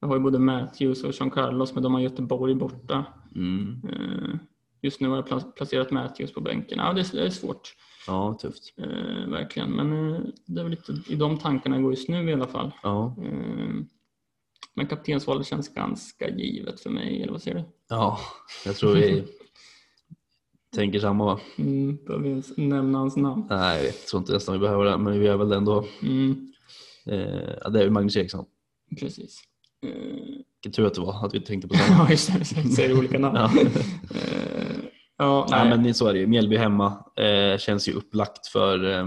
jag 0.00 0.08
har 0.08 0.16
ju 0.16 0.22
både 0.22 0.38
Matthews 0.38 1.04
och 1.04 1.12
Jean 1.14 1.30
Carlos, 1.30 1.74
men 1.74 1.82
de 1.82 1.94
har 1.94 2.00
Göteborg 2.00 2.54
borta. 2.54 3.04
Mm. 3.34 3.82
Eh, 3.88 4.38
Just 4.82 5.00
nu 5.00 5.08
har 5.08 5.16
jag 5.16 5.28
pla- 5.28 5.52
placerat 5.52 5.90
Matthews 5.90 6.32
på 6.32 6.40
bänken. 6.40 6.78
Ja, 6.78 6.92
det 6.92 7.00
är, 7.14 7.30
svårt, 7.30 7.74
ja, 8.06 8.38
tufft. 8.40 8.74
eh, 8.78 9.28
verkligen. 9.30 9.70
Men 9.70 10.14
eh, 10.14 10.20
det 10.46 10.60
är 10.60 10.64
väl 10.64 10.70
lite 10.70 10.98
i 11.08 11.16
de 11.16 11.38
tankarna 11.38 11.76
jag 11.76 11.82
går 11.82 11.92
just 11.92 12.08
nu 12.08 12.30
i 12.30 12.32
alla 12.32 12.46
fall. 12.46 12.70
Ja. 12.82 13.16
Eh, 13.24 13.74
men 14.74 14.86
kaptensvalet 14.86 15.46
känns 15.46 15.74
ganska 15.74 16.28
givet 16.28 16.80
för 16.80 16.90
mig, 16.90 17.22
eller 17.22 17.32
vad 17.32 17.42
säger 17.42 17.56
du? 17.58 17.64
ja, 17.88 18.18
jag 18.64 18.76
tror 18.76 18.94
vi 18.94 19.24
tänker 20.74 21.00
samma 21.00 21.24
va? 21.24 21.40
Mm, 21.58 21.96
behöver 22.04 22.24
vi 22.24 22.30
ens 22.30 22.56
nämna 22.56 22.98
hans 22.98 23.16
namn? 23.16 23.46
Nej, 23.50 23.84
jag 23.86 23.94
tror 24.06 24.20
inte 24.20 24.32
nästan 24.32 24.52
vi 24.52 24.58
behöver 24.58 24.84
det, 24.84 24.98
men 24.98 25.18
vi 25.20 25.26
gör 25.26 25.36
väl 25.36 25.48
det 25.48 25.56
ändå. 25.56 25.84
Mm, 26.02 26.44
Eh, 27.06 27.70
det 27.70 27.80
är 27.80 27.84
ju 27.84 27.90
Magnus 27.90 28.16
Eriksson. 28.16 28.44
precis. 29.00 29.40
Eh, 29.86 29.90
Vilken 30.62 30.72
tur 30.72 30.86
att 30.86 30.94
det 30.94 31.00
var 31.00 31.26
att 31.26 31.34
vi 31.34 31.40
tänkte 31.40 31.68
på 31.68 31.74
samma. 31.88 32.04
ja, 32.04 32.10
just 32.10 32.32
det. 32.32 32.62
Vi 32.62 32.70
säger 32.70 32.98
olika 32.98 33.18
namn. 33.18 33.36
Ja. 33.36 33.50
Eh, 34.14 35.24
ja, 35.26 35.46
Nej, 35.50 35.68
nej. 35.68 35.78
men 35.78 35.94
så 35.94 36.06
är 36.06 36.12
det 36.12 36.18
ju. 36.18 36.26
Mjällby 36.26 36.56
hemma 36.56 37.04
eh, 37.16 37.58
känns 37.58 37.88
ju 37.88 37.92
upplagt 37.92 38.46
för 38.46 38.90
eh, 38.90 39.06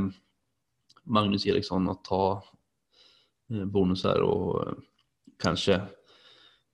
Magnus 1.04 1.46
Eriksson 1.48 1.90
att 1.90 2.04
ta 2.04 2.44
eh, 3.54 3.66
bonusar 3.66 4.22
och 4.22 4.68
eh, 4.68 4.74
kanske 5.44 5.82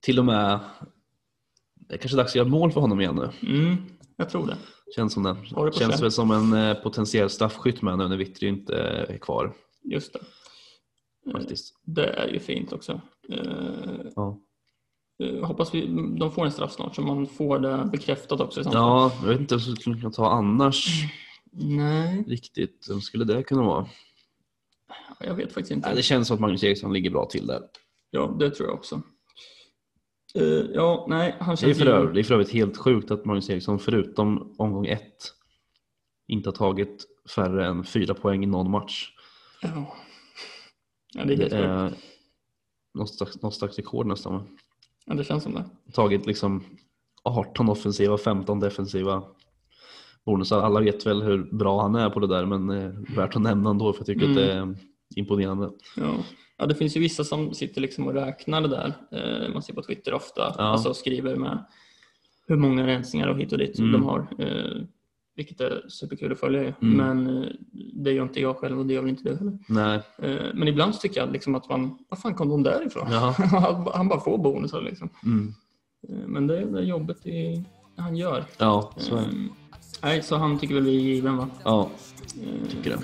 till 0.01 0.19
och 0.19 0.25
med 0.25 0.59
det 1.75 1.93
är 1.93 1.97
kanske 1.97 2.17
dags 2.17 2.31
att 2.31 2.35
göra 2.35 2.47
mål 2.47 2.71
för 2.71 2.81
honom 2.81 3.01
igen 3.01 3.15
nu. 3.41 3.49
Mm, 3.49 3.75
jag 4.15 4.29
tror 4.29 4.47
det. 4.47 4.57
Känns 4.95 5.13
som 5.13 5.23
det. 5.23 5.33
Det 5.33 5.55
Känns 5.55 5.77
känn. 5.77 6.01
väl 6.01 6.11
som 6.11 6.31
en 6.31 6.53
eh, 6.53 6.73
potentiell 6.73 7.29
straffskytt 7.29 7.81
med 7.81 7.97
nu 7.97 8.07
när 8.07 8.17
Vittry 8.17 8.47
inte 8.47 8.75
är 9.09 9.17
kvar 9.17 9.53
Just 9.83 10.13
det. 10.13 10.19
Eh, 11.27 11.31
faktiskt. 11.31 11.73
Det 11.83 12.05
är 12.07 12.27
ju 12.27 12.39
fint 12.39 12.73
också. 12.73 13.01
Ja, 14.15 14.39
eh, 15.23 15.45
hoppas 15.45 15.73
vi, 15.73 15.87
de 16.19 16.31
får 16.31 16.45
en 16.45 16.51
straff 16.51 16.71
snart 16.71 16.95
så 16.95 17.01
man 17.01 17.27
får 17.27 17.59
det 17.59 17.89
bekräftat 17.91 18.39
också. 18.41 18.61
ja 18.65 19.11
jag 19.21 19.27
vet 19.29 19.39
inte 19.39 19.55
vad 19.55 19.61
jag 19.67 19.77
skulle 19.77 19.97
kunna 19.99 20.11
ta 20.11 20.29
annars 20.31 20.87
Nej, 21.51 22.23
riktigt. 22.27 22.85
Vem 22.89 23.01
skulle 23.01 23.25
det 23.25 23.43
kunna 23.43 23.63
vara? 23.63 23.87
jag 25.19 25.35
vet 25.35 25.53
faktiskt 25.53 25.71
inte. 25.71 25.87
Nej, 25.87 25.95
det 25.95 26.03
känns 26.03 26.27
som 26.27 26.35
att 26.35 26.41
Magnus 26.41 26.63
Eriksson 26.63 26.93
ligger 26.93 27.09
bra 27.09 27.25
till 27.25 27.47
där. 27.47 27.61
Ja, 28.11 28.35
det 28.39 28.49
tror 28.51 28.69
jag 28.69 28.77
också. 28.77 29.01
Eh, 30.35 30.43
ja, 30.73 31.05
nej, 31.09 31.35
han 31.39 31.55
Det 31.61 31.69
är, 31.69 31.73
för 31.73 31.85
övrigt, 31.85 32.13
det 32.13 32.19
är 32.19 32.23
för 32.23 32.33
övrigt 32.33 32.51
helt 32.51 32.77
sjukt 32.77 33.11
att 33.11 33.25
Magnus 33.25 33.49
Eriksson 33.49 33.79
förutom 33.79 34.55
omgång 34.57 34.85
ett 34.85 35.17
inte 36.27 36.49
har 36.49 36.55
tagit 36.55 37.05
färre 37.35 37.67
än 37.67 37.83
fyra 37.83 38.13
poäng 38.13 38.43
i 38.43 38.47
någon 38.47 38.71
match. 38.71 39.11
Ja. 39.61 39.95
ja, 41.13 41.25
det 41.25 41.33
är 41.33 41.37
Det 41.37 41.43
helt 41.43 41.53
sjukt. 41.53 41.63
är 41.63 41.93
något 42.97 43.09
slags, 43.15 43.41
något 43.41 43.53
slags 43.55 43.77
rekord 43.77 44.05
nästan. 44.07 44.33
va? 44.33 44.43
Ja, 45.05 45.13
det 45.13 45.23
känns 45.23 45.43
som 45.43 45.53
det. 45.53 45.63
Tagit 45.93 46.25
liksom 46.25 46.63
18 47.23 47.69
offensiva, 47.69 48.17
15 48.17 48.59
defensiva 48.59 49.23
bonusar. 50.25 50.61
Alla 50.61 50.79
vet 50.79 51.05
väl 51.05 51.21
hur 51.21 51.43
bra 51.57 51.81
han 51.81 51.95
är 51.95 52.09
på 52.09 52.19
det 52.19 52.27
där 52.27 52.45
men 52.45 52.69
eh, 52.69 52.91
värt 53.15 53.35
att 53.35 53.41
nämna 53.41 53.69
ändå 53.69 53.93
för 53.93 53.99
jag 53.99 54.05
tycker 54.05 54.29
att 54.29 54.35
det 54.35 54.53
är 54.53 54.75
imponerande. 55.15 55.69
Ja. 55.97 56.15
ja, 56.57 56.65
det 56.65 56.75
finns 56.75 56.95
ju 56.97 56.99
vissa 57.01 57.23
som 57.23 57.53
sitter 57.53 57.81
liksom 57.81 58.07
och 58.07 58.13
räknar 58.13 58.61
det 58.61 58.67
där. 58.67 58.93
Eh, 59.11 59.53
man 59.53 59.61
ser 59.63 59.73
på 59.73 59.81
Twitter 59.81 60.13
ofta, 60.13 60.41
Ja. 60.57 60.63
alltså 60.63 60.93
skriver 60.93 61.35
med 61.35 61.65
hur 62.47 62.55
många 62.57 62.87
rensningar 62.87 63.27
och 63.27 63.37
hit 63.39 63.51
och 63.51 63.57
dit 63.57 63.79
Mm. 63.79 63.91
de 63.91 64.03
har. 64.03 64.27
Eh, 64.39 64.81
vilket 65.37 65.61
är 65.61 65.85
superkul 65.89 66.31
att 66.31 66.39
följa. 66.39 66.61
Mm. 66.61 66.73
Men 66.81 67.43
eh, 67.43 67.49
det 67.93 68.11
gör 68.11 68.23
inte 68.23 68.41
jag 68.41 68.57
själv 68.57 68.79
och 68.79 68.85
det 68.85 68.93
gör 68.93 69.01
väl 69.01 69.09
inte 69.09 69.23
du 69.23 69.35
heller. 69.35 69.57
Nej, 69.67 70.01
Eh, 70.17 70.45
men 70.53 70.67
ibland 70.67 70.95
så 70.95 71.01
tycker 71.01 71.19
jag 71.19 71.31
liksom 71.31 71.55
att 71.55 71.69
man, 71.69 71.97
vad 72.09 72.19
fan 72.19 72.33
kom 72.33 72.49
de 72.49 72.63
därifrån? 72.63 73.07
Han, 73.93 74.07
bara 74.07 74.19
får 74.19 74.37
bonusar 74.37 74.81
liksom. 74.81 75.09
mm. 75.25 75.53
Eh, 76.09 76.27
men 76.27 76.47
det 76.47 76.57
är 76.57 76.65
det 76.65 76.83
jobbet 76.83 77.25
i, 77.25 77.63
han 77.97 78.15
gör. 78.17 78.43
ja 78.57 78.91
så 78.97 79.15
är 79.15 79.21
det. 79.21 79.27
Nej, 80.03 80.23
så 80.23 80.35
han 80.35 80.59
tycker 80.59 80.75
väl 80.75 80.83
vi 80.83 80.95
är 80.95 81.01
given 81.01 81.37
va? 81.37 81.49
Ja, 81.63 81.89
tycker 82.69 82.89
det. 82.89 82.97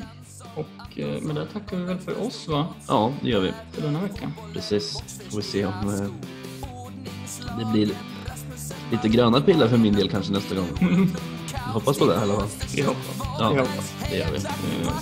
och 0.56 0.98
med 1.28 1.36
det 1.36 1.46
tackar 1.46 1.78
vi 1.78 1.84
väl 1.84 1.98
för 1.98 2.22
oss 2.28 2.48
va? 2.48 2.68
Ja, 2.88 3.14
det 3.22 3.30
gör 3.30 3.42
vi. 3.42 3.52
För 3.72 3.82
den 3.82 3.96
här 3.96 4.04
veckan. 4.04 4.32
Precis. 4.54 5.02
Får 5.30 5.38
vi 5.38 5.44
se 5.44 5.66
om 5.66 5.74
det 7.60 7.72
blir 7.74 7.92
lite 8.92 9.10
gröna 9.10 9.42
pilar 9.42 9.68
för 9.68 9.78
min 9.78 9.94
del 9.94 10.10
kanske 10.10 10.34
nästa 10.34 10.56
gång. 10.56 10.68
Hoppas 11.74 11.98
på 11.98 12.06
det 12.06 12.14
i 12.14 12.18
alla 12.18 12.34
fall. 12.36 12.48
Vi 12.76 12.82
hoppas. 12.82 13.06
Ja. 13.40 13.50
Vi 13.50 13.60
hoppas. 13.60 13.94
Det 14.10 14.18
gör 14.18 14.32
vi. 14.32 14.38
Eh, 14.38 14.44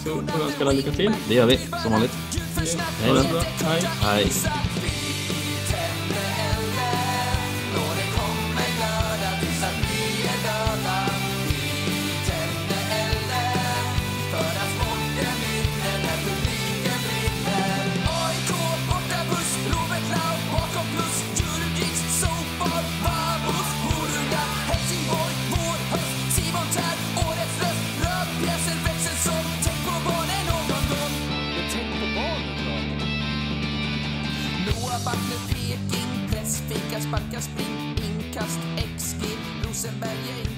Så 0.03 0.09
får 0.09 0.23
jag 0.39 0.47
önska 0.47 0.65
dig 0.65 0.75
lycka 0.75 0.91
till. 0.91 1.11
Det 1.27 1.33
gör 1.35 1.45
vi 1.45 1.59
som 1.83 1.91
vanligt. 1.91 2.11
Så 2.65 3.13
bra. 3.13 3.41
Hej. 3.63 3.81
Hej. 4.01 4.31
se 39.81 39.89
veía 39.89 40.50